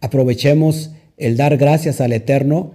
aprovechemos 0.00 0.92
el 1.16 1.36
dar 1.36 1.56
gracias 1.56 2.00
al 2.00 2.12
Eterno, 2.12 2.72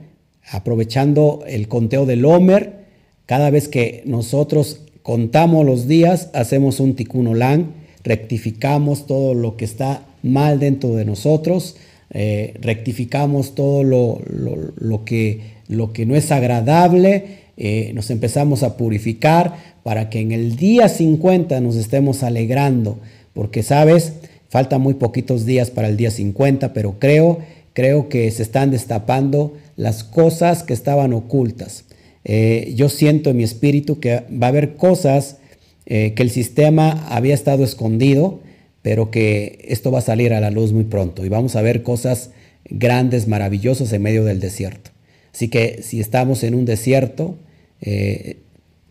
aprovechando 0.50 1.44
el 1.48 1.68
conteo 1.68 2.06
del 2.06 2.26
Homer. 2.26 2.87
Cada 3.28 3.52
vez 3.52 3.68
que 3.68 4.02
nosotros 4.06 4.82
contamos 5.04 5.64
los 5.64 5.88
días, 5.88 6.32
hacemos 6.34 6.80
un 6.80 6.96
tikkun 6.96 7.28
olam, 7.28 7.74
rectificamos 8.04 9.06
todo 9.06 9.36
lo 9.36 9.56
que 9.56 9.66
está 9.66 10.02
mal 10.24 10.60
dentro 10.60 10.96
de 10.96 11.06
nosotros, 11.06 11.76
eh, 12.10 12.56
rectificamos 12.60 13.54
todo 13.54 13.84
lo, 13.84 14.20
lo, 14.26 15.06
que, 15.06 15.42
lo, 15.68 15.94
que, 15.94 16.08
no 16.08 16.16
es 16.16 16.32
agradable, 16.32 17.46
eh, 17.58 17.92
nos 17.94 18.10
empezamos 18.10 18.64
a 18.64 18.76
purificar 18.78 19.78
para 19.84 20.10
que 20.10 20.22
en 20.22 20.32
el 20.32 20.56
día 20.56 20.90
50 20.90 21.62
nos 21.62 21.76
estemos 21.76 22.24
alegrando, 22.24 22.98
porque 23.36 23.62
sabes, 23.62 24.14
Faltan 24.50 24.82
muy 24.82 24.94
poquitos 24.94 25.46
días 25.46 25.72
para 25.72 25.90
el 25.90 25.98
día 25.98 26.10
50, 26.12 26.74
pero 26.74 27.00
creo, 27.00 27.40
creo 27.74 28.08
que 28.08 28.32
se 28.32 28.44
están 28.44 28.72
destapando 28.72 29.58
las 29.76 30.04
cosas 30.04 30.64
que 30.64 30.74
estaban 30.74 31.14
ocultas. 31.14 31.84
Eh, 32.30 32.74
yo 32.76 32.90
siento 32.90 33.30
en 33.30 33.38
mi 33.38 33.44
espíritu 33.44 34.02
que 34.02 34.24
va 34.30 34.48
a 34.48 34.50
haber 34.50 34.76
cosas 34.76 35.38
eh, 35.86 36.12
que 36.14 36.24
el 36.24 36.30
sistema 36.30 37.08
había 37.08 37.34
estado 37.34 37.64
escondido, 37.64 38.42
pero 38.82 39.12
que 39.12 39.64
esto 39.70 39.92
va 39.92 40.00
a 40.00 40.02
salir 40.02 40.34
a 40.34 40.42
la 40.42 40.52
luz 40.52 40.74
muy 40.74 40.84
pronto 40.84 41.26
y 41.26 41.30
vamos 41.30 41.56
a 41.56 41.62
ver 41.62 41.84
cosas 41.84 42.32
grandes, 42.66 43.30
maravillosas 43.30 43.94
en 43.94 44.02
medio 44.02 44.26
del 44.26 44.42
desierto. 44.42 44.92
Así 45.34 45.48
que 45.48 45.82
si 45.84 46.02
estamos 46.02 46.44
en 46.44 46.54
un 46.54 46.66
desierto, 46.66 47.38
eh, 47.80 48.40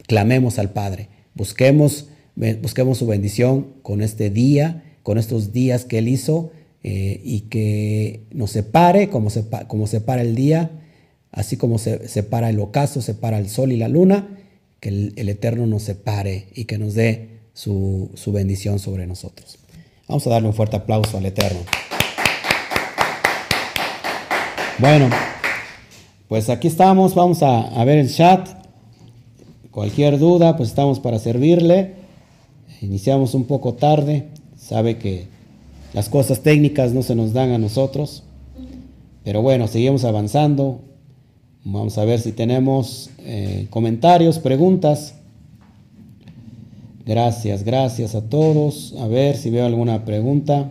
clamemos 0.07 0.59
al 0.59 0.71
Padre, 0.71 1.09
busquemos, 1.35 2.09
busquemos 2.63 2.97
su 2.97 3.07
bendición 3.07 3.67
con 3.83 4.01
este 4.01 4.31
día 4.31 4.83
con 5.03 5.19
estos 5.19 5.53
días 5.53 5.85
que 5.85 5.99
Él 5.99 6.09
hizo 6.09 6.51
y 6.83 7.43
que 7.43 8.23
nos 8.33 8.51
separe 8.51 9.09
como, 9.09 9.31
se, 9.31 9.45
como 9.69 9.87
separa 9.87 10.23
el 10.23 10.35
día, 10.35 10.71
así 11.37 11.57
como 11.57 11.79
se 11.79 12.09
separa 12.09 12.51
el 12.51 12.59
ocaso, 12.59 13.01
separa 13.01 13.39
el 13.39 13.49
sol 13.49 13.71
y 13.71 13.77
la 13.77 13.87
luna, 13.87 14.27
que 14.81 14.89
el, 14.89 15.29
Eterno 15.29 15.67
nos 15.67 15.85
separe 15.85 16.49
y 16.55 16.65
que 16.65 16.79
nos 16.79 16.95
dé 16.95 17.43
su, 17.55 18.11
bendición 18.27 18.81
sobre 18.81 19.07
nosotros. 19.07 19.59
Vamos 20.09 20.27
a 20.27 20.31
darle 20.31 20.49
un 20.49 20.55
fuerte 20.55 20.77
aplauso 20.77 21.19
al 21.19 21.27
Eterno. 21.27 21.61
Bueno, 24.79 25.09
pues 26.27 26.51
aquí 26.51 26.67
estamos, 26.67 27.15
vamos 27.15 27.43
a, 27.45 27.61
a, 27.61 27.85
ver 27.85 27.99
el 27.99 28.13
chat. 28.13 28.49
Cualquier 29.71 30.19
duda, 30.19 30.57
pues 30.57 30.71
estamos 30.71 30.99
para 30.99 31.19
servirle. 31.19 31.95
Iniciamos 32.83 33.35
un 33.35 33.45
poco 33.45 33.75
tarde 33.75 34.27
sabe 34.67 34.99
que 34.99 35.29
las 35.93 36.09
cosas 36.09 36.41
técnicas 36.41 36.93
no 36.93 37.03
se 37.03 37.15
nos 37.15 37.33
dan 37.33 37.51
a 37.51 37.59
nosotros. 37.59 38.25
Pero 39.25 39.43
bueno, 39.43 39.69
seguimos 39.69 40.05
avanzando. 40.05 40.81
Vamos 41.69 41.99
a 41.99 42.05
ver 42.05 42.21
si 42.21 42.31
tenemos 42.31 43.11
eh, 43.19 43.67
comentarios, 43.71 44.39
preguntas. 44.39 45.17
Gracias, 47.05 47.65
gracias 47.65 48.15
a 48.15 48.29
todos. 48.29 48.95
A 49.01 49.09
ver 49.09 49.37
si 49.37 49.51
veo 49.51 49.67
alguna 49.67 50.05
pregunta. 50.05 50.71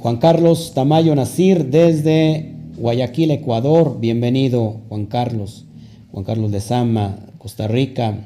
Juan 0.00 0.16
Carlos 0.16 0.72
Tamayo 0.74 1.14
Nacir 1.14 1.66
desde 1.66 2.56
Guayaquil, 2.76 3.30
Ecuador. 3.30 4.00
Bienvenido, 4.00 4.80
Juan 4.88 5.06
Carlos. 5.06 5.66
Juan 6.10 6.24
Carlos 6.24 6.50
de 6.50 6.60
Sama, 6.60 7.20
Costa 7.38 7.68
Rica. 7.68 8.18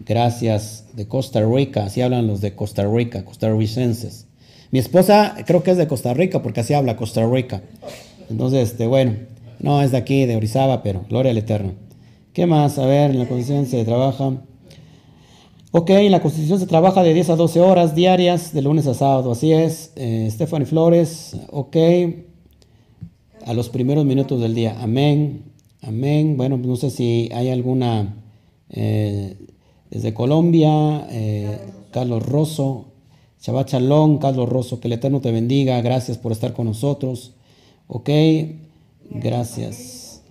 Gracias, 0.00 0.84
de 0.92 1.08
Costa 1.08 1.40
Rica, 1.42 1.84
así 1.84 2.02
hablan 2.02 2.26
los 2.26 2.42
de 2.42 2.54
Costa 2.54 2.86
Rica, 2.86 3.24
costarricenses. 3.24 4.26
Mi 4.70 4.78
esposa 4.78 5.36
creo 5.46 5.62
que 5.62 5.70
es 5.70 5.78
de 5.78 5.88
Costa 5.88 6.12
Rica 6.12 6.42
porque 6.42 6.60
así 6.60 6.74
habla 6.74 6.96
Costa 6.96 7.26
Rica. 7.26 7.62
Entonces, 8.30 8.70
este, 8.70 8.86
bueno, 8.86 9.14
no 9.58 9.82
es 9.82 9.90
de 9.90 9.98
aquí, 9.98 10.24
de 10.24 10.36
Orizaba, 10.36 10.82
pero 10.82 11.04
gloria 11.08 11.32
al 11.32 11.38
Eterno. 11.38 11.72
¿Qué 12.32 12.46
más? 12.46 12.78
A 12.78 12.86
ver, 12.86 13.10
en 13.10 13.18
la 13.18 13.28
Constitución 13.28 13.66
se 13.66 13.84
trabaja. 13.84 14.40
Ok, 15.72 15.90
en 15.90 16.12
la 16.12 16.20
Constitución 16.22 16.58
se 16.58 16.66
trabaja 16.66 17.02
de 17.02 17.12
10 17.12 17.30
a 17.30 17.36
12 17.36 17.60
horas 17.60 17.94
diarias, 17.94 18.52
de 18.52 18.62
lunes 18.62 18.86
a 18.86 18.94
sábado, 18.94 19.32
así 19.32 19.52
es. 19.52 19.92
Eh, 19.96 20.28
Stephanie 20.30 20.66
Flores, 20.66 21.36
ok. 21.50 21.76
A 23.46 23.54
los 23.54 23.68
primeros 23.68 24.04
minutos 24.04 24.40
del 24.40 24.54
día, 24.54 24.76
amén, 24.80 25.44
amén. 25.82 26.36
Bueno, 26.36 26.56
no 26.56 26.76
sé 26.76 26.90
si 26.90 27.30
hay 27.34 27.50
alguna 27.50 28.16
eh, 28.68 29.36
desde 29.90 30.14
Colombia, 30.14 31.06
eh, 31.10 31.58
Carlos 31.90 32.24
Rosso, 32.24 32.86
Shabbat 33.40 33.70
Shalom, 33.70 34.18
Carlos 34.18 34.48
Rosso, 34.48 34.78
que 34.78 34.88
el 34.88 34.92
Eterno 34.92 35.20
te 35.20 35.32
bendiga, 35.32 35.80
gracias 35.80 36.18
por 36.18 36.32
estar 36.32 36.52
con 36.52 36.66
nosotros. 36.66 37.34
Ok, 37.92 38.08
gracias. 39.10 40.22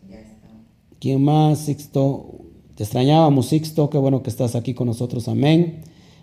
¿Quién 0.97 1.21
más? 1.21 1.59
Sixto, 1.59 2.39
te 2.75 2.83
extrañábamos, 2.83 3.47
Sixto, 3.47 3.89
qué 3.89 3.97
bueno 3.97 4.23
que 4.23 4.29
estás 4.29 4.55
aquí 4.55 4.73
con 4.73 4.87
nosotros, 4.87 5.27
amén. 5.27 5.81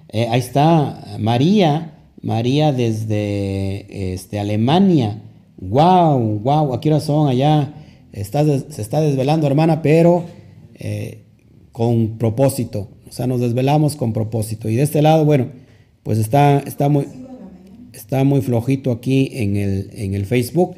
Eh, 0.09 0.28
ahí 0.30 0.41
está 0.41 1.18
María, 1.20 1.93
María 2.22 2.72
desde 2.72 4.14
este, 4.14 4.39
Alemania. 4.39 5.20
Wow, 5.59 6.39
wow, 6.39 6.72
aquí 6.72 6.89
qué 6.89 7.01
son 7.01 7.28
allá? 7.28 7.74
se 8.14 8.80
está 8.80 9.03
desvelando, 9.03 9.47
hermana, 9.47 9.82
pero 9.82 10.24
eh, 10.74 11.20
con 11.70 12.16
propósito. 12.16 12.89
O 13.07 13.12
sea, 13.12 13.26
nos 13.26 13.43
desvelamos 13.43 13.95
con 13.95 14.14
propósito. 14.14 14.70
Y 14.70 14.76
de 14.76 14.84
este 14.84 15.03
lado, 15.03 15.26
bueno, 15.26 15.49
pues 16.03 16.16
está, 16.16 16.61
está, 16.61 16.89
muy, 16.89 17.07
está 17.93 18.24
muy 18.24 18.41
flojito 18.41 18.91
aquí 18.91 19.28
en 19.34 19.57
el, 19.57 19.91
en 19.93 20.14
el 20.14 20.24
Facebook. 20.24 20.76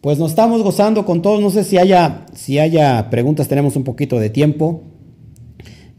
Pues 0.00 0.18
nos 0.18 0.30
estamos 0.30 0.62
gozando 0.62 1.04
con 1.04 1.20
todos. 1.20 1.42
No 1.42 1.50
sé 1.50 1.62
si 1.62 1.76
haya, 1.76 2.24
si 2.32 2.58
haya 2.58 3.10
preguntas, 3.10 3.48
tenemos 3.48 3.76
un 3.76 3.84
poquito 3.84 4.18
de 4.18 4.30
tiempo. 4.30 4.82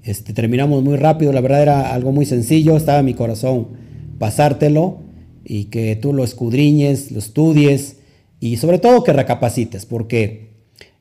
Este, 0.02 0.34
terminamos 0.34 0.84
muy 0.84 0.98
rápido, 0.98 1.32
la 1.32 1.42
verdad 1.42 1.62
era 1.62 1.94
algo 1.94 2.12
muy 2.12 2.26
sencillo, 2.26 2.76
estaba 2.76 3.00
en 3.00 3.06
mi 3.06 3.14
corazón 3.14 3.68
pasártelo 4.18 5.04
y 5.44 5.66
que 5.66 5.96
tú 5.96 6.14
lo 6.14 6.24
escudriñes, 6.24 7.12
lo 7.12 7.20
estudies 7.20 7.98
y 8.40 8.58
sobre 8.58 8.80
todo 8.80 9.04
que 9.04 9.14
recapacites, 9.14 9.86
porque 9.86 10.54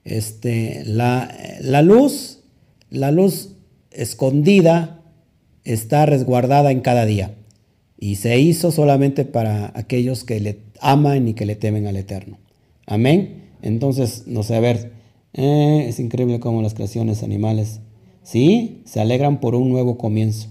este, 0.05 0.83
la, 0.85 1.35
la 1.63 1.81
luz, 1.81 2.41
la 2.91 3.11
luz 3.11 3.57
escondida 3.91 5.03
está 5.65 6.05
resguardada 6.05 6.71
en 6.71 6.81
cada 6.81 7.07
día. 7.07 7.35
Y 7.99 8.17
se 8.17 8.39
hizo 8.39 8.71
solamente 8.71 9.25
para 9.25 9.73
aquellos 9.75 10.25
que 10.25 10.41
le 10.41 10.59
aman 10.81 11.29
y 11.29 11.35
que 11.35 11.47
le 11.47 11.57
temen 11.57 11.87
al 11.87 11.97
Eterno. 11.97 12.40
Amén. 12.91 13.53
Entonces, 13.63 14.25
no 14.27 14.43
sé, 14.43 14.57
a 14.57 14.61
ver, 14.61 14.93
eh, 15.33 15.87
es 15.89 16.01
increíble 16.01 16.41
cómo 16.41 16.61
las 16.61 16.75
creaciones 16.75 17.23
animales, 17.23 17.81
sí, 18.25 18.83
se 18.85 19.01
alegran 19.01 19.39
por 19.39 19.55
un 19.55 19.71
nuevo 19.71 19.97
comienzo. 19.97 20.49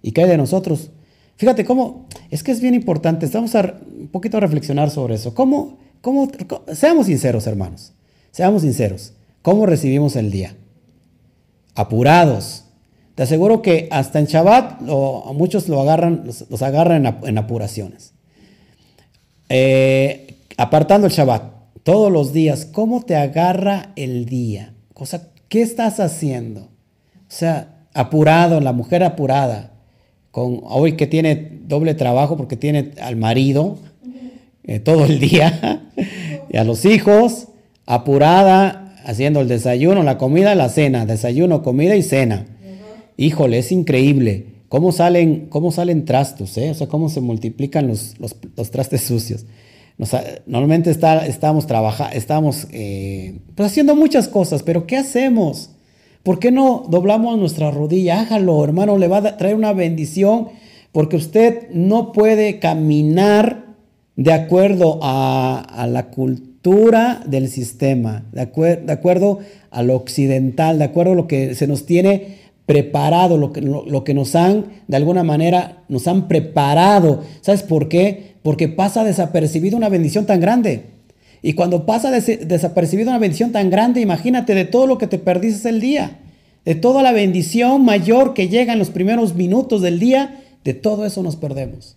¿Y 0.00 0.12
qué 0.12 0.22
hay 0.22 0.30
de 0.30 0.38
nosotros? 0.38 0.90
Fíjate 1.36 1.66
cómo, 1.66 2.06
es 2.30 2.42
que 2.42 2.52
es 2.52 2.60
bien 2.62 2.74
importante, 2.74 3.26
estamos 3.26 3.54
a 3.54 3.80
un 4.00 4.08
poquito 4.08 4.38
a 4.38 4.40
reflexionar 4.40 4.90
sobre 4.90 5.16
eso. 5.16 5.34
¿Cómo, 5.34 5.76
cómo, 6.00 6.30
seamos 6.72 7.06
sinceros, 7.06 7.46
hermanos, 7.46 7.92
seamos 8.30 8.62
sinceros. 8.62 9.12
¿Cómo 9.42 9.66
recibimos 9.66 10.16
el 10.16 10.30
día? 10.30 10.56
Apurados, 11.74 12.64
te 13.14 13.24
aseguro 13.24 13.60
que 13.60 13.88
hasta 13.90 14.20
en 14.20 14.24
Shabbat 14.24 14.80
muchos 15.34 15.68
lo 15.68 15.82
agarran, 15.82 16.24
los, 16.24 16.62
agarran 16.62 17.18
en, 17.24 17.36
apuraciones. 17.36 18.14
Eh, 19.50 20.38
apartando 20.56 21.06
el 21.06 21.12
Shabbat, 21.12 21.53
todos 21.84 22.10
los 22.10 22.32
días, 22.32 22.66
¿cómo 22.66 23.02
te 23.02 23.14
agarra 23.14 23.92
el 23.94 24.26
día? 24.26 24.74
O 24.94 25.06
sea, 25.06 25.28
¿qué 25.48 25.62
estás 25.62 26.00
haciendo? 26.00 26.62
O 26.62 27.28
sea, 27.28 27.86
apurado, 27.94 28.60
la 28.60 28.72
mujer 28.72 29.04
apurada, 29.04 29.70
con 30.30 30.60
hoy 30.64 30.94
que 30.94 31.06
tiene 31.06 31.60
doble 31.66 31.94
trabajo 31.94 32.36
porque 32.36 32.56
tiene 32.56 32.90
al 33.00 33.14
marido 33.14 33.78
eh, 34.64 34.80
todo 34.80 35.04
el 35.04 35.20
día 35.20 35.90
y 36.50 36.56
a 36.56 36.64
los 36.64 36.84
hijos, 36.84 37.48
apurada, 37.86 38.96
haciendo 39.04 39.40
el 39.40 39.48
desayuno, 39.48 40.02
la 40.02 40.18
comida, 40.18 40.54
la 40.54 40.68
cena, 40.70 41.06
desayuno, 41.06 41.62
comida 41.62 41.94
y 41.94 42.02
cena. 42.02 42.46
Híjole, 43.16 43.58
es 43.58 43.70
increíble 43.70 44.46
cómo 44.68 44.90
salen, 44.90 45.46
cómo 45.50 45.70
salen 45.70 46.04
trastos, 46.04 46.56
¿eh? 46.58 46.70
o 46.70 46.74
sea, 46.74 46.88
cómo 46.88 47.08
se 47.08 47.20
multiplican 47.20 47.86
los, 47.86 48.16
los, 48.18 48.70
trastes 48.70 49.02
sucios. 49.02 49.44
Normalmente 50.46 50.90
está, 50.90 51.26
estamos, 51.26 51.66
trabajando, 51.66 52.16
estamos 52.16 52.66
eh, 52.72 53.38
pues 53.54 53.70
haciendo 53.70 53.94
muchas 53.94 54.28
cosas, 54.28 54.62
pero 54.62 54.86
¿qué 54.86 54.96
hacemos? 54.96 55.70
¿Por 56.22 56.38
qué 56.38 56.50
no 56.50 56.84
doblamos 56.88 57.38
nuestra 57.38 57.70
rodilla? 57.70 58.20
Hágalo, 58.20 58.64
hermano, 58.64 58.98
le 58.98 59.08
va 59.08 59.18
a 59.18 59.36
traer 59.36 59.54
una 59.54 59.72
bendición, 59.72 60.48
porque 60.90 61.16
usted 61.16 61.68
no 61.70 62.12
puede 62.12 62.58
caminar 62.58 63.64
de 64.16 64.32
acuerdo 64.32 65.00
a, 65.02 65.86
la 65.88 66.10
cultura 66.10 67.22
del 67.26 67.48
sistema, 67.48 68.24
de, 68.32 68.46
de 68.46 68.92
acuerdo 68.92 69.40
a 69.70 69.82
lo 69.82 69.96
occidental, 69.96 70.78
de 70.78 70.84
acuerdo 70.84 71.12
a 71.12 71.16
lo 71.16 71.26
que 71.26 71.54
se 71.54 71.66
nos 71.66 71.84
tiene 71.84 72.44
preparado, 72.66 73.36
lo 73.36 73.52
que, 73.52 73.60
lo, 73.60 74.04
que 74.04 74.14
nos 74.14 74.34
han, 74.34 74.66
de 74.88 74.96
alguna 74.96 75.22
manera, 75.22 75.84
nos 75.88 76.08
han 76.08 76.28
preparado. 76.28 77.22
¿Sabes 77.42 77.62
por 77.62 77.88
qué? 77.88 78.33
Porque 78.44 78.68
pasa 78.68 79.04
desapercibido 79.04 79.78
una 79.78 79.88
bendición 79.88 80.26
tan 80.26 80.38
grande. 80.38 80.84
Y 81.40 81.54
cuando 81.54 81.86
pasa 81.86 82.10
desapercibido 82.10 83.08
una 83.08 83.18
bendición 83.18 83.52
tan 83.52 83.70
grande, 83.70 84.02
imagínate 84.02 84.54
de 84.54 84.66
todo 84.66 84.86
lo 84.86 84.98
que 84.98 85.06
te 85.06 85.18
perdiste 85.18 85.70
el 85.70 85.80
día, 85.80 86.18
de 86.66 86.74
toda 86.74 87.02
la 87.02 87.12
bendición 87.12 87.86
mayor 87.86 88.34
que 88.34 88.48
llega 88.48 88.74
en 88.74 88.78
los 88.78 88.90
primeros 88.90 89.34
minutos 89.34 89.80
del 89.80 89.98
día, 89.98 90.42
de 90.62 90.74
todo 90.74 91.06
eso 91.06 91.22
nos 91.22 91.36
perdemos. 91.36 91.96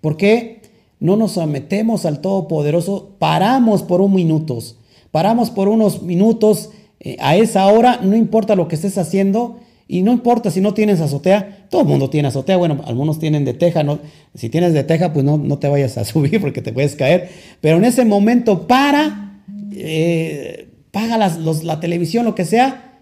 ¿Por 0.00 0.16
qué? 0.16 0.60
No 1.00 1.16
nos 1.16 1.32
sometemos 1.32 2.06
al 2.06 2.20
Todopoderoso, 2.20 3.16
paramos 3.18 3.82
por 3.82 4.00
un 4.00 4.14
minutos, 4.14 4.76
paramos 5.10 5.50
por 5.50 5.66
unos 5.66 6.02
minutos 6.04 6.70
eh, 7.00 7.16
a 7.18 7.34
esa 7.34 7.66
hora, 7.66 7.98
no 8.04 8.14
importa 8.14 8.54
lo 8.54 8.68
que 8.68 8.76
estés 8.76 8.98
haciendo, 8.98 9.58
y 9.88 10.02
no 10.02 10.12
importa 10.12 10.50
si 10.50 10.60
no 10.60 10.74
tienes 10.74 11.00
azotea, 11.00 11.66
todo 11.70 11.80
el 11.80 11.88
mundo 11.88 12.10
tiene 12.10 12.28
azotea, 12.28 12.58
bueno, 12.58 12.82
algunos 12.86 13.18
tienen 13.18 13.44
de 13.44 13.54
teja, 13.54 13.82
no, 13.82 13.98
si 14.34 14.50
tienes 14.50 14.74
de 14.74 14.84
teja, 14.84 15.12
pues 15.12 15.24
no, 15.24 15.38
no 15.38 15.58
te 15.58 15.68
vayas 15.68 15.96
a 15.98 16.04
subir 16.04 16.40
porque 16.40 16.62
te 16.62 16.72
puedes 16.72 16.94
caer, 16.94 17.30
pero 17.60 17.78
en 17.78 17.84
ese 17.84 18.04
momento 18.04 18.66
para, 18.66 19.42
eh, 19.72 20.68
paga 20.90 21.16
la 21.16 21.80
televisión, 21.80 22.26
lo 22.26 22.34
que 22.34 22.44
sea, 22.44 23.00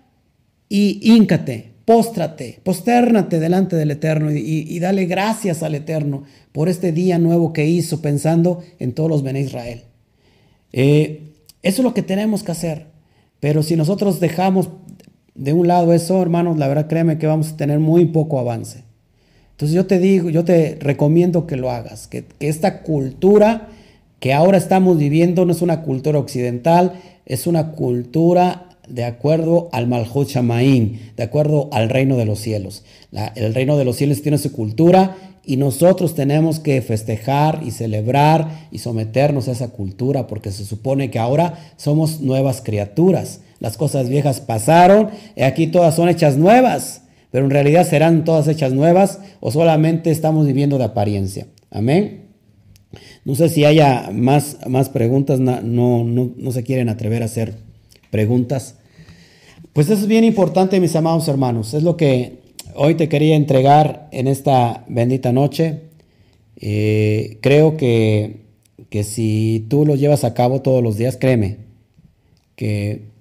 y 0.69 1.01
híncate, 1.03 1.77
póstrate, 1.87 2.61
postérnate 2.65 3.39
delante 3.39 3.77
del 3.77 3.93
Eterno 3.93 4.31
y, 4.33 4.79
dale 4.81 5.07
gracias 5.07 5.63
al 5.63 5.75
Eterno 5.75 6.25
por 6.53 6.69
este 6.69 6.93
día 6.93 7.19
nuevo 7.19 7.53
que 7.53 7.67
hizo 7.67 8.03
pensando 8.03 8.63
en 8.79 8.93
todos 8.93 9.09
los 9.09 9.23
Ben 9.23 9.37
Israel. 9.37 9.83
Eh, 10.73 11.23
eso 11.63 11.83
es 11.83 11.85
lo 11.85 11.95
que 11.95 12.03
tenemos 12.03 12.43
que 12.43 12.53
hacer. 12.53 12.87
Pero 13.39 13.63
si 13.63 13.77
nosotros 13.77 14.19
dejamos 14.19 14.71
de 15.37 15.53
un 15.53 15.69
lado 15.69 15.93
eso, 15.93 16.21
hermanos, 16.21 16.59
la 16.59 16.69
verdad 16.69 16.89
créeme 16.89 17.19
que 17.19 17.27
vamos 17.27 17.53
a 17.53 17.57
tener 17.57 17.79
muy 17.79 18.07
poco 18.07 18.39
avance. 18.39 18.85
Entonces 19.53 19.75
yo 19.75 19.87
te 19.87 19.99
digo, 19.99 20.29
yo 20.29 20.45
te 20.45 20.77
recomiendo 20.81 21.47
que 21.47 21.57
lo 21.57 21.71
hagas, 21.71 22.09
que, 22.09 22.25
esta 22.41 22.83
cultura 22.83 23.69
que 24.21 24.33
ahora 24.33 24.59
estamos 24.59 24.99
viviendo 24.99 25.45
no 25.45 25.53
es 25.53 25.63
una 25.63 25.83
cultura 25.83 26.19
occidental, 26.19 26.95
es 27.27 27.47
una 27.47 27.73
cultura 27.73 28.69
de 28.89 29.05
acuerdo 29.05 29.69
al 29.73 29.89
Malhut 29.89 30.29
Shamaim, 30.29 30.99
de 31.17 31.23
acuerdo 31.23 31.69
al 31.73 31.89
reino 31.89 32.17
de 32.17 32.25
los 32.25 32.39
cielos. 32.39 32.85
el 33.35 33.55
reino 33.55 33.77
de 33.77 33.85
los 33.85 33.97
cielos 33.97 34.23
tiene 34.23 34.39
su 34.39 34.53
cultura 34.53 35.17
y 35.45 35.57
nosotros 35.57 36.15
tenemos 36.15 36.59
que 36.59 36.83
festejar 36.83 37.63
y 37.65 37.71
celebrar 37.71 38.69
y 38.71 38.79
someternos 38.79 39.49
a 39.49 39.53
esa 39.53 39.69
cultura 39.69 40.27
porque 40.27 40.51
se 40.51 40.65
supone 40.65 41.11
que 41.11 41.19
ahora 41.19 41.55
somos 41.77 42.21
nuevas 42.21 42.61
criaturas. 42.61 43.41
Las 43.61 43.77
cosas 43.77 44.09
viejas 44.09 44.41
pasaron 44.41 45.11
y 45.35 45.43
aquí 45.43 45.67
todas 45.67 45.95
son 45.95 46.09
hechas 46.09 46.37
nuevas. 46.37 47.03
Pero 47.31 47.45
en 47.45 47.51
realidad 47.51 47.87
serán 47.87 48.25
todas 48.25 48.49
hechas 48.49 48.73
nuevas 48.73 49.21
o 49.41 49.51
solamente 49.51 50.11
estamos 50.11 50.47
viviendo 50.47 50.79
de 50.79 50.85
apariencia. 50.85 51.47
Amén. 51.71 52.27
No 53.25 53.35
sé 53.35 53.49
si 53.49 53.65
haya 53.65 54.11
más, 54.13 54.59
más 54.69 54.89
preguntas, 54.89 55.41
no, 55.41 55.61
no, 55.63 56.05
no 56.37 56.53
se 56.53 56.63
quieren 56.63 56.89
atrever 56.89 57.23
a 57.23 57.27
hacer 57.27 57.55
preguntas. 58.11 58.77
Pues 59.73 59.91
eso 59.91 60.03
es 60.03 60.07
bien 60.07 60.25
importante, 60.25 60.81
mis 60.81 60.97
amados 60.97 61.29
hermanos. 61.29 61.75
Es 61.75 61.83
lo 61.83 61.97
que 61.97 62.39
hoy 62.75 62.95
te 62.95 63.09
quería 63.09 63.37
entregar 63.37 64.09
en 64.13 64.29
esta 64.29 64.85
bendita 64.89 65.33
noche. 65.33 65.81
Eh, 66.59 67.39
creo 67.43 67.77
que, 67.77 68.47
que 68.89 69.05
si 69.05 69.67
tú 69.69 69.85
lo 69.85 69.97
llevas 69.97 70.25
a 70.25 70.33
cabo 70.33 70.63
todos 70.63 70.83
los 70.83 70.97
días, 70.97 71.17
créeme, 71.17 71.59
que 72.55 73.16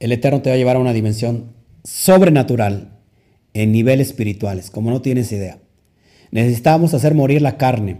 el 0.00 0.12
Eterno 0.12 0.42
te 0.42 0.50
va 0.50 0.54
a 0.54 0.58
llevar 0.58 0.76
a 0.76 0.80
una 0.80 0.92
dimensión 0.92 1.52
sobrenatural 1.84 2.98
en 3.54 3.72
niveles 3.72 4.08
espirituales, 4.08 4.70
como 4.70 4.90
no 4.90 5.02
tienes 5.02 5.32
idea. 5.32 5.58
Necesitamos 6.30 6.94
hacer 6.94 7.14
morir 7.14 7.42
la 7.42 7.56
carne. 7.56 7.98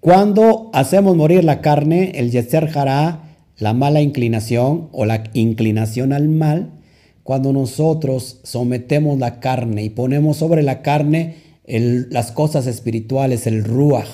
Cuando 0.00 0.70
hacemos 0.74 1.16
morir 1.16 1.44
la 1.44 1.60
carne, 1.60 2.12
el 2.14 2.30
Yetzer 2.30 2.70
hará 2.76 3.36
la 3.56 3.72
mala 3.72 4.00
inclinación 4.00 4.88
o 4.92 5.04
la 5.04 5.24
inclinación 5.32 6.12
al 6.12 6.28
mal, 6.28 6.72
cuando 7.22 7.52
nosotros 7.52 8.40
sometemos 8.44 9.18
la 9.18 9.40
carne 9.40 9.84
y 9.84 9.90
ponemos 9.90 10.36
sobre 10.36 10.62
la 10.62 10.82
carne 10.82 11.36
las 11.66 12.32
cosas 12.32 12.66
espirituales, 12.66 13.46
el 13.46 13.64
ruach, 13.64 14.08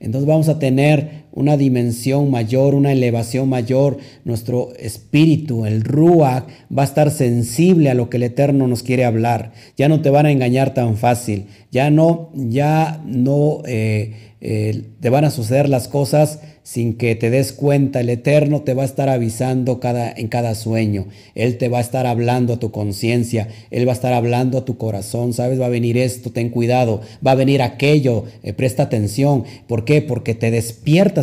entonces 0.00 0.26
vamos 0.26 0.48
a 0.48 0.58
tener 0.58 1.26
una 1.32 1.56
dimensión 1.56 2.30
mayor, 2.30 2.74
una 2.74 2.92
elevación 2.92 3.48
mayor. 3.48 3.98
Nuestro 4.24 4.72
espíritu, 4.78 5.66
el 5.66 5.82
Ruach, 5.82 6.44
va 6.76 6.82
a 6.82 6.86
estar 6.86 7.10
sensible 7.10 7.90
a 7.90 7.94
lo 7.94 8.10
que 8.10 8.16
el 8.16 8.24
Eterno 8.24 8.66
nos 8.66 8.82
quiere 8.82 9.04
hablar. 9.04 9.52
Ya 9.76 9.88
no 9.88 10.00
te 10.00 10.10
van 10.10 10.26
a 10.26 10.30
engañar 10.30 10.74
tan 10.74 10.96
fácil. 10.96 11.46
Ya 11.70 11.90
no, 11.90 12.30
ya 12.34 13.02
no 13.06 13.62
eh, 13.66 14.30
eh, 14.40 14.84
te 15.00 15.10
van 15.10 15.24
a 15.24 15.30
suceder 15.30 15.68
las 15.68 15.86
cosas 15.86 16.40
sin 16.62 16.94
que 16.94 17.16
te 17.16 17.30
des 17.30 17.52
cuenta, 17.52 18.00
el 18.00 18.10
Eterno 18.10 18.62
te 18.62 18.74
va 18.74 18.82
a 18.82 18.86
estar 18.86 19.08
avisando 19.08 19.80
cada, 19.80 20.12
en 20.12 20.28
cada 20.28 20.54
sueño. 20.54 21.06
Él 21.34 21.58
te 21.58 21.68
va 21.68 21.78
a 21.78 21.80
estar 21.80 22.06
hablando 22.06 22.52
a 22.52 22.58
tu 22.58 22.70
conciencia, 22.70 23.48
Él 23.70 23.88
va 23.88 23.92
a 23.92 23.94
estar 23.94 24.12
hablando 24.12 24.58
a 24.58 24.64
tu 24.64 24.78
corazón. 24.78 25.32
¿Sabes? 25.32 25.60
Va 25.60 25.66
a 25.66 25.70
venir 25.70 25.98
esto, 25.98 26.30
ten 26.30 26.50
cuidado. 26.50 27.00
Va 27.26 27.32
a 27.32 27.34
venir 27.34 27.60
aquello, 27.60 28.24
eh, 28.42 28.52
presta 28.52 28.84
atención. 28.84 29.44
¿Por 29.66 29.84
qué? 29.84 30.00
Porque 30.00 30.34
te 30.34 30.50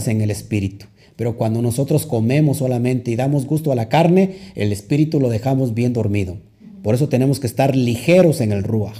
en 0.05 0.21
el 0.21 0.29
Espíritu. 0.29 0.85
Pero 1.15 1.35
cuando 1.35 1.63
nosotros 1.63 2.05
comemos 2.05 2.57
solamente 2.57 3.09
y 3.09 3.15
damos 3.15 3.47
gusto 3.47 3.71
a 3.71 3.75
la 3.75 3.89
carne, 3.89 4.35
el 4.53 4.71
Espíritu 4.71 5.19
lo 5.19 5.29
dejamos 5.29 5.73
bien 5.73 5.93
dormido. 5.93 6.37
Por 6.83 6.93
eso 6.93 7.09
tenemos 7.09 7.39
que 7.39 7.47
estar 7.47 7.75
ligeros 7.75 8.39
en 8.41 8.51
el 8.51 8.63
Ruach. 8.63 8.97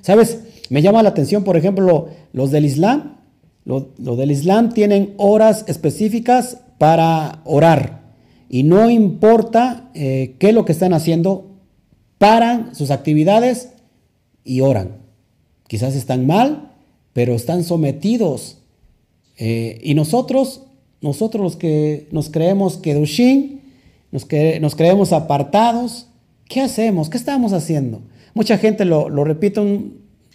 ¿Sabes? 0.00 0.40
Me 0.68 0.82
llama 0.82 1.04
la 1.04 1.10
atención, 1.10 1.44
por 1.44 1.56
ejemplo, 1.56 2.08
los 2.32 2.50
del 2.50 2.64
Islam 2.64 3.20
lo, 3.64 4.16
del 4.16 4.30
Islam 4.30 4.72
tienen 4.72 5.14
horas 5.16 5.64
específicas 5.68 6.58
para 6.78 7.40
orar 7.44 8.00
y 8.48 8.62
no 8.62 8.90
importa 8.90 9.90
eh, 9.94 10.34
qué 10.38 10.48
es 10.48 10.54
lo 10.54 10.64
que 10.64 10.72
están 10.72 10.92
haciendo, 10.92 11.46
paran 12.18 12.74
sus 12.74 12.90
actividades 12.90 13.68
y 14.44 14.62
oran. 14.62 14.96
Quizás 15.68 15.94
están 15.94 16.26
mal, 16.26 16.72
pero 17.12 17.34
están 17.34 17.62
sometidos. 17.62 18.58
Eh, 19.40 19.80
y 19.82 19.94
nosotros, 19.94 20.62
nosotros 21.00 21.42
los 21.42 21.56
que 21.56 22.06
nos 22.12 22.30
creemos 22.30 22.76
Kedushin, 22.76 23.62
nos, 24.12 24.24
que, 24.24 24.60
nos 24.60 24.76
creemos 24.76 25.12
apartados, 25.12 26.06
¿qué 26.48 26.60
hacemos? 26.60 27.10
¿Qué 27.10 27.16
estamos 27.16 27.52
haciendo? 27.52 28.02
Mucha 28.34 28.58
gente 28.58 28.84
lo, 28.84 29.08
lo 29.08 29.24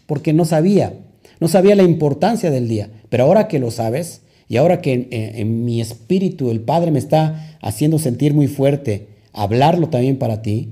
porque 0.05 0.33
no 0.33 0.43
sabía. 0.43 0.93
No 1.39 1.47
sabía 1.47 1.75
la 1.75 1.83
importancia 1.83 2.51
del 2.51 2.67
día, 2.67 2.89
pero 3.09 3.23
ahora 3.23 3.47
que 3.47 3.59
lo 3.59 3.71
sabes 3.71 4.21
y 4.47 4.57
ahora 4.57 4.81
que 4.81 5.07
en, 5.11 5.65
mi 5.65 5.81
espíritu 5.81 6.51
el 6.51 6.61
Padre 6.61 6.91
me 6.91 6.99
está 6.99 7.57
haciendo 7.61 7.99
sentir 7.99 8.33
muy 8.33 8.47
fuerte, 8.47 9.07
hablarlo 9.33 9.89
también 9.89 10.17
para 10.17 10.41
ti, 10.41 10.69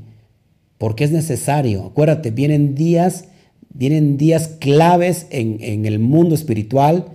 porque 0.78 1.04
es 1.04 1.12
necesario. 1.12 1.86
Acuérdate, 1.86 2.32
vienen 2.32 2.76
días, 2.76 3.26
vienen 3.74 4.18
días 4.18 4.50
claves 4.60 5.28
en, 5.32 5.86
el 5.86 6.00
mundo 6.00 6.36
espiritual, 6.36 7.06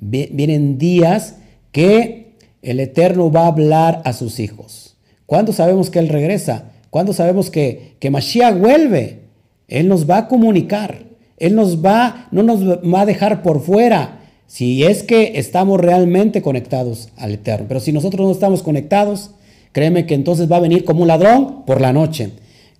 vienen 0.00 0.78
días 0.78 1.36
que 1.72 2.34
el 2.62 2.80
Eterno 2.80 3.30
va 3.30 3.44
a 3.44 3.48
hablar 3.48 4.02
a 4.04 4.12
sus 4.12 4.40
hijos. 4.40 4.96
¿Cuándo 5.26 5.52
sabemos 5.52 5.90
que 5.90 5.98
Él 5.98 6.08
regresa? 6.08 6.72
¿Cuándo 6.90 7.12
sabemos 7.12 7.50
que, 7.50 7.96
que 8.00 8.10
Mashiach 8.10 8.58
vuelve? 8.58 9.20
Él 9.68 9.88
nos 9.88 10.08
va 10.08 10.18
a 10.18 10.28
comunicar. 10.28 11.04
Él 11.36 11.54
nos 11.54 11.84
va, 11.84 12.28
no 12.30 12.42
nos 12.42 12.60
va 12.66 13.02
a 13.02 13.06
dejar 13.06 13.42
por 13.42 13.60
fuera. 13.60 14.20
Si 14.46 14.84
es 14.84 15.02
que 15.02 15.32
estamos 15.38 15.78
realmente 15.78 16.40
conectados 16.40 17.10
al 17.16 17.32
Eterno. 17.32 17.66
Pero 17.68 17.80
si 17.80 17.92
nosotros 17.92 18.26
no 18.26 18.32
estamos 18.32 18.62
conectados, 18.62 19.32
créeme 19.72 20.06
que 20.06 20.14
entonces 20.14 20.50
va 20.50 20.56
a 20.56 20.60
venir 20.60 20.84
como 20.84 21.02
un 21.02 21.08
ladrón 21.08 21.64
por 21.66 21.80
la 21.80 21.92
noche. 21.92 22.30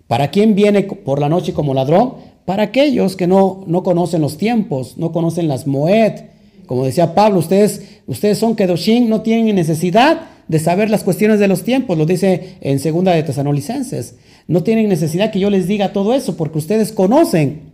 ¿Para 0.06 0.30
quién 0.30 0.54
viene 0.54 0.84
por 0.84 1.20
la 1.20 1.28
noche 1.28 1.52
como 1.52 1.74
ladrón? 1.74 2.14
Para 2.46 2.64
aquellos 2.64 3.14
que 3.14 3.26
no, 3.26 3.62
no 3.66 3.82
conocen 3.82 4.22
los 4.22 4.38
tiempos, 4.38 4.96
no 4.96 5.12
conocen 5.12 5.48
las 5.48 5.66
Moed. 5.66 6.22
Como 6.68 6.84
decía 6.84 7.14
Pablo, 7.14 7.38
ustedes, 7.38 7.80
ustedes 8.06 8.36
son 8.36 8.54
Kedoshim, 8.54 9.08
no 9.08 9.22
tienen 9.22 9.56
necesidad 9.56 10.20
de 10.48 10.58
saber 10.58 10.90
las 10.90 11.02
cuestiones 11.02 11.40
de 11.40 11.48
los 11.48 11.62
tiempos, 11.62 11.96
lo 11.96 12.04
dice 12.04 12.56
en 12.60 12.78
segunda 12.78 13.12
de 13.12 13.22
Tesanolicenses. 13.22 14.16
No 14.46 14.62
tienen 14.62 14.90
necesidad 14.90 15.30
que 15.30 15.40
yo 15.40 15.48
les 15.48 15.66
diga 15.66 15.94
todo 15.94 16.12
eso 16.12 16.36
porque 16.36 16.58
ustedes 16.58 16.92
conocen. 16.92 17.72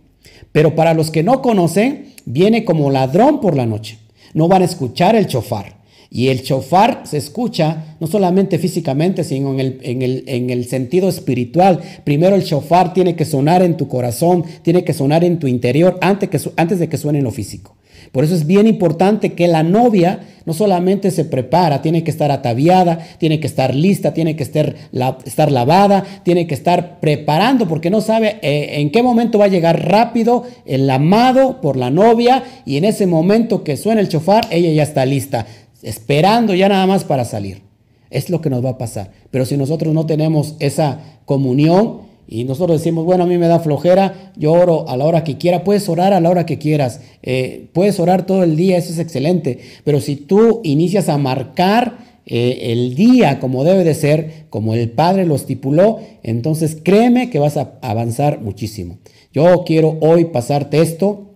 Pero 0.53 0.75
para 0.75 0.93
los 0.93 1.11
que 1.11 1.23
no 1.23 1.41
conocen, 1.41 2.13
viene 2.23 2.63
como 2.63 2.89
ladrón 2.89 3.41
por 3.41 3.57
la 3.57 3.65
noche. 3.65 3.97
No 4.33 4.47
van 4.47 4.61
a 4.61 4.65
escuchar 4.65 5.17
el 5.17 5.27
chofar. 5.27 5.75
Y 6.09 6.29
el 6.29 6.43
chofar 6.43 7.01
se 7.03 7.17
escucha 7.17 7.97
no 7.99 8.07
solamente 8.07 8.59
físicamente, 8.59 9.25
sino 9.25 9.51
en 9.51 9.59
el, 9.59 9.79
en, 9.81 10.01
el, 10.03 10.23
en 10.27 10.49
el, 10.51 10.63
sentido 10.67 11.09
espiritual. 11.09 11.81
Primero 12.05 12.37
el 12.37 12.45
chofar 12.45 12.93
tiene 12.93 13.17
que 13.17 13.25
sonar 13.25 13.61
en 13.61 13.75
tu 13.75 13.89
corazón, 13.89 14.45
tiene 14.61 14.85
que 14.85 14.93
sonar 14.93 15.25
en 15.25 15.37
tu 15.37 15.47
interior 15.47 15.97
antes, 15.99 16.29
que, 16.29 16.39
antes 16.55 16.79
de 16.79 16.87
que 16.87 16.95
suene 16.95 17.17
en 17.17 17.25
lo 17.25 17.31
físico. 17.31 17.75
Por 18.11 18.23
eso 18.23 18.35
es 18.35 18.45
bien 18.45 18.67
importante 18.67 19.33
que 19.33 19.47
la 19.47 19.63
novia 19.63 20.21
no 20.45 20.53
solamente 20.53 21.11
se 21.11 21.25
prepara, 21.25 21.81
tiene 21.81 22.03
que 22.03 22.11
estar 22.11 22.31
ataviada, 22.31 22.99
tiene 23.17 23.39
que 23.39 23.47
estar 23.47 23.73
lista, 23.73 24.13
tiene 24.13 24.35
que 24.35 24.43
estar, 24.43 24.75
estar 25.25 25.51
lavada, 25.51 26.03
tiene 26.23 26.47
que 26.47 26.53
estar 26.53 26.99
preparando 26.99 27.67
porque 27.67 27.89
no 27.89 28.01
sabe 28.01 28.37
eh, 28.41 28.79
en 28.79 28.91
qué 28.91 29.01
momento 29.01 29.39
va 29.39 29.45
a 29.45 29.49
llegar 29.49 29.89
rápido 29.89 30.43
el 30.65 30.89
amado 30.89 31.61
por 31.61 31.77
la 31.77 31.89
novia 31.89 32.43
y 32.65 32.77
en 32.77 32.85
ese 32.85 33.07
momento 33.07 33.63
que 33.63 33.77
suena 33.77 34.01
el 34.01 34.09
chofar, 34.09 34.47
ella 34.51 34.71
ya 34.71 34.83
está 34.83 35.05
lista, 35.05 35.47
esperando 35.81 36.53
ya 36.53 36.69
nada 36.69 36.85
más 36.85 37.03
para 37.03 37.25
salir. 37.25 37.63
Es 38.11 38.29
lo 38.29 38.39
que 38.39 38.49
nos 38.49 38.63
va 38.63 38.71
a 38.71 38.77
pasar. 38.77 39.11
Pero 39.31 39.45
si 39.45 39.57
nosotros 39.57 39.93
no 39.93 40.05
tenemos 40.05 40.55
esa 40.59 40.99
comunión, 41.25 42.01
y 42.27 42.43
nosotros 42.43 42.79
decimos, 42.79 43.05
bueno, 43.05 43.23
a 43.23 43.27
mí 43.27 43.37
me 43.37 43.47
da 43.47 43.59
flojera, 43.59 44.31
yo 44.35 44.53
oro 44.53 44.89
a 44.89 44.97
la 44.97 45.05
hora 45.05 45.23
que 45.23 45.37
quiera, 45.37 45.63
puedes 45.63 45.87
orar 45.89 46.13
a 46.13 46.19
la 46.19 46.29
hora 46.29 46.45
que 46.45 46.57
quieras, 46.57 47.01
eh, 47.21 47.67
puedes 47.73 47.99
orar 47.99 48.25
todo 48.25 48.43
el 48.43 48.55
día, 48.55 48.77
eso 48.77 48.91
es 48.91 48.99
excelente, 48.99 49.59
pero 49.83 49.99
si 49.99 50.15
tú 50.15 50.61
inicias 50.63 51.07
a 51.07 51.17
marcar 51.17 51.97
eh, 52.25 52.71
el 52.71 52.95
día 52.95 53.39
como 53.39 53.63
debe 53.63 53.83
de 53.83 53.93
ser, 53.93 54.45
como 54.49 54.73
el 54.73 54.89
Padre 54.89 55.25
lo 55.25 55.35
estipuló, 55.35 55.99
entonces 56.23 56.77
créeme 56.81 57.29
que 57.29 57.37
vas 57.37 57.57
a 57.57 57.77
avanzar 57.81 58.41
muchísimo. 58.41 58.97
Yo 59.31 59.63
quiero 59.65 59.97
hoy 60.01 60.25
pasarte 60.25 60.81
esto, 60.81 61.35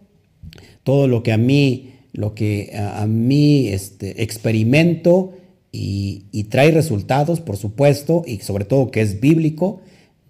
todo 0.83 1.07
lo 1.07 1.21
que 1.21 1.31
a 1.31 1.37
mí, 1.37 1.91
lo 2.13 2.33
que 2.33 2.71
a, 2.75 3.05
mí 3.05 3.67
este, 3.67 4.23
experimento 4.23 5.33
y, 5.71 6.23
y 6.31 6.45
trae 6.45 6.71
resultados, 6.71 7.41
por 7.41 7.57
supuesto, 7.57 8.23
y 8.25 8.37
sobre 8.37 8.65
todo 8.65 8.89
que 8.89 9.01
es 9.01 9.19
bíblico, 9.19 9.81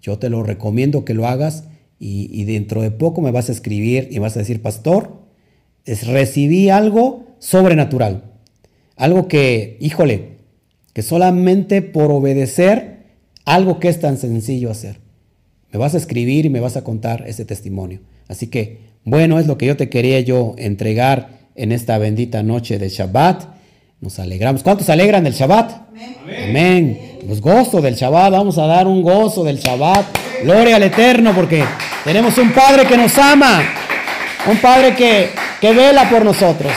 yo 0.02 0.18
te 0.18 0.30
lo 0.30 0.44
recomiendo 0.44 1.06
que 1.06 1.14
lo 1.14 1.28
hagas 1.28 1.66
y, 2.00 2.46
dentro 2.46 2.82
de 2.82 2.92
poco 2.92 3.22
me 3.22 3.32
vas 3.32 3.50
a 3.50 3.52
escribir 3.52 4.08
y 4.10 4.20
vas 4.20 4.36
a 4.38 4.40
decir, 4.40 4.62
pastor, 4.62 5.20
es, 5.86 6.08
recibí 6.08 6.70
algo 6.70 7.26
sobrenatural. 7.40 8.24
Algo 8.96 9.28
que, 9.28 9.78
híjole, 9.82 10.38
que 10.94 11.02
solamente 11.02 11.82
por 11.82 12.12
obedecer 12.12 13.00
algo 13.46 13.80
que 13.80 13.90
es 13.90 14.00
tan 14.00 14.18
sencillo 14.18 14.72
hacer. 14.72 15.00
Me 15.72 15.80
vas 15.80 15.94
a 15.94 15.98
escribir 15.98 16.46
y 16.46 16.50
me 16.50 16.60
vas 16.60 16.78
a 16.78 16.84
contar 16.84 17.26
ese 17.28 17.46
testimonio. 17.46 18.00
Así 18.28 18.48
que, 18.48 18.80
bueno, 19.04 19.40
es 19.40 19.48
lo 19.48 19.58
que 19.58 19.66
yo 19.66 19.76
te 19.76 19.90
quería 19.90 20.20
yo 20.22 20.56
entregar 20.58 21.40
en 21.56 21.72
esta 21.72 21.98
bendita 21.98 22.44
noche 22.44 22.80
de 22.80 22.90
Shabbat. 22.90 23.44
Nos 24.02 24.20
alegramos. 24.20 24.64
¿Cuántos 24.64 24.90
alegran 24.90 25.24
del 25.26 25.34
Shabbat? 25.34 25.72
Amén. 26.50 27.09
Los 27.28 27.42
gozos 27.42 27.84
del 27.84 27.96
Shabbat. 27.96 28.32
Vamos 28.32 28.58
a 28.58 28.66
dar 28.66 28.88
un 28.88 29.02
gozo 29.02 29.44
del 29.44 29.58
Shabbat. 29.58 30.06
Gloria 30.44 30.78
al 30.78 30.84
Eterno 30.84 31.34
porque 31.36 31.64
tenemos 32.04 32.38
un 32.38 32.52
Padre 32.52 32.86
que 32.86 32.98
nos 32.98 33.18
ama. 33.18 33.62
Un 34.50 34.58
Padre 34.58 34.96
que, 34.96 35.30
que 35.60 35.74
vela 35.74 36.10
por 36.10 36.24
nosotros. 36.24 36.72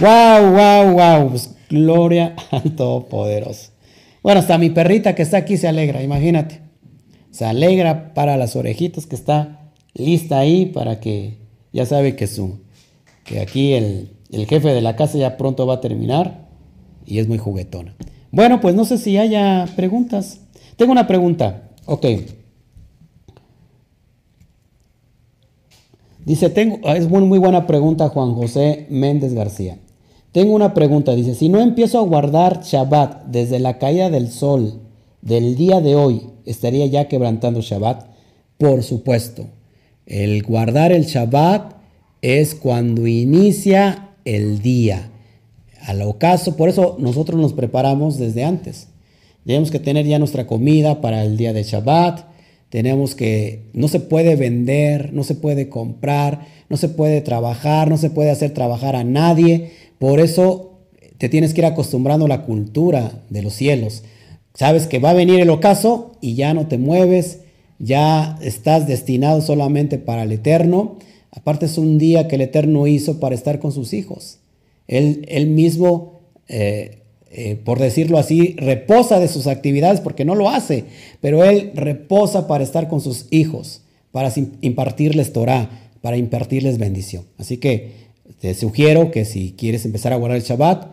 Wow, 0.00 0.52
wow, 0.52 0.92
wow. 0.92 1.30
Pues, 1.30 1.50
gloria 1.68 2.34
al 2.50 2.76
Todopoderoso. 2.76 3.70
Bueno, 4.22 4.40
hasta 4.40 4.58
mi 4.58 4.70
perrita 4.70 5.14
que 5.14 5.22
está 5.22 5.38
aquí 5.38 5.56
se 5.56 5.68
alegra, 5.68 6.02
imagínate. 6.02 6.60
Se 7.30 7.44
alegra 7.44 8.12
para 8.14 8.36
las 8.36 8.56
orejitas 8.56 9.06
que 9.06 9.16
está 9.16 9.70
lista 9.94 10.38
ahí 10.38 10.66
para 10.66 11.00
que 11.00 11.38
ya 11.72 11.86
sabe 11.86 12.14
que 12.14 12.26
su 12.26 12.60
que 13.24 13.40
aquí 13.40 13.72
el, 13.72 14.12
el 14.30 14.46
jefe 14.46 14.68
de 14.68 14.80
la 14.80 14.96
casa 14.96 15.18
ya 15.18 15.36
pronto 15.36 15.66
va 15.66 15.74
a 15.74 15.80
terminar 15.80 16.46
y 17.06 17.18
es 17.18 17.28
muy 17.28 17.38
juguetona. 17.38 17.94
Bueno, 18.32 18.60
pues 18.60 18.74
no 18.74 18.86
sé 18.86 18.98
si 18.98 19.18
haya 19.18 19.68
preguntas. 19.76 20.40
Tengo 20.76 20.90
una 20.90 21.06
pregunta. 21.06 21.68
Ok. 21.84 22.06
Dice, 26.24 26.48
tengo, 26.48 26.80
ah, 26.84 26.96
es 26.96 27.08
muy, 27.08 27.22
muy 27.22 27.38
buena 27.38 27.66
pregunta 27.66 28.08
Juan 28.08 28.34
José 28.34 28.86
Méndez 28.88 29.34
García. 29.34 29.78
Tengo 30.32 30.54
una 30.54 30.72
pregunta, 30.72 31.14
dice, 31.14 31.34
si 31.34 31.50
no 31.50 31.60
empiezo 31.60 31.98
a 31.98 32.04
guardar 32.06 32.62
Shabbat 32.62 33.26
desde 33.26 33.58
la 33.58 33.78
caída 33.78 34.08
del 34.08 34.30
sol 34.30 34.80
del 35.20 35.56
día 35.56 35.82
de 35.82 35.94
hoy, 35.94 36.22
¿estaría 36.46 36.86
ya 36.86 37.08
quebrantando 37.08 37.60
Shabbat? 37.60 38.06
Por 38.56 38.82
supuesto. 38.82 39.46
El 40.06 40.42
guardar 40.42 40.90
el 40.90 41.04
Shabbat 41.04 41.74
es 42.22 42.54
cuando 42.54 43.06
inicia 43.06 44.14
el 44.24 44.62
día. 44.62 45.11
Al 45.86 46.02
ocaso, 46.02 46.56
por 46.56 46.68
eso 46.68 46.96
nosotros 46.98 47.40
nos 47.40 47.52
preparamos 47.52 48.18
desde 48.18 48.44
antes. 48.44 48.88
Tenemos 49.44 49.70
que 49.70 49.78
tener 49.78 50.06
ya 50.06 50.18
nuestra 50.18 50.46
comida 50.46 51.00
para 51.00 51.24
el 51.24 51.36
día 51.36 51.52
de 51.52 51.62
Shabbat. 51.62 52.24
Tenemos 52.70 53.14
que, 53.14 53.64
no 53.72 53.88
se 53.88 54.00
puede 54.00 54.36
vender, 54.36 55.12
no 55.12 55.24
se 55.24 55.34
puede 55.34 55.68
comprar, 55.68 56.46
no 56.68 56.76
se 56.76 56.88
puede 56.88 57.20
trabajar, 57.20 57.88
no 57.88 57.98
se 57.98 58.10
puede 58.10 58.30
hacer 58.30 58.54
trabajar 58.54 58.96
a 58.96 59.04
nadie. 59.04 59.72
Por 59.98 60.20
eso 60.20 60.78
te 61.18 61.28
tienes 61.28 61.52
que 61.52 61.60
ir 61.60 61.66
acostumbrando 61.66 62.26
a 62.26 62.28
la 62.28 62.42
cultura 62.42 63.12
de 63.30 63.42
los 63.42 63.52
cielos. 63.52 64.04
Sabes 64.54 64.86
que 64.86 64.98
va 64.98 65.10
a 65.10 65.14
venir 65.14 65.40
el 65.40 65.50
ocaso 65.50 66.12
y 66.20 66.34
ya 66.34 66.54
no 66.54 66.68
te 66.68 66.78
mueves, 66.78 67.40
ya 67.78 68.38
estás 68.42 68.86
destinado 68.86 69.40
solamente 69.40 69.98
para 69.98 70.22
el 70.22 70.32
eterno 70.32 70.98
Aparte 71.34 71.64
es 71.64 71.78
un 71.78 71.96
día 71.96 72.28
que 72.28 72.36
el 72.36 72.42
Eterno 72.42 72.86
hizo 72.86 73.18
para 73.18 73.34
estar 73.34 73.58
con 73.58 73.72
sus 73.72 73.94
hijos. 73.94 74.38
Él, 74.88 75.24
él 75.28 75.46
mismo, 75.46 76.20
eh, 76.48 77.02
eh, 77.30 77.56
por 77.56 77.78
decirlo 77.78 78.18
así, 78.18 78.54
reposa 78.58 79.20
de 79.20 79.28
sus 79.28 79.46
actividades 79.46 80.00
porque 80.00 80.24
no 80.24 80.34
lo 80.34 80.48
hace, 80.48 80.84
pero 81.20 81.44
Él 81.44 81.72
reposa 81.74 82.46
para 82.46 82.64
estar 82.64 82.88
con 82.88 83.00
sus 83.00 83.26
hijos, 83.30 83.82
para 84.10 84.32
impartirles 84.60 85.32
Torah, 85.32 85.90
para 86.00 86.16
impartirles 86.16 86.78
bendición. 86.78 87.24
Así 87.38 87.56
que 87.56 87.92
te 88.40 88.54
sugiero 88.54 89.10
que 89.10 89.24
si 89.24 89.54
quieres 89.56 89.84
empezar 89.84 90.12
a 90.12 90.16
guardar 90.16 90.38
el 90.38 90.44
Shabbat, 90.44 90.86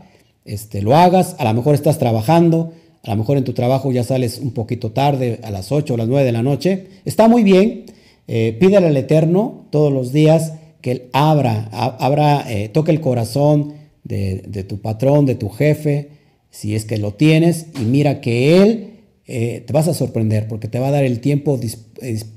este, 0.46 0.82
lo 0.82 0.96
hagas. 0.96 1.36
A 1.40 1.44
lo 1.44 1.54
mejor 1.54 1.76
estás 1.76 1.98
trabajando, 1.98 2.74
a 3.04 3.12
lo 3.12 3.18
mejor 3.18 3.38
en 3.38 3.44
tu 3.44 3.54
trabajo 3.54 3.92
ya 3.92 4.04
sales 4.04 4.40
un 4.40 4.52
poquito 4.52 4.92
tarde, 4.92 5.40
a 5.44 5.52
las 5.52 5.72
8 5.72 5.94
o 5.94 5.98
las 5.98 6.08
9 6.08 6.26
de 6.26 6.32
la 6.32 6.44
noche. 6.44 6.88
Está 7.06 7.28
muy 7.28 7.44
bien 7.44 7.86
eh, 8.32 8.56
pídele 8.60 8.86
al 8.86 8.96
Eterno 8.96 9.66
todos 9.72 9.92
los 9.92 10.14
días 10.14 10.54
que 10.82 10.92
Él 10.92 11.04
abra, 11.14 11.68
abra 11.72 12.46
eh, 12.48 12.70
toque 12.70 12.92
el 12.92 13.02
corazón 13.02 13.74
de, 14.10 14.64
tu 14.64 14.82
patrón, 14.82 15.26
de 15.26 15.36
tu 15.36 15.49
jefe, 15.49 16.10
si 16.49 16.76
es 16.76 16.86
que 16.86 16.97
lo 16.97 17.14
tienes, 17.14 17.68
y 17.80 17.84
mira 17.84 18.22
que 18.22 18.62
Él 18.62 18.93
eh, 19.26 19.64
te 19.66 19.72
vas 19.72 19.88
a 19.88 19.93
sorprender 19.93 20.47
porque 20.47 20.68
te 20.68 20.80
va 20.80 20.88
a 20.88 20.91
dar 20.91 21.03
el 21.03 21.20
tiempo 21.20 21.60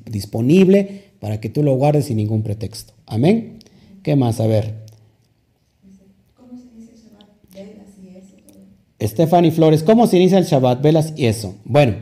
disponible 0.06 1.04
para 1.18 1.40
que 1.40 1.48
tú 1.48 1.62
lo 1.62 1.74
guardes 1.74 2.06
sin 2.06 2.18
ningún 2.18 2.42
pretexto. 2.42 2.92
Amén. 3.06 3.58
¿Qué 4.02 4.16
más? 4.16 4.40
A 4.40 4.46
ver. 4.46 4.74
¿Cómo 6.36 6.58
se 6.58 6.66
inicia 6.76 6.92
el 6.92 7.00
Shabbat? 7.00 7.54
Velas 7.54 7.88
y 8.02 8.08
eso. 8.16 9.08
Stephanie 9.08 9.50
Flores, 9.50 9.82
¿cómo 9.82 10.06
se 10.06 10.16
inicia 10.18 10.38
el 10.38 10.44
Shabbat? 10.44 10.82
Velas 10.82 11.14
y 11.16 11.26
eso. 11.26 11.54
Bueno, 11.64 11.94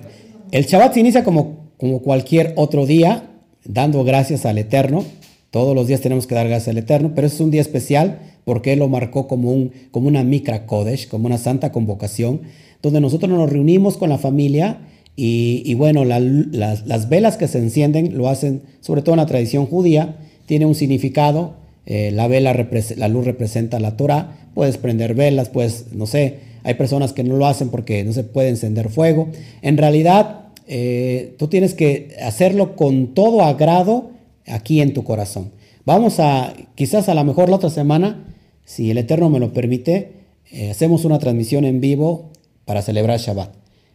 el 0.50 0.64
Shabbat 0.64 0.94
se 0.94 1.00
inicia 1.00 1.22
como, 1.22 1.70
como 1.76 2.02
cualquier 2.02 2.54
otro 2.56 2.86
día, 2.86 3.30
dando 3.64 4.02
gracias 4.02 4.46
al 4.46 4.58
Eterno. 4.58 5.04
Todos 5.50 5.74
los 5.74 5.88
días 5.88 6.00
tenemos 6.00 6.26
que 6.26 6.34
dar 6.34 6.48
gracias 6.48 6.68
al 6.68 6.78
Eterno, 6.78 7.12
pero 7.14 7.26
es 7.26 7.40
un 7.40 7.50
día 7.50 7.60
especial 7.60 8.20
porque 8.44 8.72
Él 8.72 8.78
lo 8.78 8.88
marcó 8.88 9.26
como, 9.26 9.52
un, 9.52 9.72
como 9.90 10.08
una 10.08 10.22
Mikra 10.22 10.66
Kodesh, 10.66 11.08
como 11.08 11.26
una 11.26 11.38
santa 11.38 11.72
convocación, 11.72 12.42
donde 12.82 13.00
nosotros 13.00 13.30
nos 13.30 13.50
reunimos 13.50 13.96
con 13.96 14.08
la 14.08 14.18
familia 14.18 14.78
y, 15.16 15.74
bueno, 15.74 16.06
las, 16.06 17.08
velas 17.10 17.36
que 17.36 17.46
se 17.46 17.58
encienden 17.58 18.16
lo 18.16 18.28
hacen, 18.28 18.62
sobre 18.80 19.02
todo 19.02 19.14
en 19.14 19.20
la 19.20 19.26
tradición 19.26 19.66
judía, 19.66 20.16
tiene 20.46 20.64
un 20.64 20.74
significado. 20.74 21.56
Eh, 21.84 22.10
la 22.10 22.26
vela, 22.26 22.54
la 22.96 23.08
luz 23.08 23.26
representa 23.26 23.80
la 23.80 23.98
Torah. 23.98 24.48
Puedes 24.54 24.78
prender 24.78 25.14
velas, 25.14 25.50
pues, 25.50 25.86
no 25.92 26.06
sé, 26.06 26.38
hay 26.62 26.74
personas 26.74 27.12
que 27.12 27.22
no 27.22 27.36
lo 27.36 27.46
hacen 27.46 27.68
porque 27.68 28.02
no 28.02 28.14
se 28.14 28.24
puede 28.24 28.48
encender 28.48 28.88
fuego. 28.88 29.28
En 29.60 29.76
realidad, 29.76 30.46
eh, 30.68 31.34
tú 31.38 31.48
tienes 31.48 31.74
que 31.74 32.16
hacerlo 32.22 32.74
con 32.74 33.08
todo 33.08 33.42
agrado 33.42 34.12
aquí 34.46 34.80
en 34.80 34.94
tu 34.94 35.04
corazón. 35.04 35.52
Vamos 35.84 36.20
a, 36.20 36.54
quizás 36.74 37.08
a 37.08 37.14
lo 37.14 37.24
mejor 37.24 37.48
la 37.48 37.56
otra 37.56 37.70
semana, 37.70 38.34
si 38.64 38.90
el 38.90 38.98
Eterno 38.98 39.30
me 39.30 39.40
lo 39.40 39.52
permite, 39.52 40.12
eh, 40.52 40.70
hacemos 40.70 41.04
una 41.04 41.18
transmisión 41.18 41.64
en 41.64 41.80
vivo 41.80 42.30
para 42.64 42.82
celebrar 42.82 43.18
Shabbat. 43.18 43.54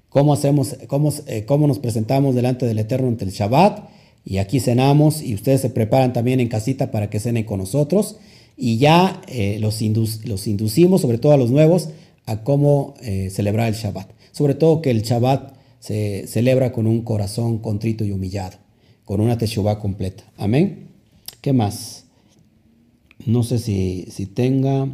¿Cómo, 0.09 0.33
hacemos, 0.33 0.77
cómo, 0.87 1.13
eh, 1.27 1.45
cómo 1.45 1.67
nos 1.67 1.79
presentamos 1.79 2.35
delante 2.35 2.65
del 2.65 2.79
Eterno 2.79 3.07
ante 3.07 3.25
el 3.25 3.31
Shabbat? 3.31 3.89
Y 4.23 4.37
aquí 4.37 4.59
cenamos 4.59 5.21
y 5.21 5.35
ustedes 5.35 5.61
se 5.61 5.69
preparan 5.69 6.13
también 6.13 6.39
en 6.39 6.47
casita 6.47 6.89
para 6.89 7.09
que 7.09 7.19
cenen 7.19 7.43
con 7.43 7.59
nosotros. 7.59 8.17
Y 8.57 8.77
ya 8.77 9.21
eh, 9.27 9.57
los, 9.59 9.81
los, 10.25 10.47
inducimos, 10.47 11.01
sobre 11.01 11.17
todo 11.17 11.33
a 11.33 11.37
los 11.37 11.51
nuevos, 11.51 11.89
a 12.25 12.43
cómo 12.43 12.95
celebrar 13.29 13.67
el 13.67 13.75
Shabbat. 13.75 14.09
Sobre 14.31 14.55
todo 14.55 14.81
que 14.81 14.89
el 14.89 15.03
Shabbat 15.03 15.53
se 15.79 16.25
celebra 16.25 16.71
con 16.71 16.87
un 16.87 17.03
corazón 17.03 17.59
contrito 17.59 18.03
y 18.03 18.11
humillado, 18.11 18.57
con 19.05 19.21
una 19.21 19.37
teshuvah 19.37 19.79
completa. 19.79 20.23
Amén. 20.37 20.89
¿Qué 21.41 21.53
más? 21.53 22.05
No 23.25 23.43
sé 23.43 23.59
si, 23.59 24.07
si 24.09 24.25
tenga. 24.25 24.89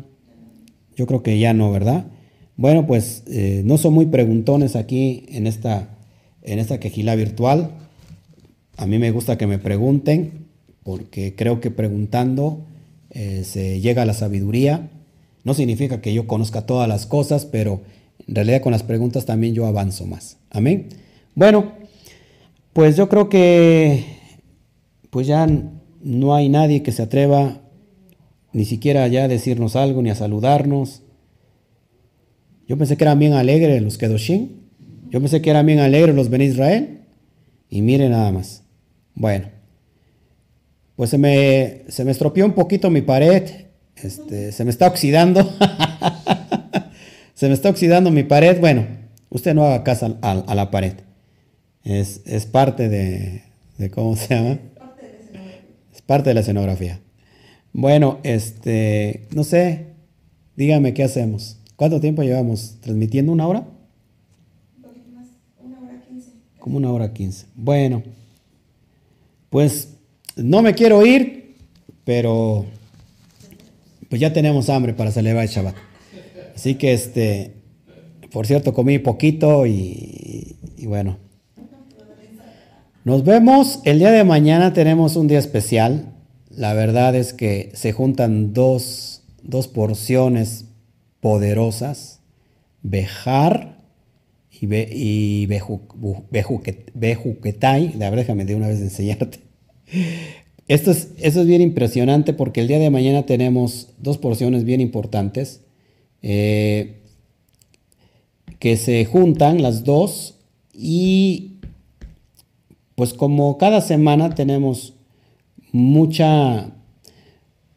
Yo 0.95 1.07
creo 1.07 1.23
que 1.23 1.39
ya 1.39 1.53
no, 1.53 1.71
¿verdad? 1.71 2.05
Bueno, 2.57 2.85
pues 2.85 3.23
eh, 3.27 3.63
no 3.65 3.77
son 3.77 3.93
muy 3.93 4.05
preguntones 4.05 4.75
aquí 4.75 5.25
en 5.29 5.47
esta, 5.47 5.97
en 6.43 6.59
esta 6.59 6.79
quejila 6.79 7.15
virtual. 7.15 7.71
A 8.77 8.85
mí 8.85 8.99
me 8.99 9.11
gusta 9.11 9.37
que 9.37 9.47
me 9.47 9.57
pregunten, 9.57 10.47
porque 10.83 11.35
creo 11.35 11.61
que 11.61 11.71
preguntando 11.71 12.65
eh, 13.09 13.43
se 13.45 13.79
llega 13.79 14.03
a 14.03 14.05
la 14.05 14.13
sabiduría. 14.13 14.89
No 15.43 15.53
significa 15.53 16.01
que 16.01 16.13
yo 16.13 16.27
conozca 16.27 16.65
todas 16.65 16.87
las 16.87 17.05
cosas, 17.05 17.45
pero 17.45 17.81
en 18.27 18.35
realidad 18.35 18.61
con 18.61 18.71
las 18.71 18.83
preguntas 18.83 19.25
también 19.25 19.53
yo 19.53 19.65
avanzo 19.65 20.05
más. 20.05 20.37
Amén. 20.51 20.89
Bueno, 21.33 21.71
pues 22.73 22.97
yo 22.97 23.09
creo 23.09 23.29
que 23.29 24.05
pues 25.09 25.27
ya 25.27 25.47
no 26.01 26.35
hay 26.35 26.49
nadie 26.49 26.83
que 26.83 26.91
se 26.91 27.03
atreva 27.03 27.61
ni 28.53 28.65
siquiera 28.65 29.07
ya 29.07 29.25
a 29.25 29.27
decirnos 29.27 29.75
algo, 29.75 30.01
ni 30.01 30.09
a 30.09 30.15
saludarnos. 30.15 31.03
Yo 32.67 32.77
pensé 32.77 32.97
que 32.97 33.03
eran 33.03 33.19
bien 33.19 33.33
alegres 33.33 33.81
los 33.81 33.97
Kedoshim. 33.97 34.49
Yo 35.09 35.19
pensé 35.19 35.41
que 35.41 35.49
eran 35.49 35.65
bien 35.65 35.79
alegres 35.79 36.15
los 36.15 36.29
Ben 36.29 36.41
Israel. 36.41 37.01
Y 37.69 37.81
miren 37.81 38.11
nada 38.11 38.31
más. 38.31 38.63
Bueno, 39.13 39.47
pues 40.95 41.09
se 41.09 41.17
me, 41.17 41.83
se 41.87 42.05
me 42.05 42.11
estropeó 42.11 42.45
un 42.45 42.53
poquito 42.53 42.89
mi 42.89 43.01
pared. 43.01 43.43
Este, 43.95 44.51
se 44.51 44.63
me 44.63 44.71
está 44.71 44.87
oxidando. 44.87 45.41
se 47.33 47.47
me 47.47 47.53
está 47.53 47.69
oxidando 47.69 48.11
mi 48.11 48.23
pared. 48.23 48.59
Bueno, 48.59 48.85
usted 49.29 49.53
no 49.53 49.65
haga 49.65 49.83
caso 49.83 50.17
a, 50.21 50.55
la 50.55 50.71
pared. 50.71 50.93
Es, 51.83 52.21
es 52.25 52.45
parte 52.45 52.89
de, 52.89 53.43
de, 53.77 53.89
¿cómo 53.89 54.15
se 54.15 54.35
llama? 54.35 54.59
Es 55.93 56.01
parte 56.01 56.29
de 56.29 56.33
la 56.35 56.41
escenografía. 56.41 56.99
Bueno, 57.73 58.19
este, 58.23 59.27
no 59.31 59.43
sé, 59.43 59.87
dígame 60.55 60.93
qué 60.93 61.03
hacemos. 61.03 61.57
¿Cuánto 61.75 61.99
tiempo 61.99 62.21
llevamos 62.21 62.77
transmitiendo? 62.81 63.31
¿Una 63.31 63.47
hora? 63.47 63.67
Una 65.63 65.79
hora 65.79 66.01
quince. 66.07 66.29
Como 66.59 66.77
una 66.77 66.91
hora 66.91 67.13
quince. 67.13 67.45
Bueno, 67.55 68.03
pues 69.49 69.95
no 70.35 70.61
me 70.61 70.75
quiero 70.75 71.05
ir, 71.05 71.55
pero 72.03 72.65
pues 74.09 74.21
ya 74.21 74.31
tenemos 74.33 74.69
hambre 74.69 74.93
para 74.93 75.11
celebrar 75.11 75.45
el 75.45 75.49
Shabbat. 75.49 75.75
Así 76.55 76.75
que 76.75 76.93
este, 76.93 77.53
por 78.31 78.45
cierto, 78.45 78.73
comí 78.73 78.99
poquito 78.99 79.65
y, 79.65 80.55
y 80.77 80.85
bueno. 80.85 81.30
Nos 83.03 83.23
vemos 83.23 83.79
el 83.85 83.99
día 83.99 84.11
de 84.11 84.23
mañana, 84.23 84.73
tenemos 84.73 85.15
un 85.15 85.27
día 85.27 85.39
especial 85.39 86.11
la 86.55 86.73
verdad 86.73 87.15
es 87.15 87.33
que 87.33 87.71
se 87.73 87.93
juntan 87.93 88.53
dos, 88.53 89.23
porciones 89.73 90.65
poderosas, 91.19 92.19
Bejar 92.83 93.79
y, 94.59 94.65
Be, 94.65 94.89
y 94.91 95.45
Bejuquetai. 96.99 97.93
La 97.93 98.09
verdad, 98.09 98.23
déjame 98.23 98.45
de 98.45 98.55
una 98.55 98.67
vez 98.67 98.81
enseñarte. 98.81 99.39
Esto 100.67 100.91
es, 100.91 101.09
es 101.17 101.45
bien 101.45 101.61
impresionante 101.61 102.33
porque 102.33 102.61
el 102.61 102.67
día 102.67 102.79
de 102.79 102.89
mañana 102.89 103.25
tenemos 103.25 103.89
dos 103.97 104.17
porciones 104.17 104.63
bien 104.63 104.81
importantes 104.81 105.61
eh, 106.21 107.01
que 108.59 108.77
se 108.77 109.05
juntan 109.05 109.61
las 109.61 109.83
dos 109.83 110.39
y 110.73 111.59
pues 113.01 113.15
como 113.15 113.57
cada 113.57 113.81
semana 113.81 114.35
tenemos 114.35 114.93
mucha, 115.71 116.69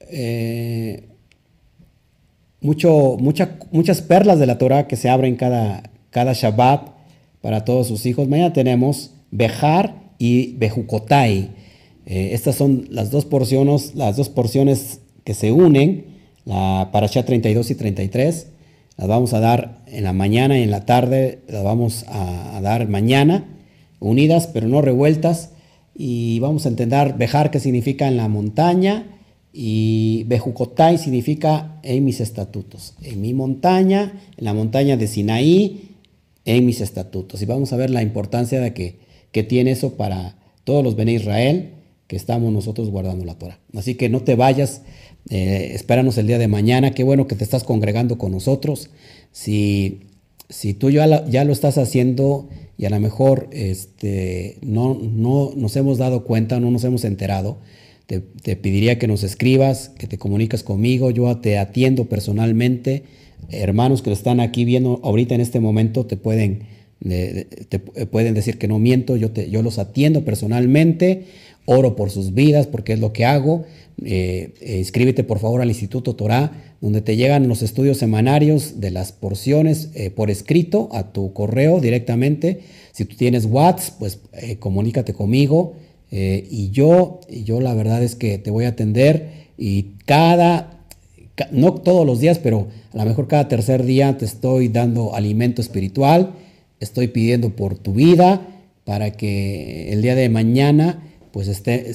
eh, 0.01 1.09
mucho, 2.61 3.17
muchas 3.71 4.03
perlas 4.03 4.39
de 4.39 4.45
la 4.45 4.59
Torah 4.59 4.87
que 4.87 4.97
se 4.97 5.09
abren 5.09 5.37
cada, 5.37 5.83
cada 6.11 6.35
Shabbat 6.35 6.91
para 7.41 7.65
todos 7.65 7.89
sus 7.89 8.05
hijos. 8.05 8.29
Mañana 8.29 8.53
tenemos 8.53 9.13
Bejar 9.31 9.95
y 10.19 10.57
Bejukotai. 10.59 11.53
Eh, 12.05 12.29
estas 12.33 12.57
son 12.57 12.87
las 12.91 13.11
dos 13.11 13.25
porciones, 13.25 13.95
las 13.95 14.19
dos 14.19 14.29
porciones 14.29 15.01
que 15.25 15.33
se 15.33 15.53
unen, 15.53 16.05
la 16.45 16.91
Parashá 16.93 17.25
32 17.25 17.71
y 17.71 17.75
33. 17.77 18.49
Las 18.99 19.09
vamos 19.09 19.33
a 19.33 19.41
dar 19.41 19.81
en 19.87 20.05
la 20.05 20.13
mañana 20.13 20.59
y 20.59 20.65
en 20.65 20.71
la 20.71 20.85
tarde, 20.85 21.39
las 21.49 21.65
vamos 21.65 22.05
a 22.09 22.61
dar 22.61 22.87
mañana, 22.91 23.54
unidas 24.09 24.49
pero 24.53 24.69
no 24.69 24.81
revueltas 24.81 25.51
y 25.95 26.39
vamos 26.41 26.67
a 26.67 26.69
entender 26.69 27.15
Bejar 27.15 27.51
que 27.51 27.61
significa 27.61 28.09
en 28.09 28.17
la 28.17 28.29
montaña 28.29 29.07
y 29.53 30.25
Bejucotai 30.27 30.99
significa 30.99 31.79
en 31.85 32.05
mis 32.05 32.21
estatutos, 32.21 32.95
en 33.03 33.21
mi 33.21 33.35
montaña, 33.35 34.21
en 34.37 34.45
la 34.45 34.53
montaña 34.53 34.97
de 34.97 35.07
Sinaí, 35.07 35.91
en 36.45 36.67
mis 36.67 36.81
estatutos. 36.81 37.41
Y 37.41 37.47
vamos 37.47 37.73
a 37.73 37.77
ver 37.77 37.91
la 37.91 38.03
importancia 38.03 38.61
de 38.61 38.75
que, 38.75 38.99
que 39.31 39.45
tiene 39.45 39.71
eso 39.71 39.95
para 39.95 40.37
todos 40.65 40.83
los 40.83 40.97
Bene 40.97 41.13
Israel 41.13 41.71
que 42.09 42.17
estamos 42.17 42.53
nosotros 42.53 42.91
guardando 42.91 43.25
la 43.25 43.39
Torah. 43.39 43.61
Así 43.75 43.95
que 43.95 44.09
no 44.09 44.23
te 44.23 44.35
vayas, 44.35 44.83
eh, 45.31 45.71
espéranos 45.73 46.19
el 46.19 46.27
día 46.27 46.39
de 46.39 46.49
mañana, 46.49 46.91
qué 46.91 47.05
bueno 47.05 47.29
que 47.29 47.37
te 47.37 47.45
estás 47.45 47.65
congregando 47.65 48.19
con 48.19 48.33
nosotros. 48.33 48.91
Si, 49.31 50.01
si 50.49 50.75
tú 50.75 50.91
ya, 50.91 51.27
ya 51.27 51.45
lo 51.45 51.53
estás 51.53 51.79
haciendo, 51.79 52.49
y 52.77 52.87
a 52.87 52.91
lo 52.91 53.01
mejor 53.01 53.49
este, 53.53 54.59
no, 54.63 54.95
no 54.95 55.53
nos 55.57 55.77
hemos 55.77 55.99
dado 55.99 56.25
cuenta, 56.25 56.61
no 56.61 56.71
nos 56.71 56.85
hemos 56.85 57.05
enterado, 57.05 57.59
te, 58.07 58.21
pediría 58.57 58.99
que 58.99 59.07
nos 59.07 59.23
escribas, 59.23 59.91
que 59.99 60.07
te 60.07 60.19
comuniques 60.19 60.63
conmigo, 60.63 61.11
yo 61.11 61.37
te 61.39 61.59
atiendo 61.59 62.05
personalmente. 62.07 63.05
Hermanos 63.51 64.03
que 64.03 64.13
están 64.13 64.41
aquí 64.41 64.65
viendo 64.65 65.01
ahorita 65.03 65.35
en 65.35 65.41
este 65.41 65.61
momento 65.61 66.07
te 66.07 66.17
pueden, 66.17 66.65
te 67.01 67.79
pueden 67.79 68.35
decir 68.35 68.59
que 68.59 68.69
no 68.69 68.79
miento, 68.79 69.17
yo, 69.17 69.31
te, 69.31 69.51
yo 69.51 69.63
los 69.63 69.79
atiendo 69.79 70.25
personalmente, 70.25 71.25
oro 71.67 71.97
por 71.97 72.11
sus 72.11 72.35
vidas 72.35 72.67
porque 72.67 72.93
es 72.95 73.01
lo 73.01 73.13
que 73.13 73.25
hago. 73.25 73.65
Eh, 74.03 74.79
inscríbete 74.79 75.25
por 75.25 75.39
favor 75.39 75.63
al 75.63 75.69
Instituto 75.69 76.17
Torah, 76.17 76.53
donde 76.81 77.01
te 77.01 77.17
llegan 77.17 77.49
los 77.49 77.63
estudios 77.63 77.99
semanarios 77.99 78.81
de 78.81 78.91
las 78.91 79.13
porciones 79.13 79.91
eh, 79.95 80.11
por 80.11 80.31
escrito 80.31 80.89
a 80.93 81.13
tu 81.13 81.33
correo 81.33 81.81
directamente. 81.81 82.61
Si 82.93 83.05
tú 83.05 83.17
tienes 83.17 83.47
WhatsApp, 83.47 83.99
pues 83.99 84.21
eh, 84.33 84.57
comunícate 84.57 85.15
conmigo 85.15 85.75
y 86.17 86.71
yo, 86.71 87.19
yo 87.29 87.61
la 87.61 87.75
verdad 87.75 88.01
es 88.01 88.15
que 88.15 88.39
te 88.39 88.53
voy 88.53 88.67
a 88.67 88.69
atender 88.69 89.49
y 89.59 89.95
cada, 90.07 90.85
no 91.51 91.75
todos 91.75 92.07
los 92.07 92.21
días, 92.21 92.39
pero 92.39 92.69
a 92.93 92.99
lo 92.99 93.05
mejor 93.05 93.27
cada 93.27 93.49
tercer 93.49 93.85
día 93.85 94.17
te 94.17 94.25
estoy 94.25 94.69
dando 94.69 95.17
alimento 95.17 95.61
espiritual, 95.61 96.35
estoy 96.79 97.09
pidiendo 97.09 97.57
por 97.57 97.77
tu 97.77 97.95
vida 97.95 98.47
para 98.85 99.11
que 99.11 99.93
el 99.93 100.03
día 100.03 100.15
de 100.15 100.29
mañana 100.29 101.03
pues 101.33 101.49
esté, 101.49 101.93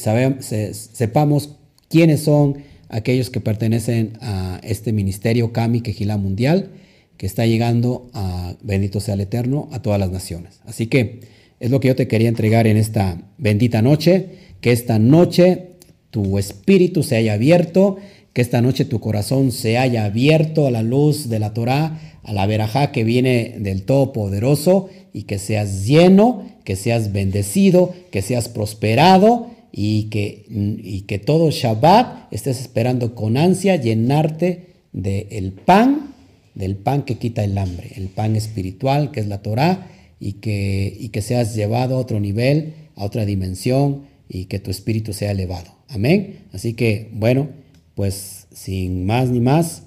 sepamos 0.74 1.59
quiénes 1.90 2.22
son 2.22 2.57
aquellos 2.88 3.30
que 3.30 3.41
pertenecen 3.41 4.14
a 4.22 4.60
este 4.64 4.94
ministerio 4.94 5.52
Kami 5.52 5.82
Quejilá 5.82 6.18
Mundial, 6.18 6.72
que 7.18 7.26
está 7.26 7.45
llegando 7.45 8.10
a, 8.14 8.56
bendito 8.61 8.99
sea 8.99 9.16
el 9.16 9.22
Eterno, 9.22 9.68
a 9.72 9.82
todas 9.82 9.99
las 9.99 10.11
naciones. 10.11 10.61
Así 10.66 10.88
que 10.88 11.20
es 11.60 11.70
lo 11.70 11.80
que 11.80 11.90
yo 11.90 11.95
te 11.95 12.07
quería 12.07 12.30
entregar 12.30 12.66
en 12.68 12.78
esta 12.78 13.22
bendita 13.38 13.82
noche, 13.82 14.30
que 14.61 14.72
esta 14.72 14.98
noche 14.99 15.72
tu 16.10 16.38
espíritu 16.38 17.03
se 17.03 17.18
haya 17.18 17.34
abierto, 17.34 17.98
que 18.34 18.41
esta 18.41 18.61
noche 18.61 18.86
tu 18.86 18.99
corazón 18.99 19.52
se 19.52 19.78
haya 19.78 20.06
abierto 20.06 20.66
a 20.66 20.72
la 20.72 20.82
luz 20.82 21.30
de 21.30 21.40
la 21.40 21.53
Torah, 21.53 21.99
a 22.24 22.34
la 22.34 22.45
verajá 22.45 22.91
que 22.91 23.03
viene 23.03 23.56
del 23.60 23.84
Todopoderoso, 23.84 24.90
y 25.11 25.24
que 25.24 25.40
seas 25.40 25.86
lleno, 25.86 26.44
que 26.64 26.76
seas 26.76 27.11
bendecido, 27.11 27.94
que 28.11 28.22
seas 28.22 28.48
prosperado 28.48 29.59
y 29.72 30.04
que, 30.10 30.46
y 30.50 31.02
que 31.02 31.20
todo 31.20 31.52
Shabbat 31.52 32.34
estés 32.34 32.60
esperando 32.60 33.16
con 33.16 33.38
ansia 33.38 33.76
llenarte 33.76 34.68
del 34.91 35.54
pan, 35.54 36.14
del 36.56 36.76
pan 36.76 37.04
que 37.04 37.16
quita 37.16 37.44
el 37.44 37.58
hambre, 37.58 37.91
el 37.96 38.08
pan 38.08 38.36
espiritual 38.36 39.12
que 39.12 39.20
es 39.20 39.28
la 39.28 39.41
Torah 39.41 39.88
y 40.20 40.34
que, 40.34 40.96
y 41.00 41.10
que 41.10 41.22
seas 41.22 41.56
llevado 41.56 41.96
a 41.96 42.00
otro 42.00 42.20
nivel, 42.20 42.74
a 42.96 43.06
otra 43.06 43.26
dimensión 43.26 44.04
y 44.28 44.46
que 44.46 44.60
tu 44.60 44.72
espíritu 44.72 45.14
sea 45.14 45.32
elevado. 45.32 45.72
Amén. 45.88 46.46
Así 46.52 46.74
que, 46.74 47.10
bueno, 47.14 47.50
pues 47.96 48.48
sin 48.52 49.06
más 49.06 49.30
ni 49.30 49.40
más, 49.40 49.84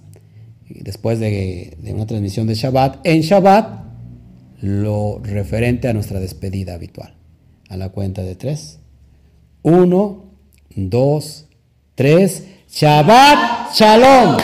después 0.68 1.20
de, 1.20 1.76
de 1.80 1.92
una 1.92 2.06
transmisión 2.06 2.46
de 2.46 2.54
Shabbat, 2.54 3.06
en 3.06 3.20
Shabbat, 3.20 3.82
lo 4.60 5.20
referente 5.22 5.88
a 5.88 5.92
nuestra 5.92 6.20
despedida 6.20 6.74
habitual. 6.74 7.14
A 7.68 7.76
la 7.76 7.88
cuenta 7.88 8.22
de 8.22 8.36
tres. 8.36 8.78
Uno, 9.62 10.24
dos, 10.74 11.46
tres. 11.94 12.44
Shabbat 12.68 13.74
Shalom. 13.74 14.36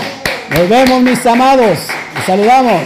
Nos 0.51 0.69
vemos 0.69 1.03
mis 1.03 1.27
amados. 1.27 1.79
Saludamos. 2.25 2.83